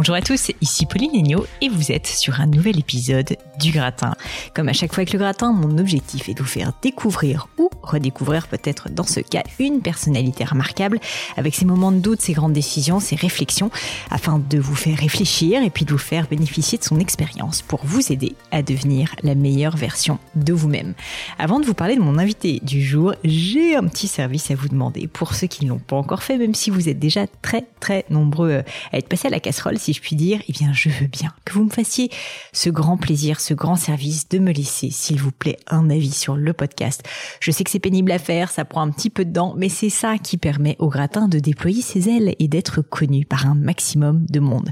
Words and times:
Bonjour 0.00 0.14
à 0.14 0.22
tous, 0.22 0.50
ici 0.62 0.86
Pauline 0.86 1.14
Agneau 1.14 1.44
et 1.60 1.68
vous 1.68 1.92
êtes 1.92 2.06
sur 2.06 2.40
un 2.40 2.46
nouvel 2.46 2.78
épisode 2.78 3.36
du 3.58 3.70
Gratin. 3.70 4.14
Comme 4.54 4.70
à 4.70 4.72
chaque 4.72 4.94
fois 4.94 5.02
avec 5.02 5.12
le 5.12 5.18
Gratin, 5.18 5.52
mon 5.52 5.76
objectif 5.76 6.30
est 6.30 6.32
de 6.32 6.38
vous 6.38 6.48
faire 6.48 6.72
découvrir 6.80 7.48
ou 7.58 7.68
redécouvrir 7.82 8.48
peut-être 8.48 8.88
dans 8.88 9.04
ce 9.04 9.20
cas 9.20 9.42
une 9.58 9.82
personnalité 9.82 10.44
remarquable 10.44 11.00
avec 11.36 11.54
ses 11.54 11.66
moments 11.66 11.92
de 11.92 11.98
doute, 11.98 12.22
ses 12.22 12.32
grandes 12.32 12.54
décisions, 12.54 12.98
ses 12.98 13.14
réflexions 13.14 13.70
afin 14.10 14.38
de 14.38 14.58
vous 14.58 14.74
faire 14.74 14.96
réfléchir 14.96 15.62
et 15.62 15.68
puis 15.68 15.84
de 15.84 15.90
vous 15.90 15.98
faire 15.98 16.28
bénéficier 16.28 16.78
de 16.78 16.84
son 16.84 16.98
expérience 16.98 17.60
pour 17.60 17.84
vous 17.84 18.10
aider 18.10 18.36
à 18.52 18.62
devenir 18.62 19.14
la 19.22 19.34
meilleure 19.34 19.76
version 19.76 20.18
de 20.34 20.54
vous-même. 20.54 20.94
Avant 21.38 21.60
de 21.60 21.66
vous 21.66 21.74
parler 21.74 21.96
de 21.96 22.00
mon 22.00 22.16
invité 22.16 22.58
du 22.62 22.82
jour, 22.82 23.12
j'ai 23.22 23.76
un 23.76 23.86
petit 23.86 24.08
service 24.08 24.50
à 24.50 24.54
vous 24.54 24.68
demander 24.68 25.08
pour 25.08 25.34
ceux 25.34 25.46
qui 25.46 25.66
ne 25.66 25.70
l'ont 25.70 25.78
pas 25.78 25.96
encore 25.96 26.22
fait, 26.22 26.38
même 26.38 26.54
si 26.54 26.70
vous 26.70 26.88
êtes 26.88 26.98
déjà 26.98 27.26
très 27.42 27.66
très 27.80 28.06
nombreux 28.08 28.62
à 28.92 28.96
être 28.96 29.08
passés 29.08 29.28
à 29.28 29.30
la 29.30 29.40
casserole 29.40 29.78
je 29.92 30.00
puis 30.00 30.16
dire, 30.16 30.40
eh 30.48 30.52
bien, 30.52 30.72
je 30.72 30.88
veux 30.88 31.06
bien 31.06 31.32
que 31.44 31.54
vous 31.54 31.64
me 31.64 31.70
fassiez 31.70 32.10
ce 32.52 32.70
grand 32.70 32.96
plaisir, 32.96 33.40
ce 33.40 33.54
grand 33.54 33.76
service 33.76 34.28
de 34.28 34.38
me 34.38 34.52
laisser, 34.52 34.90
s'il 34.90 35.20
vous 35.20 35.32
plaît, 35.32 35.58
un 35.66 35.90
avis 35.90 36.12
sur 36.12 36.36
le 36.36 36.52
podcast. 36.52 37.02
Je 37.40 37.50
sais 37.50 37.64
que 37.64 37.70
c'est 37.70 37.78
pénible 37.78 38.12
à 38.12 38.18
faire, 38.18 38.50
ça 38.50 38.64
prend 38.64 38.82
un 38.82 38.90
petit 38.90 39.10
peu 39.10 39.24
de 39.24 39.32
temps, 39.32 39.54
mais 39.56 39.68
c'est 39.68 39.90
ça 39.90 40.18
qui 40.18 40.36
permet 40.36 40.76
au 40.78 40.88
gratin 40.88 41.28
de 41.28 41.38
déployer 41.38 41.82
ses 41.82 42.08
ailes 42.08 42.34
et 42.38 42.48
d'être 42.48 42.82
connu 42.82 43.24
par 43.24 43.46
un 43.46 43.54
maximum 43.54 44.26
de 44.28 44.40
monde. 44.40 44.70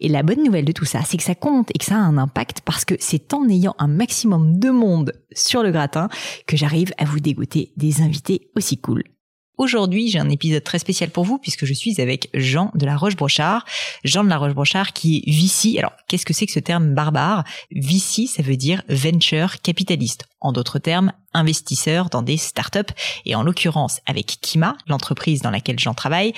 Et 0.00 0.08
la 0.08 0.22
bonne 0.22 0.42
nouvelle 0.44 0.64
de 0.64 0.72
tout 0.72 0.84
ça, 0.84 1.00
c'est 1.04 1.16
que 1.16 1.22
ça 1.22 1.34
compte 1.34 1.70
et 1.74 1.78
que 1.78 1.84
ça 1.84 1.96
a 1.96 2.00
un 2.00 2.18
impact 2.18 2.60
parce 2.64 2.84
que 2.84 2.94
c'est 2.98 3.34
en 3.34 3.48
ayant 3.48 3.74
un 3.78 3.88
maximum 3.88 4.58
de 4.58 4.70
monde 4.70 5.12
sur 5.32 5.62
le 5.62 5.70
gratin 5.70 6.08
que 6.46 6.56
j'arrive 6.56 6.92
à 6.98 7.04
vous 7.04 7.20
dégoûter 7.20 7.72
des 7.76 8.02
invités 8.02 8.50
aussi 8.56 8.78
cool. 8.78 9.04
Aujourd'hui, 9.60 10.08
j'ai 10.08 10.18
un 10.18 10.30
épisode 10.30 10.64
très 10.64 10.78
spécial 10.78 11.10
pour 11.10 11.24
vous 11.24 11.36
puisque 11.36 11.66
je 11.66 11.74
suis 11.74 12.00
avec 12.00 12.30
Jean 12.32 12.70
de 12.74 12.86
la 12.86 12.96
Roche-Brochard. 12.96 13.66
Jean 14.04 14.24
de 14.24 14.30
la 14.30 14.38
Roche-Brochard 14.38 14.94
qui 14.94 15.18
est 15.18 15.30
VC. 15.30 15.78
Alors, 15.78 15.92
qu'est-ce 16.08 16.24
que 16.24 16.32
c'est 16.32 16.46
que 16.46 16.52
ce 16.52 16.60
terme 16.60 16.94
barbare? 16.94 17.44
VC, 17.70 18.26
ça 18.26 18.42
veut 18.42 18.56
dire 18.56 18.82
venture 18.88 19.60
capitaliste. 19.60 20.24
En 20.40 20.52
d'autres 20.52 20.78
termes, 20.78 21.12
investisseur 21.34 22.08
dans 22.08 22.22
des 22.22 22.38
startups. 22.38 22.94
Et 23.26 23.34
en 23.34 23.42
l'occurrence, 23.42 24.00
avec 24.06 24.38
Kima, 24.40 24.78
l'entreprise 24.86 25.42
dans 25.42 25.50
laquelle 25.50 25.78
Jean 25.78 25.92
travaille, 25.92 26.32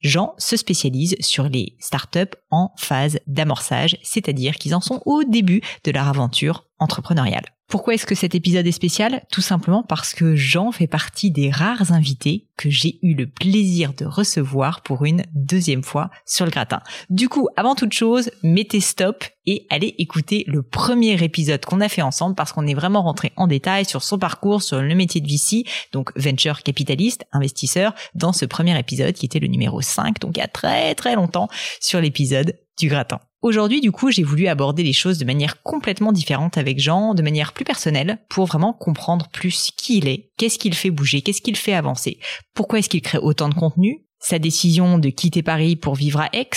Jean 0.00 0.34
se 0.38 0.56
spécialise 0.56 1.16
sur 1.18 1.48
les 1.48 1.74
startups 1.80 2.36
en 2.52 2.70
phase 2.76 3.18
d'amorçage, 3.26 3.98
c'est-à-dire 4.04 4.54
qu'ils 4.54 4.76
en 4.76 4.80
sont 4.80 5.02
au 5.04 5.24
début 5.24 5.62
de 5.82 5.90
leur 5.90 6.06
aventure 6.06 6.66
entrepreneuriale. 6.78 7.57
Pourquoi 7.68 7.92
est-ce 7.92 8.06
que 8.06 8.14
cet 8.14 8.34
épisode 8.34 8.66
est 8.66 8.72
spécial? 8.72 9.26
Tout 9.30 9.42
simplement 9.42 9.82
parce 9.82 10.14
que 10.14 10.34
Jean 10.34 10.72
fait 10.72 10.86
partie 10.86 11.30
des 11.30 11.50
rares 11.50 11.92
invités 11.92 12.46
que 12.56 12.70
j'ai 12.70 12.98
eu 13.02 13.14
le 13.14 13.26
plaisir 13.26 13.92
de 13.92 14.06
recevoir 14.06 14.80
pour 14.80 15.04
une 15.04 15.22
deuxième 15.34 15.82
fois 15.82 16.08
sur 16.24 16.46
le 16.46 16.50
gratin. 16.50 16.80
Du 17.10 17.28
coup, 17.28 17.50
avant 17.56 17.74
toute 17.74 17.92
chose, 17.92 18.30
mettez 18.42 18.80
stop 18.80 19.22
et 19.44 19.66
allez 19.68 19.94
écouter 19.98 20.44
le 20.46 20.62
premier 20.62 21.22
épisode 21.22 21.62
qu'on 21.66 21.82
a 21.82 21.90
fait 21.90 22.00
ensemble 22.00 22.34
parce 22.34 22.52
qu'on 22.52 22.66
est 22.66 22.72
vraiment 22.72 23.02
rentré 23.02 23.32
en 23.36 23.46
détail 23.46 23.84
sur 23.84 24.02
son 24.02 24.18
parcours, 24.18 24.62
sur 24.62 24.80
le 24.80 24.94
métier 24.94 25.20
de 25.20 25.28
VC, 25.28 25.64
donc 25.92 26.10
venture 26.18 26.62
capitaliste, 26.62 27.26
investisseur, 27.32 27.94
dans 28.14 28.32
ce 28.32 28.46
premier 28.46 28.78
épisode 28.78 29.12
qui 29.12 29.26
était 29.26 29.40
le 29.40 29.48
numéro 29.48 29.82
5, 29.82 30.20
donc 30.20 30.38
il 30.38 30.40
y 30.40 30.42
a 30.42 30.48
très 30.48 30.94
très 30.94 31.16
longtemps, 31.16 31.48
sur 31.80 32.00
l'épisode 32.00 32.58
du 32.78 32.88
gratin. 32.88 33.20
Aujourd'hui, 33.40 33.80
du 33.80 33.92
coup, 33.92 34.10
j'ai 34.10 34.24
voulu 34.24 34.48
aborder 34.48 34.82
les 34.82 34.92
choses 34.92 35.18
de 35.18 35.24
manière 35.24 35.62
complètement 35.62 36.10
différente 36.10 36.58
avec 36.58 36.80
Jean, 36.80 37.14
de 37.14 37.22
manière 37.22 37.52
plus 37.52 37.64
personnelle, 37.64 38.18
pour 38.28 38.46
vraiment 38.46 38.72
comprendre 38.72 39.28
plus 39.28 39.70
qui 39.76 39.98
il 39.98 40.08
est, 40.08 40.32
qu'est-ce 40.36 40.58
qu'il 40.58 40.74
fait 40.74 40.90
bouger, 40.90 41.22
qu'est-ce 41.22 41.40
qu'il 41.40 41.56
fait 41.56 41.74
avancer, 41.74 42.18
pourquoi 42.52 42.80
est-ce 42.80 42.88
qu'il 42.88 43.00
crée 43.00 43.18
autant 43.18 43.48
de 43.48 43.54
contenu, 43.54 44.04
sa 44.18 44.40
décision 44.40 44.98
de 44.98 45.08
quitter 45.08 45.44
Paris 45.44 45.76
pour 45.76 45.94
vivre 45.94 46.20
à 46.20 46.28
Aix. 46.32 46.50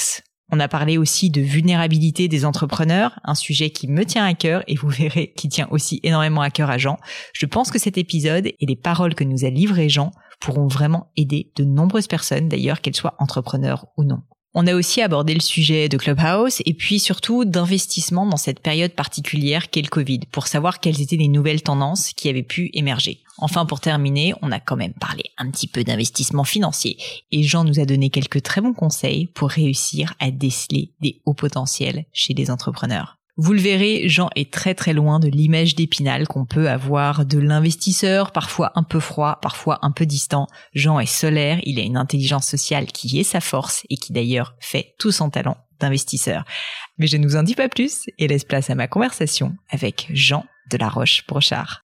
On 0.52 0.60
a 0.60 0.68
parlé 0.68 0.98
aussi 0.98 1.30
de 1.30 1.40
vulnérabilité 1.40 2.28
des 2.28 2.46
entrepreneurs, 2.46 3.20
un 3.24 3.36
sujet 3.36 3.70
qui 3.70 3.88
me 3.88 4.04
tient 4.04 4.26
à 4.26 4.34
cœur 4.34 4.64
et 4.68 4.76
vous 4.76 4.90
verrez 4.90 5.34
qui 5.38 5.50
tient 5.50 5.68
aussi 5.70 6.00
énormément 6.04 6.42
à 6.42 6.50
cœur 6.50 6.72
à 6.72 6.80
Jean. 6.80 6.98
Je 7.34 7.46
pense 7.46 7.72
que 7.72 7.80
cet 7.80 7.98
épisode 7.98 8.48
et 8.48 8.66
les 8.66 8.76
paroles 8.76 9.16
que 9.16 9.24
nous 9.24 9.46
a 9.46 9.50
livrées 9.50 9.88
Jean 9.88 10.12
pourront 10.40 10.68
vraiment 10.68 11.12
aider 11.16 11.52
de 11.56 11.64
nombreuses 11.64 12.08
personnes, 12.08 12.50
d'ailleurs 12.50 12.82
qu'elles 12.82 12.96
soient 12.96 13.16
entrepreneurs 13.20 13.86
ou 13.98 14.04
non. 14.04 14.24
On 14.54 14.68
a 14.68 14.76
aussi 14.76 15.02
abordé 15.02 15.34
le 15.34 15.40
sujet 15.40 15.88
de 15.88 15.96
Clubhouse 15.96 16.62
et 16.66 16.74
puis 16.74 17.00
surtout 17.00 17.46
d'investissement 17.46 18.26
dans 18.26 18.36
cette 18.36 18.60
période 18.60 18.92
particulière 18.92 19.70
qu'est 19.70 19.82
le 19.82 19.88
Covid 19.88 20.20
pour 20.30 20.48
savoir 20.48 20.82
quelles 20.82 21.00
étaient 21.00 21.16
les 21.16 21.30
nouvelles 21.30 21.62
tendances 21.62 22.12
qui 22.12 22.28
avaient 22.28 22.44
pu 22.44 22.70
émerger. 22.74 23.20
Enfin, 23.38 23.66
pour 23.66 23.80
terminer, 23.80 24.34
on 24.42 24.52
a 24.52 24.60
quand 24.60 24.76
même 24.76 24.94
parlé 24.94 25.24
un 25.38 25.50
petit 25.50 25.68
peu 25.68 25.86
d'investissement 25.86 26.44
financier 26.44 26.98
et 27.32 27.44
Jean 27.44 27.64
nous 27.64 27.80
a 27.80 27.86
donné 27.86 28.10
quelques 28.10 28.44
très 28.44 28.60
bons 28.60 28.74
conseils 28.74 29.28
pour 29.28 29.50
réussir 29.50 30.16
à 30.20 30.32
déceler 30.32 30.92
des 31.00 31.22
hauts 31.26 31.34
potentiels 31.34 32.04
chez 32.12 32.34
les 32.34 32.52
entrepreneurs. 32.52 33.21
Vous 33.38 33.54
le 33.54 33.60
verrez, 33.60 34.10
Jean 34.10 34.30
est 34.36 34.52
très 34.54 34.76
très 34.76 34.94
loin 34.94 35.20
de 35.20 35.30
l'image 35.30 35.76
d'épinal 35.76 36.28
qu'on 36.28 36.46
peut 36.46 36.70
avoir 36.70 37.26
de 37.26 37.40
l'investisseur, 37.40 38.32
parfois 38.32 38.72
un 38.76 38.84
peu 38.84 39.00
froid, 39.00 39.40
parfois 39.42 39.80
un 39.84 39.92
peu 39.92 40.06
distant. 40.06 40.48
Jean 40.74 41.00
est 41.00 41.06
solaire, 41.06 41.60
il 41.64 41.80
a 41.80 41.84
une 41.84 41.98
intelligence 41.98 42.46
sociale 42.46 42.88
qui 42.88 43.20
est 43.20 43.24
sa 43.24 43.40
force 43.40 43.84
et 43.90 43.96
qui 43.96 44.12
d'ailleurs 44.12 44.56
fait 44.60 44.96
tout 45.00 45.12
son 45.12 45.30
talent 45.30 45.58
d'investisseur. 45.80 46.44
Mais 46.98 47.08
je 47.08 47.18
ne 47.18 47.26
vous 47.26 47.38
en 47.38 47.44
dis 47.44 47.56
pas 47.56 47.70
plus 47.70 48.04
et 48.18 48.28
laisse 48.28 48.44
place 48.44 48.70
à 48.70 48.76
ma 48.76 48.88
conversation 48.88 49.56
avec 49.70 50.10
Jean 50.14 50.46
de 50.70 50.78
la 50.78 50.90
Roche-Brochard. 50.90 51.84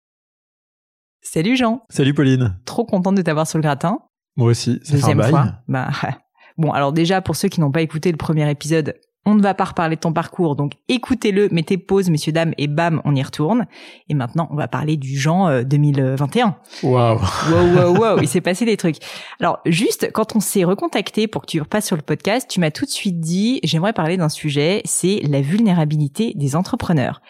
Salut 1.22 1.56
Jean. 1.56 1.84
Salut 1.90 2.14
Pauline. 2.14 2.58
Trop 2.66 2.86
contente 2.86 3.16
de 3.16 3.22
t'avoir 3.22 3.48
sur 3.48 3.58
le 3.58 3.64
gratin. 3.64 4.00
Moi 4.36 4.52
aussi, 4.52 4.80
ça 4.84 4.94
Deuxième 4.94 5.24
fois. 5.24 5.54
Bah, 5.68 5.90
bon, 6.58 6.72
alors 6.72 6.94
déjà 6.94 7.22
pour 7.22 7.36
ceux 7.36 7.50
qui 7.50 7.60
n'ont 7.60 7.72
pas 7.72 7.82
écouté 7.82 8.12
le 8.12 8.18
premier 8.18 8.50
épisode, 8.50 8.96
on 9.26 9.36
ne 9.36 9.42
va 9.42 9.54
pas 9.54 9.66
reparler 9.66 9.96
de 9.96 10.02
ton 10.02 10.14
parcours, 10.14 10.56
donc 10.56 10.74
écoutez-le, 10.88 11.50
mettez 11.52 11.78
pause, 11.78 12.10
messieurs, 12.10 12.32
dames, 12.32 12.54
et 12.58 12.68
bam, 12.68 13.02
on 13.06 13.16
y 13.16 13.22
retourne. 13.22 13.66
Et 14.08 14.14
maintenant, 14.14 14.48
on 14.52 14.56
va 14.56 14.68
parler 14.68 14.98
du 14.98 15.18
Jean 15.18 15.64
2021. 15.64 16.56
Waouh 16.84 17.20
Waouh, 17.52 17.76
waouh, 17.76 17.98
waouh, 17.98 18.20
il 18.22 18.28
s'est 18.28 18.42
passé 18.42 18.66
des 18.66 18.78
trucs. 18.78 18.98
Alors, 19.40 19.60
juste, 19.66 20.12
quand 20.14 20.36
on 20.36 20.40
s'est 20.40 20.64
recontacté 20.64 21.28
pour 21.28 21.44
que 21.44 21.48
tu 21.48 21.62
repasses 21.62 21.86
sur 21.86 21.96
le 21.96 22.02
podcast, 22.02 22.48
tu 22.50 22.60
m'as 22.60 22.72
tout 22.72 22.86
de 22.86 22.90
suite 22.90 23.20
dit, 23.20 23.60
j'aimerais 23.64 23.94
parler 23.94 24.18
d'un 24.18 24.30
sujet, 24.30 24.82
c'est 24.86 25.22
la 25.28 25.42
vulnérabilité 25.42 26.34
des 26.36 26.56
entrepreneurs. 26.56 27.22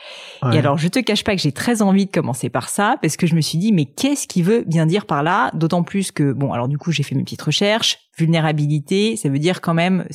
Et 0.54 0.58
alors, 0.58 0.78
je 0.78 0.88
te 0.88 1.00
cache 1.00 1.24
pas 1.24 1.36
que 1.36 1.42
j'ai 1.42 1.52
très 1.52 1.82
envie 1.82 2.06
de 2.06 2.12
commencer 2.12 2.50
par 2.50 2.70
ça, 2.70 2.98
parce 3.02 3.18
que 3.18 3.28
je 3.28 3.36
me 3.36 3.42
suis 3.42 3.58
dit, 3.58 3.74
mais 3.74 3.86
qu'est-ce 3.86 4.28
qui 4.28 4.42
veut 4.42 4.64
bien 4.66 4.86
dire 4.86 5.06
par 5.06 5.24
là? 5.24 5.52
D'autant 5.54 5.84
plus 5.84 6.12
que, 6.12 6.32
bon, 6.32 6.54
alors 6.54 6.68
du 6.68 6.78
coup, 6.78 6.92
j'ai 6.92 7.04
fait 7.04 7.16
mes 7.16 7.24
petites 7.24 7.42
recherches, 7.42 8.09
vulnérabilité, 8.20 9.16
ça 9.16 9.30
veut 9.30 9.40
dire 9.40 9.62
quand 9.62 9.74
même, 9.74 10.06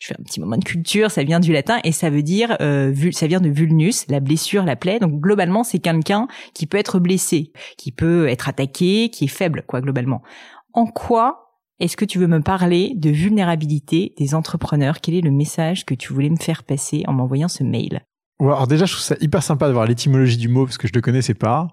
je 0.00 0.08
fais 0.08 0.14
un 0.18 0.22
petit 0.22 0.40
moment 0.40 0.56
de 0.56 0.64
culture, 0.64 1.10
ça 1.10 1.22
vient 1.22 1.40
du 1.40 1.52
latin 1.52 1.78
et 1.84 1.92
ça 1.92 2.10
veut 2.10 2.22
dire, 2.22 2.56
euh, 2.60 2.94
ça 3.12 3.26
vient 3.26 3.40
de 3.40 3.50
vulnus, 3.50 4.06
la 4.08 4.20
blessure, 4.20 4.64
la 4.64 4.76
plaie. 4.76 4.98
Donc 4.98 5.20
globalement, 5.20 5.64
c'est 5.64 5.78
quelqu'un 5.78 6.28
qui 6.54 6.66
peut 6.66 6.78
être 6.78 6.98
blessé, 6.98 7.52
qui 7.76 7.92
peut 7.92 8.28
être 8.28 8.48
attaqué, 8.48 9.10
qui 9.10 9.24
est 9.24 9.28
faible, 9.28 9.64
quoi, 9.66 9.80
globalement. 9.80 10.22
En 10.72 10.86
quoi 10.86 11.46
est-ce 11.80 11.96
que 11.96 12.04
tu 12.04 12.18
veux 12.18 12.26
me 12.26 12.42
parler 12.42 12.92
de 12.94 13.08
vulnérabilité 13.08 14.14
des 14.18 14.34
entrepreneurs? 14.34 15.00
Quel 15.00 15.14
est 15.14 15.22
le 15.22 15.30
message 15.30 15.86
que 15.86 15.94
tu 15.94 16.12
voulais 16.12 16.28
me 16.28 16.36
faire 16.36 16.62
passer 16.62 17.04
en 17.06 17.14
m'envoyant 17.14 17.48
ce 17.48 17.64
mail? 17.64 18.02
Alors 18.38 18.66
déjà, 18.66 18.84
je 18.84 18.92
trouve 18.92 19.04
ça 19.04 19.16
hyper 19.20 19.42
sympa 19.42 19.66
de 19.66 19.72
voir 19.72 19.86
l'étymologie 19.86 20.36
du 20.36 20.48
mot 20.48 20.64
parce 20.64 20.78
que 20.78 20.86
je 20.86 20.92
ne 20.92 20.98
le 20.98 21.02
connaissais 21.02 21.34
pas. 21.34 21.68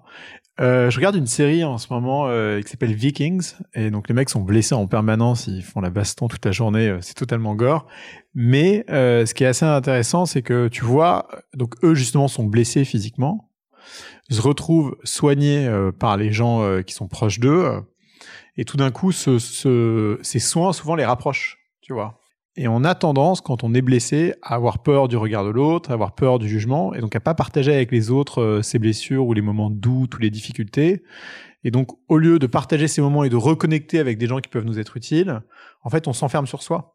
Euh, 0.60 0.90
je 0.90 0.96
regarde 0.96 1.14
une 1.14 1.28
série 1.28 1.62
en 1.62 1.78
ce 1.78 1.92
moment 1.92 2.26
euh, 2.26 2.60
qui 2.60 2.68
s'appelle 2.68 2.92
Vikings 2.92 3.54
et 3.74 3.90
donc 3.90 4.08
les 4.08 4.14
mecs 4.14 4.28
sont 4.28 4.40
blessés 4.40 4.74
en 4.74 4.88
permanence, 4.88 5.46
ils 5.46 5.62
font 5.62 5.80
la 5.80 5.90
baston 5.90 6.26
toute 6.26 6.44
la 6.44 6.50
journée, 6.50 6.88
euh, 6.88 6.98
c'est 7.00 7.14
totalement 7.14 7.54
gore. 7.54 7.86
Mais 8.34 8.84
euh, 8.90 9.24
ce 9.24 9.34
qui 9.34 9.44
est 9.44 9.46
assez 9.46 9.64
intéressant, 9.64 10.26
c'est 10.26 10.42
que 10.42 10.66
tu 10.66 10.84
vois, 10.84 11.28
donc 11.54 11.74
eux 11.84 11.94
justement 11.94 12.26
sont 12.26 12.44
blessés 12.44 12.84
physiquement, 12.84 13.52
se 14.30 14.40
retrouvent 14.40 14.96
soignés 15.04 15.68
euh, 15.68 15.92
par 15.92 16.16
les 16.16 16.32
gens 16.32 16.82
qui 16.82 16.92
sont 16.92 17.06
proches 17.06 17.38
d'eux 17.38 17.80
et 18.56 18.64
tout 18.64 18.76
d'un 18.76 18.90
coup, 18.90 19.12
ce, 19.12 19.38
ce, 19.38 20.18
ces 20.22 20.40
soins 20.40 20.72
souvent 20.72 20.96
les 20.96 21.04
rapprochent, 21.04 21.58
tu 21.80 21.92
vois. 21.92 22.17
Et 22.60 22.66
on 22.66 22.82
a 22.82 22.96
tendance, 22.96 23.40
quand 23.40 23.62
on 23.62 23.72
est 23.72 23.82
blessé, 23.82 24.34
à 24.42 24.56
avoir 24.56 24.80
peur 24.80 25.06
du 25.06 25.16
regard 25.16 25.44
de 25.44 25.50
l'autre, 25.50 25.90
à 25.90 25.94
avoir 25.94 26.16
peur 26.16 26.40
du 26.40 26.48
jugement, 26.48 26.92
et 26.92 27.00
donc 27.00 27.14
à 27.14 27.20
pas 27.20 27.32
partager 27.32 27.72
avec 27.72 27.92
les 27.92 28.10
autres 28.10 28.42
euh, 28.42 28.62
ces 28.62 28.80
blessures 28.80 29.24
ou 29.28 29.32
les 29.32 29.42
moments 29.42 29.70
de 29.70 29.76
doute 29.76 30.16
ou 30.16 30.18
les 30.18 30.28
difficultés. 30.28 31.04
Et 31.68 31.70
donc, 31.70 31.88
au 32.08 32.16
lieu 32.16 32.38
de 32.38 32.46
partager 32.46 32.88
ces 32.88 33.02
moments 33.02 33.24
et 33.24 33.28
de 33.28 33.36
reconnecter 33.36 33.98
avec 33.98 34.16
des 34.16 34.26
gens 34.26 34.38
qui 34.38 34.48
peuvent 34.48 34.64
nous 34.64 34.78
être 34.78 34.96
utiles, 34.96 35.42
en 35.82 35.90
fait, 35.90 36.08
on 36.08 36.14
s'enferme 36.14 36.46
sur 36.46 36.62
soi. 36.62 36.94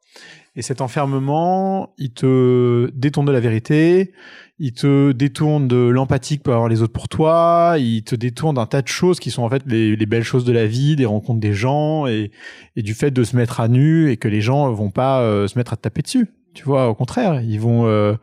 Et 0.56 0.64
cet 0.64 0.81
enfermement, 0.81 1.94
il 2.00 2.12
te 2.12 2.90
détourne 2.96 3.28
de 3.28 3.31
la 3.31 3.40
vérité, 3.40 4.14
il 4.58 4.74
te 4.74 5.12
détourne 5.12 5.68
de 5.68 5.78
l'empathie 5.78 6.40
que 6.40 6.44
peuvent 6.46 6.56
avoir 6.56 6.70
les 6.70 6.81
autres 6.81 6.92
pour 6.92 7.08
toi, 7.08 7.75
il 7.78 8.04
te 8.04 8.16
détourne 8.16 8.56
d'un 8.56 8.66
tas 8.66 8.81
de 8.81 8.88
choses 8.88 9.20
qui 9.20 9.30
sont 9.30 9.44
en 9.44 9.50
fait 9.50 9.62
les, 9.68 9.96
les, 9.96 10.06
belles 10.08 10.24
choses 10.24 10.44
de 10.44 10.52
la 10.52 10.66
vie, 10.66 10.96
des 10.96 11.06
rencontres 11.06 11.40
des 11.40 11.54
gens 11.54 12.08
et, 12.08 12.31
et, 12.76 12.81
du 12.81 12.96
fait 12.96 13.12
de 13.12 13.24
se 13.24 13.36
mettre 13.36 13.60
à 13.60 13.68
nu 13.68 14.10
et 14.10 14.18
que 14.18 14.28
les 14.28 14.42
gens 14.42 14.74
vont 14.74 14.90
pas 14.90 15.22
euh, 15.22 15.48
se 15.48 15.56
mettre 15.56 15.74
à 15.74 15.76
te 15.76 15.84
taper 15.84 16.02
dessus. 16.02 16.30
Tu 16.56 16.64
vois, 16.64 16.90
au 16.90 16.96
contraire, 16.96 17.44
ils 17.44 17.60
vont. 17.60 17.86
Euh, 17.86 18.16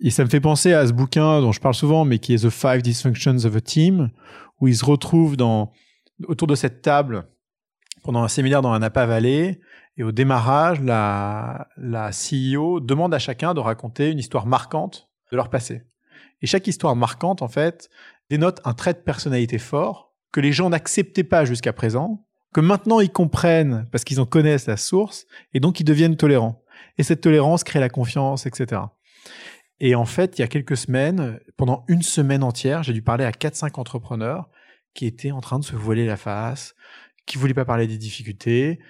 et 0.00 0.08
ça 0.10 0.24
me 0.24 0.30
fait 0.30 0.40
penser 0.40 0.72
à 0.72 0.86
ce 0.86 0.92
bouquin 0.92 1.42
dont 1.42 1.52
je 1.52 1.60
parle 1.60 1.74
souvent, 1.74 2.06
mais 2.06 2.18
qui 2.18 2.32
est 2.32 2.46
The 2.46 2.50
Five 2.50 2.80
Dysfunctions 2.80 3.44
of 3.44 3.54
a 3.54 3.60
Team, 3.60 4.10
où 4.64 4.68
ils 4.68 4.76
se 4.76 4.84
retrouvent 4.84 5.36
dans 5.36 5.72
autour 6.26 6.48
de 6.48 6.54
cette 6.54 6.80
table 6.80 7.28
pendant 8.02 8.22
un 8.22 8.28
séminaire 8.28 8.62
dans 8.62 8.72
un 8.72 8.78
Napa 8.78 9.04
Valley 9.04 9.60
et 9.98 10.02
au 10.02 10.10
démarrage, 10.10 10.80
la, 10.80 11.68
la 11.76 12.10
CEO 12.10 12.80
demande 12.80 13.12
à 13.12 13.18
chacun 13.18 13.52
de 13.52 13.60
raconter 13.60 14.10
une 14.10 14.18
histoire 14.18 14.46
marquante 14.46 15.10
de 15.30 15.36
leur 15.36 15.50
passé. 15.50 15.82
Et 16.40 16.46
chaque 16.46 16.66
histoire 16.66 16.96
marquante, 16.96 17.42
en 17.42 17.48
fait, 17.48 17.90
dénote 18.30 18.60
un 18.64 18.72
trait 18.72 18.94
de 18.94 18.98
personnalité 18.98 19.58
fort 19.58 20.14
que 20.32 20.40
les 20.40 20.52
gens 20.52 20.70
n'acceptaient 20.70 21.24
pas 21.24 21.44
jusqu'à 21.44 21.74
présent, 21.74 22.26
que 22.54 22.62
maintenant 22.62 23.00
ils 23.00 23.12
comprennent 23.12 23.86
parce 23.92 24.02
qu'ils 24.02 24.20
en 24.20 24.26
connaissent 24.26 24.66
la 24.66 24.78
source, 24.78 25.26
et 25.52 25.60
donc 25.60 25.78
ils 25.78 25.84
deviennent 25.84 26.16
tolérants. 26.16 26.62
Et 26.96 27.02
cette 27.02 27.20
tolérance 27.20 27.64
crée 27.64 27.80
la 27.80 27.90
confiance, 27.90 28.46
etc. 28.46 28.80
Et 29.80 29.94
en 29.94 30.06
fait, 30.06 30.38
il 30.38 30.40
y 30.40 30.44
a 30.44 30.48
quelques 30.48 30.76
semaines, 30.76 31.38
pendant 31.58 31.84
une 31.88 32.02
semaine 32.02 32.42
entière, 32.42 32.82
j'ai 32.82 32.94
dû 32.94 33.02
parler 33.02 33.24
à 33.24 33.30
4-5 33.30 33.78
entrepreneurs 33.78 34.48
qui 34.94 35.06
étaient 35.06 35.32
en 35.32 35.40
train 35.40 35.58
de 35.58 35.64
se 35.64 35.76
voiler 35.76 36.06
la 36.06 36.16
face, 36.16 36.74
qui 37.26 37.38
voulaient 37.38 37.54
pas 37.54 37.64
parler 37.64 37.86
des 37.86 37.98
difficultés, 37.98 38.80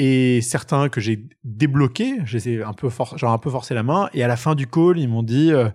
et 0.00 0.40
certains 0.42 0.88
que 0.88 1.00
j'ai 1.00 1.26
débloqués, 1.42 2.20
j'ai 2.24 2.62
un 2.62 2.72
peu 2.72 2.88
genre 3.16 3.32
un 3.32 3.38
peu 3.38 3.50
forcé 3.50 3.74
la 3.74 3.82
main 3.82 4.08
et 4.14 4.22
à 4.22 4.28
la 4.28 4.36
fin 4.36 4.54
du 4.54 4.68
call, 4.68 4.96
ils 4.96 5.08
m'ont 5.08 5.24
dit 5.24 5.50
euh, 5.50 5.68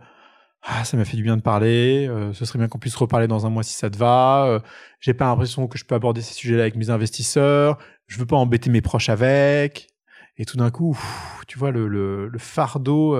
ah 0.61 0.85
ça 0.85 0.95
m'a 0.95 1.03
fait 1.03 1.17
du 1.17 1.23
bien 1.23 1.35
de 1.35 1.41
parler, 1.41 2.07
euh, 2.07 2.31
ce 2.31 2.45
serait 2.45 2.57
bien 2.57 2.69
qu'on 2.69 2.79
puisse 2.79 2.95
reparler 2.95 3.27
dans 3.27 3.45
un 3.45 3.49
mois 3.49 3.63
si 3.63 3.73
ça 3.73 3.89
te 3.89 3.97
va. 3.97 4.45
Euh, 4.45 4.59
j'ai 5.01 5.13
pas 5.13 5.25
l'impression 5.25 5.67
que 5.67 5.77
je 5.77 5.83
peux 5.83 5.93
aborder 5.93 6.21
ces 6.21 6.33
sujets-là 6.35 6.61
avec 6.61 6.77
mes 6.77 6.89
investisseurs, 6.89 7.77
je 8.07 8.17
veux 8.17 8.25
pas 8.25 8.37
embêter 8.37 8.69
mes 8.69 8.79
proches 8.79 9.09
avec. 9.09 9.89
Et 10.37 10.45
tout 10.45 10.55
d'un 10.55 10.71
coup, 10.71 10.97
tu 11.45 11.59
vois 11.59 11.71
le, 11.71 11.89
le, 11.89 12.39
fardeau 12.39 13.17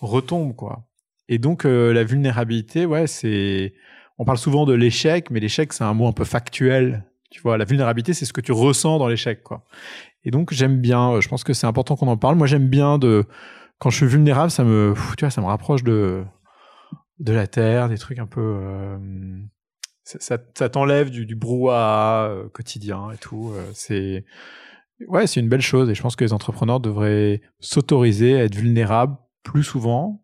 retombe 0.00 0.56
quoi. 0.56 0.88
Et 1.28 1.38
donc 1.38 1.62
la 1.62 2.02
vulnérabilité, 2.02 2.84
ouais, 2.84 3.06
c'est 3.06 3.74
on 4.18 4.24
parle 4.24 4.38
souvent 4.38 4.64
de 4.64 4.72
l'échec, 4.72 5.30
mais 5.30 5.40
l'échec 5.40 5.72
c'est 5.72 5.84
un 5.84 5.94
mot 5.94 6.06
un 6.06 6.12
peu 6.12 6.24
factuel. 6.24 7.04
Tu 7.30 7.40
vois, 7.42 7.58
la 7.58 7.64
vulnérabilité, 7.64 8.14
c'est 8.14 8.24
ce 8.24 8.32
que 8.32 8.40
tu 8.40 8.52
ressens 8.52 8.98
dans 8.98 9.08
l'échec, 9.08 9.42
quoi. 9.42 9.64
Et 10.24 10.30
donc 10.30 10.52
j'aime 10.52 10.80
bien. 10.80 11.12
euh, 11.12 11.20
Je 11.20 11.28
pense 11.28 11.44
que 11.44 11.52
c'est 11.52 11.66
important 11.66 11.96
qu'on 11.96 12.08
en 12.08 12.16
parle. 12.16 12.36
Moi, 12.36 12.46
j'aime 12.46 12.68
bien 12.68 12.98
de 12.98 13.24
quand 13.78 13.90
je 13.90 13.96
suis 13.96 14.06
vulnérable, 14.06 14.50
ça 14.50 14.64
me, 14.64 14.94
tu 15.18 15.24
vois, 15.24 15.30
ça 15.30 15.40
me 15.40 15.46
rapproche 15.46 15.82
de 15.82 16.24
de 17.18 17.32
la 17.32 17.46
terre, 17.46 17.88
des 17.88 17.98
trucs 17.98 18.18
un 18.18 18.26
peu. 18.26 18.40
Euh, 18.62 18.98
ça, 20.04 20.38
t'enlève 20.68 21.10
du, 21.10 21.26
du 21.26 21.34
brouhaha 21.34 22.28
euh, 22.28 22.48
quotidien 22.48 23.10
et 23.10 23.16
tout. 23.18 23.52
C'est 23.74 24.24
ouais, 25.08 25.26
c'est 25.26 25.40
une 25.40 25.48
belle 25.48 25.60
chose. 25.60 25.90
Et 25.90 25.94
je 25.94 26.02
pense 26.02 26.14
que 26.16 26.24
les 26.24 26.32
entrepreneurs 26.32 26.78
devraient 26.80 27.42
s'autoriser 27.58 28.36
à 28.40 28.44
être 28.44 28.54
vulnérables 28.54 29.16
plus 29.42 29.64
souvent 29.64 30.22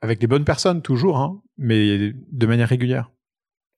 avec 0.00 0.20
les 0.20 0.26
bonnes 0.26 0.44
personnes 0.44 0.82
toujours, 0.82 1.18
hein, 1.18 1.40
mais 1.56 2.12
de 2.32 2.46
manière 2.46 2.68
régulière. 2.68 3.10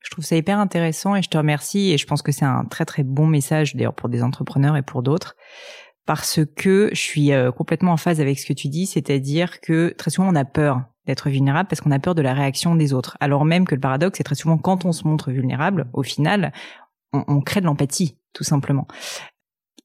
Je 0.04 0.10
trouve 0.10 0.24
ça 0.24 0.36
hyper 0.36 0.58
intéressant 0.58 1.16
et 1.16 1.22
je 1.22 1.28
te 1.28 1.38
remercie 1.38 1.92
et 1.92 1.98
je 1.98 2.06
pense 2.06 2.22
que 2.22 2.30
c'est 2.30 2.44
un 2.44 2.66
très 2.66 2.84
très 2.84 3.02
bon 3.02 3.26
message 3.26 3.74
d'ailleurs 3.74 3.94
pour 3.94 4.08
des 4.08 4.22
entrepreneurs 4.22 4.76
et 4.76 4.82
pour 4.82 5.02
d'autres 5.02 5.34
parce 6.06 6.40
que 6.56 6.90
je 6.92 7.00
suis 7.00 7.32
euh, 7.32 7.50
complètement 7.50 7.92
en 7.92 7.96
phase 7.96 8.20
avec 8.20 8.38
ce 8.38 8.46
que 8.46 8.52
tu 8.52 8.68
dis, 8.68 8.86
c'est-à-dire 8.86 9.60
que 9.60 9.94
très 9.96 10.10
souvent 10.10 10.28
on 10.28 10.34
a 10.34 10.44
peur 10.44 10.82
d'être 11.06 11.30
vulnérable 11.30 11.68
parce 11.68 11.80
qu'on 11.80 11.90
a 11.90 11.98
peur 11.98 12.14
de 12.14 12.22
la 12.22 12.34
réaction 12.34 12.74
des 12.74 12.92
autres. 12.92 13.16
Alors 13.20 13.44
même 13.46 13.66
que 13.66 13.74
le 13.74 13.80
paradoxe, 13.80 14.18
c'est 14.18 14.24
très 14.24 14.34
souvent 14.34 14.58
quand 14.58 14.84
on 14.84 14.92
se 14.92 15.06
montre 15.06 15.30
vulnérable, 15.30 15.86
au 15.94 16.02
final, 16.02 16.52
on, 17.12 17.24
on 17.26 17.40
crée 17.40 17.60
de 17.60 17.66
l'empathie, 17.66 18.18
tout 18.34 18.44
simplement. 18.44 18.86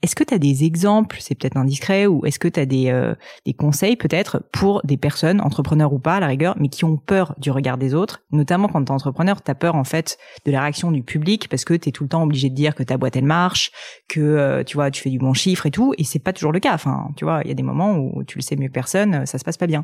Est-ce 0.01 0.15
que 0.15 0.23
tu 0.23 0.33
as 0.33 0.39
des 0.39 0.63
exemples, 0.63 1.17
c'est 1.19 1.35
peut-être 1.35 1.57
indiscret, 1.57 2.07
ou 2.07 2.25
est-ce 2.25 2.39
que 2.39 2.47
tu 2.47 2.59
as 2.59 2.65
des, 2.65 2.89
euh, 2.89 3.15
des 3.45 3.53
conseils 3.53 3.97
peut-être 3.97 4.41
pour 4.53 4.81
des 4.85 4.95
personnes, 4.95 5.41
entrepreneurs 5.41 5.91
ou 5.91 5.99
pas 5.99 6.15
à 6.15 6.19
la 6.21 6.27
rigueur, 6.27 6.55
mais 6.57 6.69
qui 6.69 6.85
ont 6.85 6.95
peur 6.95 7.35
du 7.37 7.51
regard 7.51 7.77
des 7.77 7.93
autres, 7.93 8.21
notamment 8.31 8.69
quand 8.69 8.83
tu 8.83 8.91
es 8.91 8.95
entrepreneur, 8.95 9.43
tu 9.43 9.51
as 9.51 9.55
peur 9.55 9.75
en 9.75 9.83
fait 9.83 10.17
de 10.45 10.53
la 10.53 10.61
réaction 10.61 10.91
du 10.91 11.03
public 11.03 11.49
parce 11.49 11.65
que 11.65 11.73
tu 11.73 11.89
es 11.89 11.91
tout 11.91 12.03
le 12.03 12.09
temps 12.09 12.23
obligé 12.23 12.49
de 12.49 12.55
dire 12.55 12.75
que 12.75 12.83
ta 12.83 12.97
boîte 12.97 13.17
elle 13.17 13.25
marche, 13.25 13.71
que 14.07 14.21
euh, 14.21 14.63
tu 14.63 14.77
vois, 14.77 14.89
tu 14.89 15.01
fais 15.01 15.09
du 15.09 15.19
bon 15.19 15.33
chiffre 15.33 15.65
et 15.65 15.71
tout, 15.71 15.93
et 15.97 16.05
c'est 16.05 16.19
pas 16.19 16.31
toujours 16.31 16.53
le 16.53 16.61
cas. 16.61 16.73
Enfin, 16.73 17.09
tu 17.17 17.25
vois, 17.25 17.41
il 17.43 17.49
y 17.49 17.51
a 17.51 17.55
des 17.55 17.63
moments 17.63 17.97
où 17.97 18.23
tu 18.23 18.37
le 18.37 18.41
sais 18.41 18.55
mieux 18.55 18.67
que 18.69 18.73
personne, 18.73 19.25
ça 19.25 19.37
se 19.37 19.43
passe 19.43 19.57
pas 19.57 19.67
bien. 19.67 19.83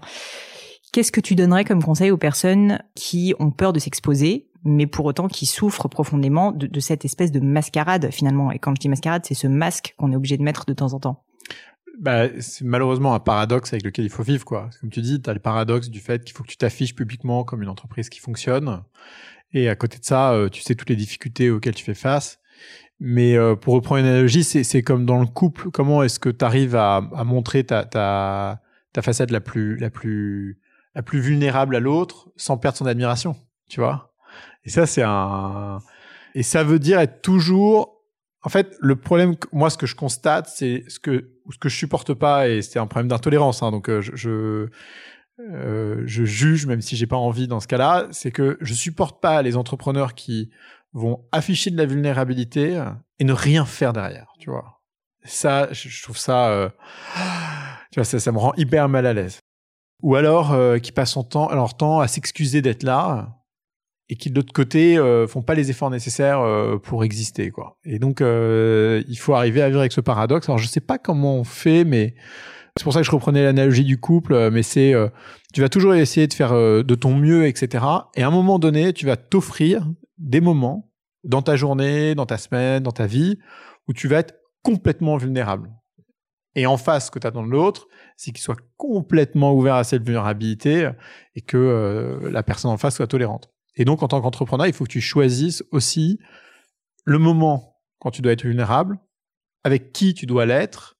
Qu'est-ce 0.93 1.11
que 1.11 1.19
tu 1.19 1.35
donnerais 1.35 1.65
comme 1.65 1.83
conseil 1.83 2.09
aux 2.11 2.17
personnes 2.17 2.79
qui 2.95 3.33
ont 3.39 3.51
peur 3.51 3.73
de 3.73 3.79
s'exposer, 3.79 4.47
mais 4.65 4.87
pour 4.87 5.05
autant 5.05 5.27
qui 5.27 5.45
souffrent 5.45 5.87
profondément 5.87 6.51
de, 6.51 6.79
cette 6.79 7.05
espèce 7.05 7.31
de 7.31 7.39
mascarade 7.39 8.09
finalement 8.11 8.51
Et 8.51 8.59
quand 8.59 8.73
je 8.75 8.81
dis 8.81 8.89
mascarade, 8.89 9.23
c'est 9.25 9.35
ce 9.35 9.47
masque 9.47 9.93
qu'on 9.97 10.11
est 10.11 10.15
obligé 10.15 10.37
de 10.37 10.43
mettre 10.43 10.65
de 10.65 10.73
temps 10.73 10.93
en 10.93 10.99
temps. 10.99 11.23
Bah, 11.99 12.27
c'est 12.41 12.65
malheureusement 12.65 13.13
un 13.13 13.19
paradoxe 13.19 13.71
avec 13.71 13.85
lequel 13.85 14.03
il 14.03 14.11
faut 14.11 14.23
vivre, 14.23 14.43
quoi. 14.43 14.69
Comme 14.81 14.89
tu 14.89 15.01
dis, 15.01 15.21
tu 15.21 15.29
as 15.29 15.33
le 15.33 15.39
paradoxe 15.39 15.89
du 15.89 15.99
fait 15.99 16.25
qu'il 16.25 16.35
faut 16.35 16.43
que 16.43 16.49
tu 16.49 16.57
t'affiches 16.57 16.93
publiquement 16.93 17.45
comme 17.45 17.61
une 17.61 17.69
entreprise 17.69 18.09
qui 18.09 18.19
fonctionne. 18.19 18.81
Et 19.53 19.69
à 19.69 19.75
côté 19.75 19.99
de 19.99 20.03
ça, 20.03 20.33
euh, 20.33 20.49
tu 20.49 20.61
sais 20.61 20.75
toutes 20.75 20.89
les 20.89 20.97
difficultés 20.97 21.49
auxquelles 21.49 21.75
tu 21.75 21.85
fais 21.85 21.93
face. 21.93 22.39
Mais 22.99 23.37
euh, 23.37 23.55
pour 23.55 23.75
reprendre 23.75 24.01
une 24.01 24.07
analogie, 24.07 24.43
c'est 24.43 24.81
comme 24.81 25.05
dans 25.05 25.19
le 25.19 25.27
couple. 25.27 25.69
Comment 25.71 26.03
est-ce 26.03 26.19
que 26.19 26.29
tu 26.29 26.43
arrives 26.43 26.75
à, 26.75 27.01
montrer 27.23 27.63
ta, 27.63 27.85
ta, 27.85 29.01
facette 29.01 29.31
la 29.31 29.41
plus, 29.41 29.77
la 29.77 29.89
plus, 29.89 30.59
la 30.95 31.03
plus 31.03 31.19
vulnérable 31.19 31.75
à 31.75 31.79
l'autre 31.79 32.29
sans 32.35 32.57
perdre 32.57 32.77
son 32.77 32.85
admiration, 32.85 33.35
tu 33.69 33.79
vois? 33.79 34.14
Et 34.65 34.69
ça, 34.69 34.85
c'est 34.85 35.03
un. 35.03 35.79
Et 36.33 36.43
ça 36.43 36.63
veut 36.63 36.79
dire 36.79 36.99
être 36.99 37.21
toujours. 37.21 38.03
En 38.41 38.49
fait, 38.49 38.75
le 38.79 38.95
problème, 38.95 39.35
moi, 39.51 39.69
ce 39.69 39.77
que 39.77 39.87
je 39.87 39.95
constate, 39.95 40.47
c'est 40.47 40.83
ce 40.87 40.99
que 40.99 41.31
ce 41.51 41.57
que 41.57 41.69
je 41.69 41.75
supporte 41.75 42.13
pas, 42.13 42.47
et 42.47 42.61
c'est 42.61 42.79
un 42.79 42.87
problème 42.87 43.07
d'intolérance. 43.07 43.63
Hein, 43.63 43.71
donc, 43.71 43.89
euh, 43.89 44.01
je, 44.01 44.15
je, 44.15 44.69
euh, 45.39 46.03
je 46.05 46.25
juge, 46.25 46.65
même 46.65 46.81
si 46.81 46.95
j'ai 46.95 47.07
pas 47.07 47.15
envie 47.15 47.47
dans 47.47 47.59
ce 47.59 47.67
cas-là, 47.67 48.07
c'est 48.11 48.31
que 48.31 48.57
je 48.61 48.73
supporte 48.73 49.21
pas 49.21 49.41
les 49.41 49.55
entrepreneurs 49.57 50.13
qui 50.13 50.51
vont 50.93 51.25
afficher 51.31 51.71
de 51.71 51.77
la 51.77 51.85
vulnérabilité 51.85 52.83
et 53.19 53.23
ne 53.23 53.33
rien 53.33 53.65
faire 53.65 53.93
derrière, 53.93 54.33
tu 54.39 54.49
vois. 54.49 54.81
Ça, 55.23 55.67
je 55.71 56.03
trouve 56.03 56.17
ça, 56.17 56.49
euh, 56.49 56.69
tu 57.91 57.99
vois, 57.99 58.05
ça, 58.05 58.19
ça 58.19 58.31
me 58.31 58.37
rend 58.37 58.53
hyper 58.55 58.87
mal 58.89 59.05
à 59.05 59.13
l'aise 59.13 59.39
ou 60.01 60.15
alors 60.15 60.51
euh, 60.53 60.77
qui 60.77 60.91
passent 60.91 61.13
son 61.13 61.23
temps, 61.23 61.49
leur 61.53 61.75
temps 61.75 61.99
à 61.99 62.07
s'excuser 62.07 62.61
d'être 62.61 62.83
là 62.83 63.39
et 64.09 64.15
qui 64.15 64.29
de 64.29 64.35
l'autre 64.35 64.53
côté 64.53 64.97
euh, 64.97 65.27
font 65.27 65.41
pas 65.41 65.55
les 65.55 65.69
efforts 65.69 65.89
nécessaires 65.89 66.41
euh, 66.41 66.77
pour 66.77 67.03
exister 67.03 67.51
quoi. 67.51 67.77
Et 67.85 67.99
donc 67.99 68.21
euh, 68.21 69.03
il 69.07 69.17
faut 69.17 69.33
arriver 69.33 69.61
à 69.61 69.67
vivre 69.67 69.79
avec 69.79 69.91
ce 69.91 70.01
paradoxe. 70.01 70.47
Alors 70.47 70.59
je 70.59 70.67
sais 70.67 70.81
pas 70.81 70.97
comment 70.97 71.35
on 71.37 71.43
fait, 71.43 71.83
mais 71.83 72.15
c'est 72.77 72.83
pour 72.83 72.93
ça 72.93 72.99
que 72.99 73.05
je 73.05 73.11
reprenais 73.11 73.43
l'analogie 73.43 73.83
du 73.83 73.97
couple. 73.99 74.49
Mais 74.51 74.63
c'est 74.63 74.93
tu 75.53 75.61
vas 75.61 75.69
toujours 75.69 75.95
essayer 75.95 76.27
de 76.27 76.33
faire 76.33 76.53
de 76.53 76.95
ton 76.95 77.15
mieux, 77.15 77.47
etc. 77.47 77.85
Et 78.15 78.23
à 78.23 78.27
un 78.27 78.31
moment 78.31 78.59
donné, 78.59 78.93
tu 78.93 79.05
vas 79.05 79.15
t'offrir 79.15 79.89
des 80.17 80.41
moments 80.41 80.91
dans 81.23 81.41
ta 81.41 81.55
journée, 81.55 82.15
dans 82.15 82.25
ta 82.25 82.37
semaine, 82.37 82.83
dans 82.83 82.91
ta 82.91 83.07
vie 83.07 83.39
où 83.87 83.93
tu 83.93 84.07
vas 84.07 84.17
être 84.17 84.35
complètement 84.61 85.17
vulnérable. 85.17 85.71
Et 86.55 86.65
en 86.65 86.77
face, 86.77 87.07
ce 87.07 87.11
que 87.11 87.19
tu 87.19 87.27
attends 87.27 87.45
de 87.45 87.51
l'autre, 87.51 87.87
c'est 88.15 88.31
qu'il 88.31 88.41
soit 88.41 88.57
complètement 88.77 89.53
ouvert 89.53 89.75
à 89.75 89.83
cette 89.83 90.03
vulnérabilité 90.03 90.89
et 91.35 91.41
que 91.41 91.57
euh, 91.57 92.31
la 92.31 92.43
personne 92.43 92.71
en 92.71 92.77
face 92.77 92.95
soit 92.95 93.07
tolérante. 93.07 93.51
Et 93.75 93.85
donc, 93.85 94.03
en 94.03 94.07
tant 94.07 94.21
qu'entrepreneur, 94.21 94.67
il 94.67 94.73
faut 94.73 94.85
que 94.85 94.91
tu 94.91 95.01
choisisses 95.01 95.63
aussi 95.71 96.19
le 97.03 97.19
moment 97.19 97.77
quand 97.99 98.11
tu 98.11 98.21
dois 98.21 98.33
être 98.33 98.43
vulnérable, 98.43 98.99
avec 99.63 99.91
qui 99.91 100.13
tu 100.13 100.25
dois 100.25 100.45
l'être. 100.45 100.97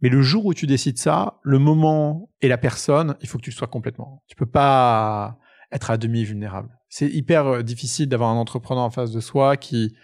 Mais 0.00 0.08
le 0.08 0.22
jour 0.22 0.46
où 0.46 0.54
tu 0.54 0.66
décides 0.66 0.98
ça, 0.98 1.40
le 1.42 1.58
moment 1.58 2.30
et 2.40 2.48
la 2.48 2.58
personne, 2.58 3.16
il 3.20 3.28
faut 3.28 3.38
que 3.38 3.44
tu 3.44 3.52
sois 3.52 3.68
complètement. 3.68 4.22
Tu 4.26 4.36
peux 4.36 4.46
pas, 4.46 5.38
être 5.72 5.90
à 5.90 5.96
demi 5.96 6.22
vulnérable. 6.24 6.68
C'est 6.88 7.08
hyper 7.08 7.46
euh, 7.46 7.62
difficile 7.62 8.08
d'avoir 8.08 8.30
un 8.30 8.36
entrepreneur 8.36 8.84
en 8.84 8.90
face 8.90 9.10
de 9.10 9.20
soi 9.20 9.56
qui 9.56 9.96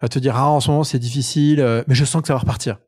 va 0.00 0.08
te 0.08 0.18
dire 0.18 0.36
ah 0.36 0.48
en 0.48 0.60
ce 0.60 0.70
moment 0.70 0.84
c'est 0.84 1.00
difficile, 1.00 1.60
euh, 1.60 1.82
mais 1.88 1.94
je 1.94 2.04
sens 2.04 2.22
que 2.22 2.28
ça 2.28 2.34
va 2.34 2.40
repartir. 2.40 2.78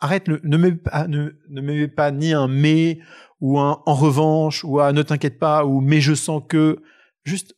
Arrête, 0.00 0.28
le, 0.28 0.40
ne, 0.44 0.56
mets 0.56 0.72
pas, 0.72 1.06
ne, 1.08 1.30
ne 1.48 1.60
mets 1.60 1.88
pas 1.88 2.10
ni 2.10 2.32
un 2.32 2.48
mais 2.48 2.98
ou 3.40 3.58
un 3.58 3.82
en 3.86 3.94
revanche 3.94 4.64
ou 4.64 4.80
un 4.80 4.92
ne 4.92 5.02
t'inquiète 5.02 5.38
pas 5.38 5.64
ou 5.64 5.80
mais 5.80 6.00
je 6.00 6.14
sens 6.14 6.42
que 6.48 6.82
juste 7.24 7.54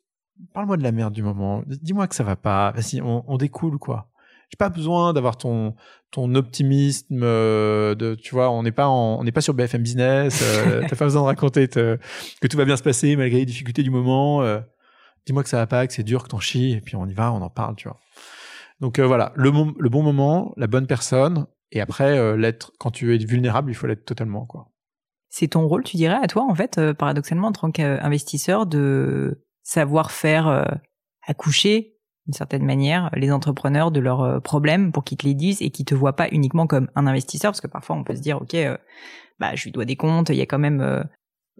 parle-moi 0.53 0.77
de 0.77 0.83
la 0.83 0.93
merde 0.93 1.13
du 1.13 1.23
moment. 1.23 1.63
Dis-moi 1.67 2.07
que 2.09 2.15
ça 2.15 2.25
va 2.25 2.37
pas. 2.37 2.73
Vas-y, 2.73 3.01
on, 3.01 3.25
on 3.27 3.37
découle 3.37 3.79
quoi. 3.79 4.11
J'ai 4.51 4.57
pas 4.57 4.71
besoin 4.71 5.13
d'avoir 5.13 5.37
ton 5.37 5.75
ton 6.11 6.35
optimisme. 6.35 7.21
Euh, 7.23 7.95
de, 7.95 8.15
tu 8.15 8.35
vois, 8.35 8.51
on 8.51 8.63
n'est 8.63 8.73
pas 8.73 8.89
on 8.89 9.23
n'est 9.23 9.33
pas 9.33 9.41
sur 9.41 9.55
BFM 9.55 9.83
Business. 9.83 10.43
Euh, 10.43 10.83
T'as 10.89 10.97
pas 10.97 11.05
besoin 11.05 11.23
de 11.23 11.27
raconter 11.27 11.69
que 11.69 11.99
tout 12.49 12.57
va 12.57 12.65
bien 12.65 12.77
se 12.77 12.83
passer 12.83 13.15
malgré 13.17 13.41
les 13.41 13.47
difficultés 13.47 13.83
du 13.83 13.91
moment. 13.91 14.43
Euh. 14.43 14.61
Dis-moi 15.27 15.43
que 15.43 15.51
ça 15.51 15.59
va 15.59 15.67
pas, 15.67 15.87
que 15.87 15.93
c'est 15.93 16.05
dur, 16.05 16.23
que 16.23 16.29
t'en 16.29 16.41
chies, 16.41 16.73
et 16.73 16.81
puis 16.81 16.97
on 16.97 17.07
y 17.07 17.13
va, 17.13 17.31
on 17.33 17.43
en 17.43 17.51
parle, 17.51 17.77
tu 17.77 17.87
vois. 17.87 17.99
Donc 18.81 18.99
euh, 18.99 19.07
voilà, 19.07 19.33
le, 19.35 19.51
le 19.79 19.89
bon 19.91 20.03
moment, 20.03 20.55
la 20.57 20.67
bonne 20.67 20.87
personne, 20.87 21.47
et 21.73 21.81
après 21.81 22.37
l'être. 22.37 22.73
Quand 22.79 22.91
tu 22.91 23.15
es 23.15 23.19
vulnérable, 23.19 23.71
il 23.71 23.75
faut 23.75 23.87
l'être 23.87 24.05
totalement, 24.05 24.47
quoi. 24.47 24.71
C'est 25.31 25.49
ton 25.49 25.67
rôle, 25.69 25.85
tu 25.85 25.97
dirais, 25.97 26.19
à 26.23 26.27
toi, 26.27 26.47
en 26.49 26.55
fait, 26.55 26.81
paradoxalement, 26.93 27.49
en 27.49 27.53
tant 27.53 27.71
qu'investisseur, 27.71 28.67
de 28.67 29.45
savoir 29.63 30.11
faire 30.11 30.81
accoucher 31.27 31.99
d'une 32.29 32.35
certaine 32.35 32.65
manière 32.65 33.11
les 33.15 33.33
entrepreneurs 33.33 33.91
de 33.91 34.01
leurs 34.01 34.21
euh, 34.21 34.39
problèmes 34.39 34.93
pour 34.93 35.03
qu'ils 35.03 35.17
te 35.17 35.27
les 35.27 35.35
disent 35.35 35.63
et 35.63 35.71
qu'ils 35.71 35.87
te 35.87 35.95
voient 35.95 36.15
pas 36.15 36.29
uniquement 36.31 36.67
comme 36.67 36.89
un 36.95 37.07
investisseur 37.07 37.53
parce 37.53 37.63
que 37.63 37.67
parfois 37.67 37.97
on 37.97 38.05
peut 38.05 38.15
se 38.15 38.21
dire 38.21 38.41
ok 38.43 38.55
euh, 38.55 38.77
bah 39.41 39.55
je 39.55 39.65
lui 39.65 39.73
dois 39.73 39.87
des 39.87 39.97
comptes 39.97 40.29
il 40.29 40.37
y 40.37 40.43
a 40.43 40.47
quand 40.47 40.59
même 40.59 40.83
euh, 40.83 41.03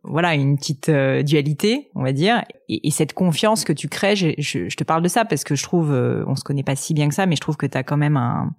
voilà 0.03 0.35
une 0.35 0.59
petite 0.59 0.91
dualité 0.91 1.91
on 1.95 2.03
va 2.03 2.13
dire 2.13 2.45
et, 2.69 2.91
cette 2.91 3.15
confiance 3.15 3.65
que 3.65 3.73
tu 3.73 3.89
crées 3.89 4.15
je, 4.15 4.31
je, 4.39 4.77
te 4.77 4.85
parle 4.85 5.03
de 5.03 5.09
ça 5.09 5.25
parce 5.25 5.43
que 5.43 5.57
je 5.57 5.63
trouve 5.63 5.91
on 5.91 6.37
se 6.37 6.45
connaît 6.45 6.63
pas 6.63 6.77
si 6.77 6.95
bien 6.95 7.09
que 7.09 7.15
ça 7.15 7.27
mais 7.27 7.35
je 7.35 7.41
trouve 7.41 7.57
que 7.57 7.67
tu 7.67 7.77
as 7.77 7.83
quand 7.83 7.97
même 7.97 8.17
un 8.17 8.55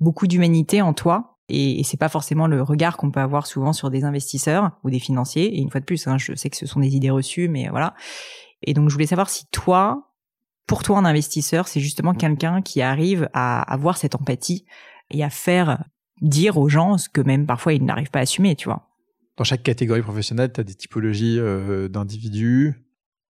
beaucoup 0.00 0.26
d'humanité 0.26 0.82
en 0.82 0.92
toi 0.92 1.38
et, 1.48 1.84
c'est 1.84 1.96
pas 1.96 2.08
forcément 2.08 2.48
le 2.48 2.60
regard 2.60 2.96
qu'on 2.96 3.12
peut 3.12 3.20
avoir 3.20 3.46
souvent 3.46 3.72
sur 3.72 3.90
des 3.90 4.02
investisseurs 4.02 4.72
ou 4.82 4.90
des 4.90 4.98
financiers 4.98 5.56
et 5.56 5.60
une 5.60 5.70
fois 5.70 5.80
de 5.80 5.84
plus 5.84 6.06
hein, 6.08 6.18
je 6.18 6.34
sais 6.34 6.50
que 6.50 6.56
ce 6.56 6.66
sont 6.66 6.80
des 6.80 6.96
idées 6.96 7.10
reçues 7.10 7.48
mais 7.48 7.68
voilà 7.68 7.94
et 8.62 8.74
donc 8.74 8.88
je 8.88 8.94
voulais 8.94 9.06
savoir 9.06 9.30
si 9.30 9.46
toi 9.52 10.06
pour 10.66 10.82
toi, 10.82 10.98
un 10.98 11.04
investisseur, 11.04 11.68
c'est 11.68 11.80
justement 11.80 12.12
quelqu'un 12.12 12.60
qui 12.60 12.82
arrive 12.82 13.28
à 13.32 13.62
avoir 13.72 13.96
cette 13.96 14.14
empathie 14.14 14.64
et 15.10 15.22
à 15.22 15.30
faire 15.30 15.84
dire 16.20 16.56
aux 16.56 16.68
gens 16.68 16.98
ce 16.98 17.08
que 17.08 17.20
même 17.20 17.46
parfois 17.46 17.72
ils 17.72 17.84
n'arrivent 17.84 18.10
pas 18.10 18.18
à 18.18 18.22
assumer, 18.22 18.56
tu 18.56 18.68
vois. 18.68 18.88
Dans 19.36 19.44
chaque 19.44 19.62
catégorie 19.62 20.02
professionnelle, 20.02 20.52
tu 20.52 20.60
as 20.60 20.64
des 20.64 20.74
typologies 20.74 21.38
euh, 21.38 21.88
d'individus. 21.88 22.85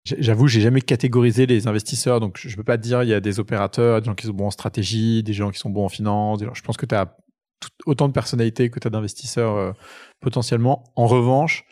J'avoue, 0.05 0.47
j'ai 0.47 0.59
jamais 0.59 0.81
catégorisé 0.81 1.45
les 1.45 1.67
investisseurs, 1.67 2.19
donc 2.19 2.37
je 2.37 2.53
peux 2.57 2.63
pas 2.63 2.77
te 2.77 2.83
dire 2.83 3.03
il 3.03 3.09
y 3.09 3.13
a 3.13 3.21
des 3.21 3.39
opérateurs, 3.39 4.01
des 4.01 4.05
gens 4.05 4.15
qui 4.15 4.27
sont 4.27 4.33
bons 4.33 4.47
en 4.47 4.51
stratégie, 4.51 5.23
des 5.23 5.31
gens 5.33 5.49
qui 5.49 5.59
sont 5.59 5.69
bons 5.69 5.85
en 5.85 5.89
finance. 5.89 6.41
Je 6.53 6.61
pense 6.61 6.75
que 6.75 6.85
tu 6.85 6.93
as 6.93 7.15
autant 7.85 8.09
de 8.09 8.13
personnalités 8.13 8.69
que 8.69 8.79
tu 8.79 8.87
as 8.87 8.91
d'investisseurs 8.91 9.55
euh, 9.55 9.71
potentiellement. 10.19 10.83
En 10.97 11.07
revanche, 11.07 11.65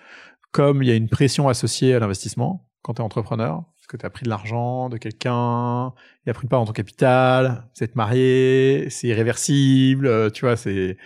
comme 0.51 0.81
il 0.81 0.87
y 0.87 0.91
a 0.91 0.95
une 0.95 1.09
pression 1.09 1.49
associée 1.49 1.93
à 1.93 1.99
l'investissement 1.99 2.69
quand 2.83 2.93
tu 2.93 3.01
es 3.01 3.05
entrepreneur, 3.05 3.65
que 3.91 3.97
tu 3.97 4.05
as 4.05 4.09
pris 4.09 4.23
de 4.23 4.29
l'argent 4.29 4.89
de 4.89 4.97
quelqu'un, 4.97 5.93
il 6.25 6.29
a 6.29 6.33
pris 6.33 6.43
une 6.43 6.49
part 6.49 6.61
dans 6.61 6.65
ton 6.65 6.71
capital, 6.71 7.67
vous 7.75 7.83
êtes 7.83 7.95
marié, 7.95 8.87
c'est 8.89 9.07
irréversible, 9.07 10.07
euh, 10.07 10.29
tu 10.29 10.45
vois, 10.45 10.55
c'est 10.55 10.97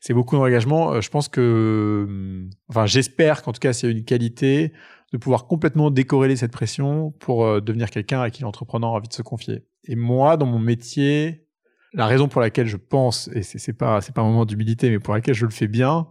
c'est 0.00 0.14
beaucoup 0.14 0.36
d'engagement. 0.36 0.92
Euh, 0.92 1.00
je 1.00 1.10
pense 1.10 1.28
que, 1.28 2.04
hum, 2.06 2.50
enfin, 2.68 2.86
j'espère 2.86 3.42
qu'en 3.42 3.52
tout 3.52 3.60
cas, 3.60 3.72
c'est 3.72 3.90
une 3.90 4.04
qualité 4.04 4.72
de 5.12 5.18
pouvoir 5.18 5.46
complètement 5.46 5.90
décorréler 5.90 6.36
cette 6.36 6.52
pression 6.52 7.12
pour 7.18 7.44
euh, 7.44 7.60
devenir 7.60 7.90
quelqu'un 7.90 8.20
à 8.20 8.30
qui 8.30 8.42
l'entrepreneur 8.42 8.90
a 8.90 8.92
envie 8.94 9.08
de 9.08 9.12
se 9.12 9.22
confier. 9.22 9.64
Et 9.84 9.96
moi, 9.96 10.36
dans 10.36 10.46
mon 10.46 10.58
métier, 10.58 11.46
la 11.94 12.06
raison 12.06 12.28
pour 12.28 12.40
laquelle 12.40 12.66
je 12.66 12.76
pense, 12.76 13.28
et 13.32 13.42
c'est 13.42 13.72
pas 13.72 14.00
c'est 14.02 14.14
pas 14.14 14.20
un 14.20 14.26
moment 14.26 14.44
d'humilité, 14.44 14.90
mais 14.90 14.98
pour 14.98 15.14
laquelle 15.14 15.34
je 15.34 15.46
le 15.46 15.50
fais 15.50 15.68
bien, 15.68 16.08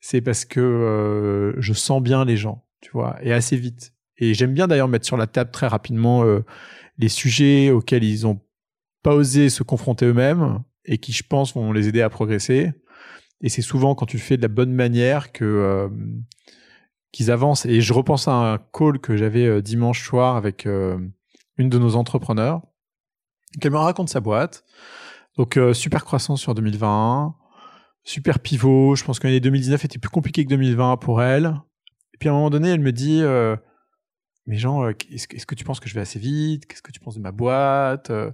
c'est 0.00 0.20
parce 0.20 0.44
que 0.44 1.54
je 1.58 1.72
sens 1.72 2.02
bien 2.02 2.24
les 2.24 2.36
gens, 2.36 2.64
tu 2.80 2.90
vois, 2.90 3.16
et 3.22 3.32
assez 3.32 3.56
vite. 3.56 3.92
Et 4.20 4.34
j'aime 4.34 4.52
bien 4.52 4.68
d'ailleurs 4.68 4.88
mettre 4.88 5.06
sur 5.06 5.16
la 5.16 5.26
table 5.26 5.50
très 5.50 5.66
rapidement 5.66 6.24
euh, 6.24 6.44
les 6.98 7.08
sujets 7.08 7.70
auxquels 7.70 8.04
ils 8.04 8.26
ont 8.26 8.40
pas 9.02 9.14
osé 9.14 9.48
se 9.48 9.62
confronter 9.62 10.04
eux-mêmes 10.04 10.62
et 10.84 10.98
qui, 10.98 11.12
je 11.12 11.22
pense, 11.26 11.54
vont 11.54 11.72
les 11.72 11.88
aider 11.88 12.02
à 12.02 12.10
progresser. 12.10 12.72
Et 13.40 13.48
c'est 13.48 13.62
souvent 13.62 13.94
quand 13.94 14.04
tu 14.04 14.18
le 14.18 14.22
fais 14.22 14.36
de 14.36 14.42
la 14.42 14.48
bonne 14.48 14.72
manière 14.72 15.32
que 15.32 15.44
euh, 15.44 15.88
qu'ils 17.12 17.30
avancent. 17.30 17.66
Et 17.66 17.80
je 17.80 17.92
repense 17.92 18.28
à 18.28 18.32
un 18.32 18.58
call 18.58 18.98
que 18.98 19.16
j'avais 19.16 19.46
euh, 19.46 19.62
dimanche 19.62 20.04
soir 20.06 20.36
avec 20.36 20.66
une 20.66 21.68
de 21.68 21.78
nos 21.78 21.96
entrepreneurs, 21.96 22.62
qu'elle 23.60 23.72
me 23.72 23.78
raconte 23.78 24.08
sa 24.08 24.20
boîte. 24.20 24.64
Donc 25.36 25.58
super 25.72 26.04
croissance 26.04 26.40
sur 26.40 26.54
2021, 26.54 27.34
super 28.02 28.40
pivot. 28.40 28.94
Je 28.94 29.04
pense 29.04 29.18
que 29.18 29.26
l'année 29.26 29.40
2019 29.40 29.84
était 29.84 29.98
plus 29.98 30.10
compliquée 30.10 30.44
que 30.44 30.50
2020 30.50 30.96
pour 30.98 31.22
elle. 31.22 31.60
Et 32.12 32.18
puis 32.18 32.28
à 32.28 32.32
un 32.32 32.34
moment 32.34 32.50
donné, 32.50 32.70
elle 32.70 32.80
me 32.80 32.92
dit 32.92 33.22
mais 34.50 34.58
genre, 34.58 34.82
euh, 34.82 34.92
est-ce 35.12 35.46
que, 35.46 35.54
tu 35.54 35.64
penses 35.64 35.78
que 35.78 35.88
je 35.88 35.94
vais 35.94 36.00
assez 36.00 36.18
vite? 36.18 36.66
Qu'est-ce 36.66 36.82
que 36.82 36.90
tu 36.90 36.98
penses 37.00 37.14
de 37.14 37.20
ma 37.20 37.30
boîte? 37.30 38.10
Euh, 38.10 38.32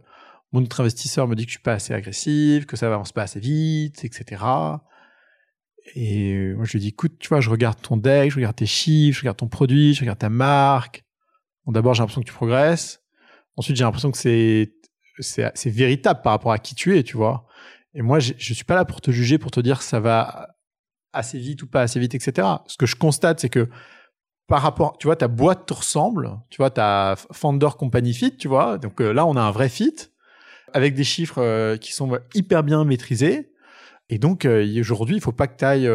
Mon 0.52 0.62
autre 0.62 0.80
investisseur 0.80 1.28
me 1.28 1.35
dit 1.35 1.45
que 1.45 1.50
je 1.50 1.56
suis 1.56 1.62
pas 1.62 1.75
assez 1.75 1.92
agressif, 1.92 2.64
que 2.64 2.76
ça 2.76 2.87
avance 2.87 3.12
pas 3.12 3.23
assez 3.23 3.38
vite, 3.38 4.02
etc. 4.04 4.42
Et 5.94 6.52
moi, 6.54 6.64
je 6.64 6.72
lui 6.72 6.80
dis, 6.80 6.88
écoute, 6.88 7.18
tu 7.18 7.28
vois, 7.28 7.40
je 7.40 7.50
regarde 7.50 7.80
ton 7.80 7.96
deck, 7.96 8.30
je 8.30 8.36
regarde 8.36 8.56
tes 8.56 8.66
chiffres, 8.66 9.16
je 9.16 9.22
regarde 9.22 9.36
ton 9.36 9.48
produit, 9.48 9.94
je 9.94 10.00
regarde 10.00 10.18
ta 10.18 10.28
marque. 10.28 11.04
Bon, 11.64 11.72
d'abord, 11.72 11.94
j'ai 11.94 12.00
l'impression 12.00 12.20
que 12.20 12.26
tu 12.26 12.34
progresses. 12.34 13.02
Ensuite, 13.56 13.76
j'ai 13.76 13.84
l'impression 13.84 14.10
que 14.10 14.18
c'est, 14.18 14.72
c'est, 15.20 15.70
véritable 15.70 16.20
par 16.22 16.32
rapport 16.32 16.52
à 16.52 16.58
qui 16.58 16.74
tu 16.74 16.96
es, 16.96 17.02
tu 17.02 17.16
vois. 17.16 17.46
Et 17.94 18.02
moi, 18.02 18.18
je, 18.18 18.34
suis 18.38 18.64
pas 18.64 18.74
là 18.74 18.84
pour 18.84 19.00
te 19.00 19.10
juger, 19.10 19.38
pour 19.38 19.50
te 19.50 19.60
dire 19.60 19.80
ça 19.80 20.00
va 20.00 20.56
assez 21.12 21.38
vite 21.38 21.62
ou 21.62 21.66
pas 21.66 21.82
assez 21.82 21.98
vite, 21.98 22.14
etc. 22.14 22.46
Ce 22.66 22.76
que 22.76 22.84
je 22.84 22.96
constate, 22.96 23.40
c'est 23.40 23.48
que 23.48 23.68
par 24.46 24.62
rapport, 24.62 24.98
tu 24.98 25.06
vois, 25.06 25.16
ta 25.16 25.28
boîte 25.28 25.66
te 25.66 25.74
ressemble, 25.74 26.38
tu 26.50 26.58
vois, 26.58 26.70
ta 26.70 27.14
Founder 27.32 27.70
Company 27.78 28.12
Fit, 28.12 28.36
tu 28.36 28.48
vois. 28.48 28.78
Donc 28.78 29.00
euh, 29.00 29.12
là, 29.12 29.26
on 29.26 29.34
a 29.36 29.40
un 29.40 29.50
vrai 29.50 29.68
fit 29.68 29.94
avec 30.72 30.94
des 30.94 31.04
chiffres 31.04 31.40
euh, 31.40 31.76
qui 31.76 31.92
sont 31.92 32.18
hyper 32.34 32.62
bien 32.62 32.84
maîtrisés. 32.84 33.50
Et 34.08 34.18
donc 34.18 34.44
euh, 34.44 34.80
aujourd'hui, 34.80 35.16
il 35.16 35.20
faut 35.20 35.32
pas 35.32 35.46
que 35.46 35.56
tu 35.58 35.64
ailles 35.64 35.90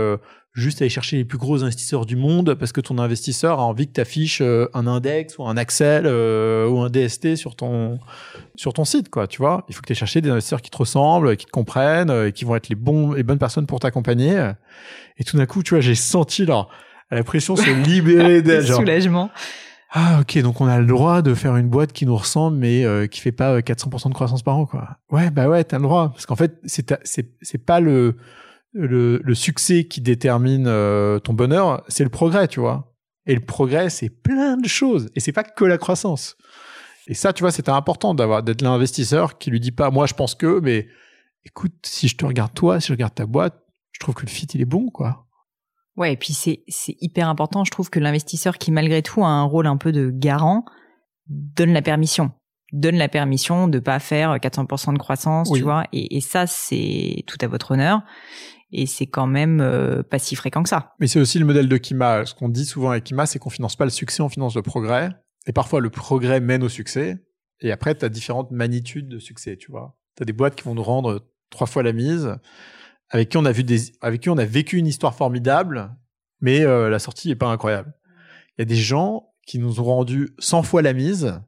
juste 0.53 0.81
aller 0.81 0.89
chercher 0.89 1.15
les 1.15 1.23
plus 1.23 1.37
gros 1.37 1.63
investisseurs 1.63 2.05
du 2.05 2.17
monde 2.17 2.55
parce 2.55 2.73
que 2.73 2.81
ton 2.81 2.97
investisseur 2.97 3.59
a 3.59 3.63
envie 3.63 3.87
que 3.87 3.93
tu 3.93 4.01
affiches 4.01 4.41
un 4.41 4.85
index 4.87 5.37
ou 5.37 5.45
un 5.45 5.55
Excel 5.55 6.05
ou 6.05 6.81
un 6.81 6.89
DST 6.89 7.35
sur 7.35 7.55
ton 7.55 7.99
sur 8.55 8.73
ton 8.73 8.83
site 8.83 9.09
quoi, 9.09 9.27
tu 9.27 9.37
vois. 9.37 9.65
Il 9.69 9.75
faut 9.75 9.81
que 9.81 9.87
tu 9.87 9.95
chercher 9.95 10.19
des 10.19 10.29
investisseurs 10.29 10.61
qui 10.61 10.69
te 10.69 10.77
ressemblent, 10.77 11.37
qui 11.37 11.45
te 11.45 11.51
comprennent 11.51 12.11
et 12.27 12.33
qui 12.33 12.43
vont 12.43 12.55
être 12.55 12.67
les 12.67 12.75
bons 12.75 13.13
les 13.13 13.23
bonnes 13.23 13.39
personnes 13.39 13.65
pour 13.65 13.79
t'accompagner. 13.79 14.51
Et 15.17 15.23
tout 15.23 15.37
d'un 15.37 15.45
coup, 15.45 15.63
tu 15.63 15.73
vois, 15.73 15.81
j'ai 15.81 15.95
senti 15.95 16.45
là 16.45 16.67
la 17.11 17.23
pression 17.23 17.55
se 17.55 17.69
libérer 17.85 18.41
d'elle. 18.41 18.65
Soulagement. 18.65 19.29
Ah 19.93 20.19
ok, 20.21 20.37
donc 20.39 20.61
on 20.61 20.67
a 20.67 20.79
le 20.79 20.85
droit 20.85 21.21
de 21.21 21.33
faire 21.33 21.57
une 21.57 21.67
boîte 21.67 21.91
qui 21.91 22.05
nous 22.05 22.15
ressemble 22.15 22.55
mais 22.55 22.85
euh, 22.85 23.07
qui 23.07 23.19
fait 23.19 23.33
pas 23.33 23.59
400% 23.59 24.05
euh, 24.05 24.09
de 24.09 24.13
croissance 24.13 24.41
par 24.41 24.57
an 24.57 24.65
quoi. 24.65 24.97
Ouais 25.09 25.29
bah 25.29 25.49
ouais 25.49 25.65
t'as 25.65 25.77
le 25.77 25.83
droit 25.83 26.11
parce 26.11 26.25
qu'en 26.25 26.37
fait 26.37 26.59
c'est 26.63 26.93
c'est 27.03 27.33
c'est 27.41 27.57
pas 27.57 27.81
le, 27.81 28.15
le 28.71 29.19
le 29.21 29.35
succès 29.35 29.83
qui 29.83 29.99
détermine 29.99 30.65
euh, 30.65 31.19
ton 31.19 31.33
bonheur, 31.33 31.83
c'est 31.89 32.05
le 32.05 32.09
progrès 32.09 32.47
tu 32.47 32.61
vois. 32.61 32.95
Et 33.25 33.35
le 33.35 33.41
progrès 33.41 33.89
c'est 33.89 34.09
plein 34.09 34.55
de 34.55 34.67
choses 34.67 35.09
et 35.13 35.19
c'est 35.19 35.33
pas 35.33 35.43
que 35.43 35.65
la 35.65 35.77
croissance. 35.77 36.37
Et 37.07 37.13
ça 37.13 37.33
tu 37.33 37.43
vois 37.43 37.51
c'était 37.51 37.71
important 37.71 38.13
d'avoir 38.13 38.43
d'être 38.43 38.61
l'investisseur 38.61 39.37
qui 39.39 39.51
lui 39.51 39.59
dit 39.59 39.73
pas 39.73 39.91
moi 39.91 40.05
je 40.05 40.13
pense 40.13 40.35
que 40.35 40.61
mais 40.61 40.87
écoute 41.43 41.73
si 41.85 42.07
je 42.07 42.15
te 42.15 42.25
regarde 42.25 42.53
toi 42.53 42.79
si 42.79 42.87
je 42.87 42.93
regarde 42.93 43.13
ta 43.13 43.25
boîte 43.25 43.61
je 43.91 43.99
trouve 43.99 44.15
que 44.15 44.21
le 44.21 44.29
fit 44.29 44.47
il 44.53 44.61
est 44.61 44.65
bon 44.65 44.89
quoi. 44.89 45.27
Ouais, 45.97 46.13
et 46.13 46.17
puis 46.17 46.33
c'est 46.33 46.63
c'est 46.67 46.95
hyper 47.01 47.27
important, 47.27 47.63
je 47.63 47.71
trouve 47.71 47.89
que 47.89 47.99
l'investisseur 47.99 48.57
qui 48.57 48.71
malgré 48.71 49.01
tout 49.01 49.23
a 49.23 49.27
un 49.27 49.43
rôle 49.43 49.67
un 49.67 49.77
peu 49.77 49.91
de 49.91 50.09
garant 50.09 50.63
donne 51.27 51.73
la 51.73 51.81
permission, 51.81 52.31
donne 52.71 52.95
la 52.95 53.09
permission 53.09 53.67
de 53.67 53.79
pas 53.79 53.99
faire 53.99 54.35
400% 54.35 54.93
de 54.93 54.99
croissance, 54.99 55.51
tu 55.51 55.61
vois, 55.61 55.85
et, 55.91 56.17
et 56.17 56.21
ça 56.21 56.47
c'est 56.47 57.23
tout 57.27 57.37
à 57.41 57.47
votre 57.47 57.71
honneur. 57.71 58.01
Et 58.73 58.85
c'est 58.85 59.05
quand 59.05 59.27
même 59.27 59.59
euh, 59.59 60.01
pas 60.01 60.17
si 60.17 60.35
fréquent 60.35 60.63
que 60.63 60.69
ça. 60.69 60.93
Mais 60.99 61.07
c'est 61.07 61.19
aussi 61.19 61.39
le 61.39 61.45
modèle 61.45 61.67
de 61.67 61.77
Kima. 61.77 62.25
Ce 62.25 62.33
qu'on 62.33 62.47
dit 62.47 62.65
souvent 62.65 62.91
avec 62.91 63.03
Kima, 63.03 63.25
c'est 63.25 63.37
qu'on 63.37 63.49
finance 63.49 63.75
pas 63.75 63.83
le 63.83 63.91
succès, 63.91 64.23
on 64.23 64.29
finance 64.29 64.55
le 64.55 64.61
progrès. 64.61 65.09
Et 65.45 65.51
parfois, 65.51 65.81
le 65.81 65.89
progrès 65.89 66.39
mène 66.39 66.63
au 66.63 66.69
succès. 66.69 67.17
Et 67.59 67.71
après, 67.71 67.95
tu 67.95 68.05
as 68.05 68.09
différentes 68.09 68.51
magnitudes 68.51 69.09
de 69.09 69.19
succès, 69.19 69.57
tu 69.57 69.71
vois. 69.71 69.97
Tu 70.15 70.23
as 70.23 70.25
des 70.25 70.33
boîtes 70.33 70.55
qui 70.55 70.63
vont 70.63 70.73
nous 70.73 70.83
rendre 70.83 71.27
trois 71.49 71.67
fois 71.67 71.83
la 71.83 71.91
mise 71.91 72.35
avec 73.11 73.29
qui 73.29 73.37
on 73.37 73.45
a 73.45 73.51
vu 73.51 73.63
des, 73.63 73.91
avec 74.01 74.21
qui 74.21 74.29
on 74.29 74.37
a 74.37 74.45
vécu 74.45 74.77
une 74.77 74.87
histoire 74.87 75.13
formidable, 75.15 75.95
mais 76.39 76.61
euh, 76.61 76.89
la 76.89 76.99
sortie 76.99 77.29
est 77.29 77.35
pas 77.35 77.47
incroyable. 77.47 77.93
Il 78.57 78.61
y 78.61 78.63
a 78.63 78.65
des 78.65 78.75
gens 78.75 79.27
qui 79.45 79.59
nous 79.59 79.79
ont 79.79 79.83
rendu 79.83 80.33
100 80.39 80.63
fois 80.63 80.81
la 80.81 80.93
mise 80.93 81.39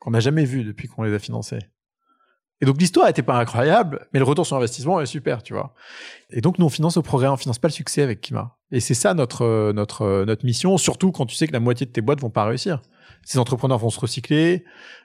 qu'on 0.00 0.10
n'a 0.10 0.20
jamais 0.20 0.44
vu 0.44 0.64
depuis 0.64 0.88
qu'on 0.88 1.02
les 1.02 1.14
a 1.14 1.18
financés. 1.18 1.58
Et 2.60 2.64
donc 2.64 2.80
l'histoire 2.80 3.06
n'était 3.06 3.22
pas 3.22 3.38
incroyable, 3.38 4.06
mais 4.12 4.20
le 4.20 4.24
retour 4.24 4.46
sur 4.46 4.56
investissement 4.56 5.00
est 5.00 5.06
super, 5.06 5.42
tu 5.42 5.52
vois. 5.52 5.74
Et 6.30 6.40
donc 6.40 6.58
nous 6.58 6.66
on 6.66 6.70
finance 6.70 6.96
le 6.96 7.02
progrès, 7.02 7.28
on 7.28 7.36
finance 7.36 7.58
pas 7.58 7.68
le 7.68 7.72
succès 7.72 8.02
avec 8.02 8.20
Kima. 8.20 8.56
Et 8.70 8.80
c'est 8.80 8.94
ça 8.94 9.14
notre 9.14 9.72
notre 9.72 10.24
notre 10.24 10.44
mission, 10.46 10.78
surtout 10.78 11.12
quand 11.12 11.26
tu 11.26 11.34
sais 11.34 11.46
que 11.46 11.52
la 11.52 11.60
moitié 11.60 11.86
de 11.86 11.90
tes 11.90 12.00
boîtes 12.00 12.20
vont 12.20 12.30
pas 12.30 12.44
réussir. 12.44 12.80
Ces 13.24 13.38
entrepreneurs 13.38 13.78
vont 13.78 13.90
se 13.90 14.00
recycler 14.00 14.64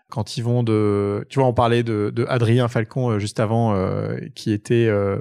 quand 0.09 0.37
ils 0.37 0.43
vont 0.43 0.63
de, 0.63 1.25
tu 1.29 1.39
vois, 1.39 1.47
on 1.47 1.53
parlait 1.53 1.83
de, 1.83 2.11
de 2.15 2.25
Adrien 2.29 2.67
Falcon 2.67 3.11
euh, 3.11 3.19
juste 3.19 3.39
avant, 3.39 3.75
euh, 3.75 4.17
qui 4.35 4.51
était 4.51 4.87
euh, 4.87 5.19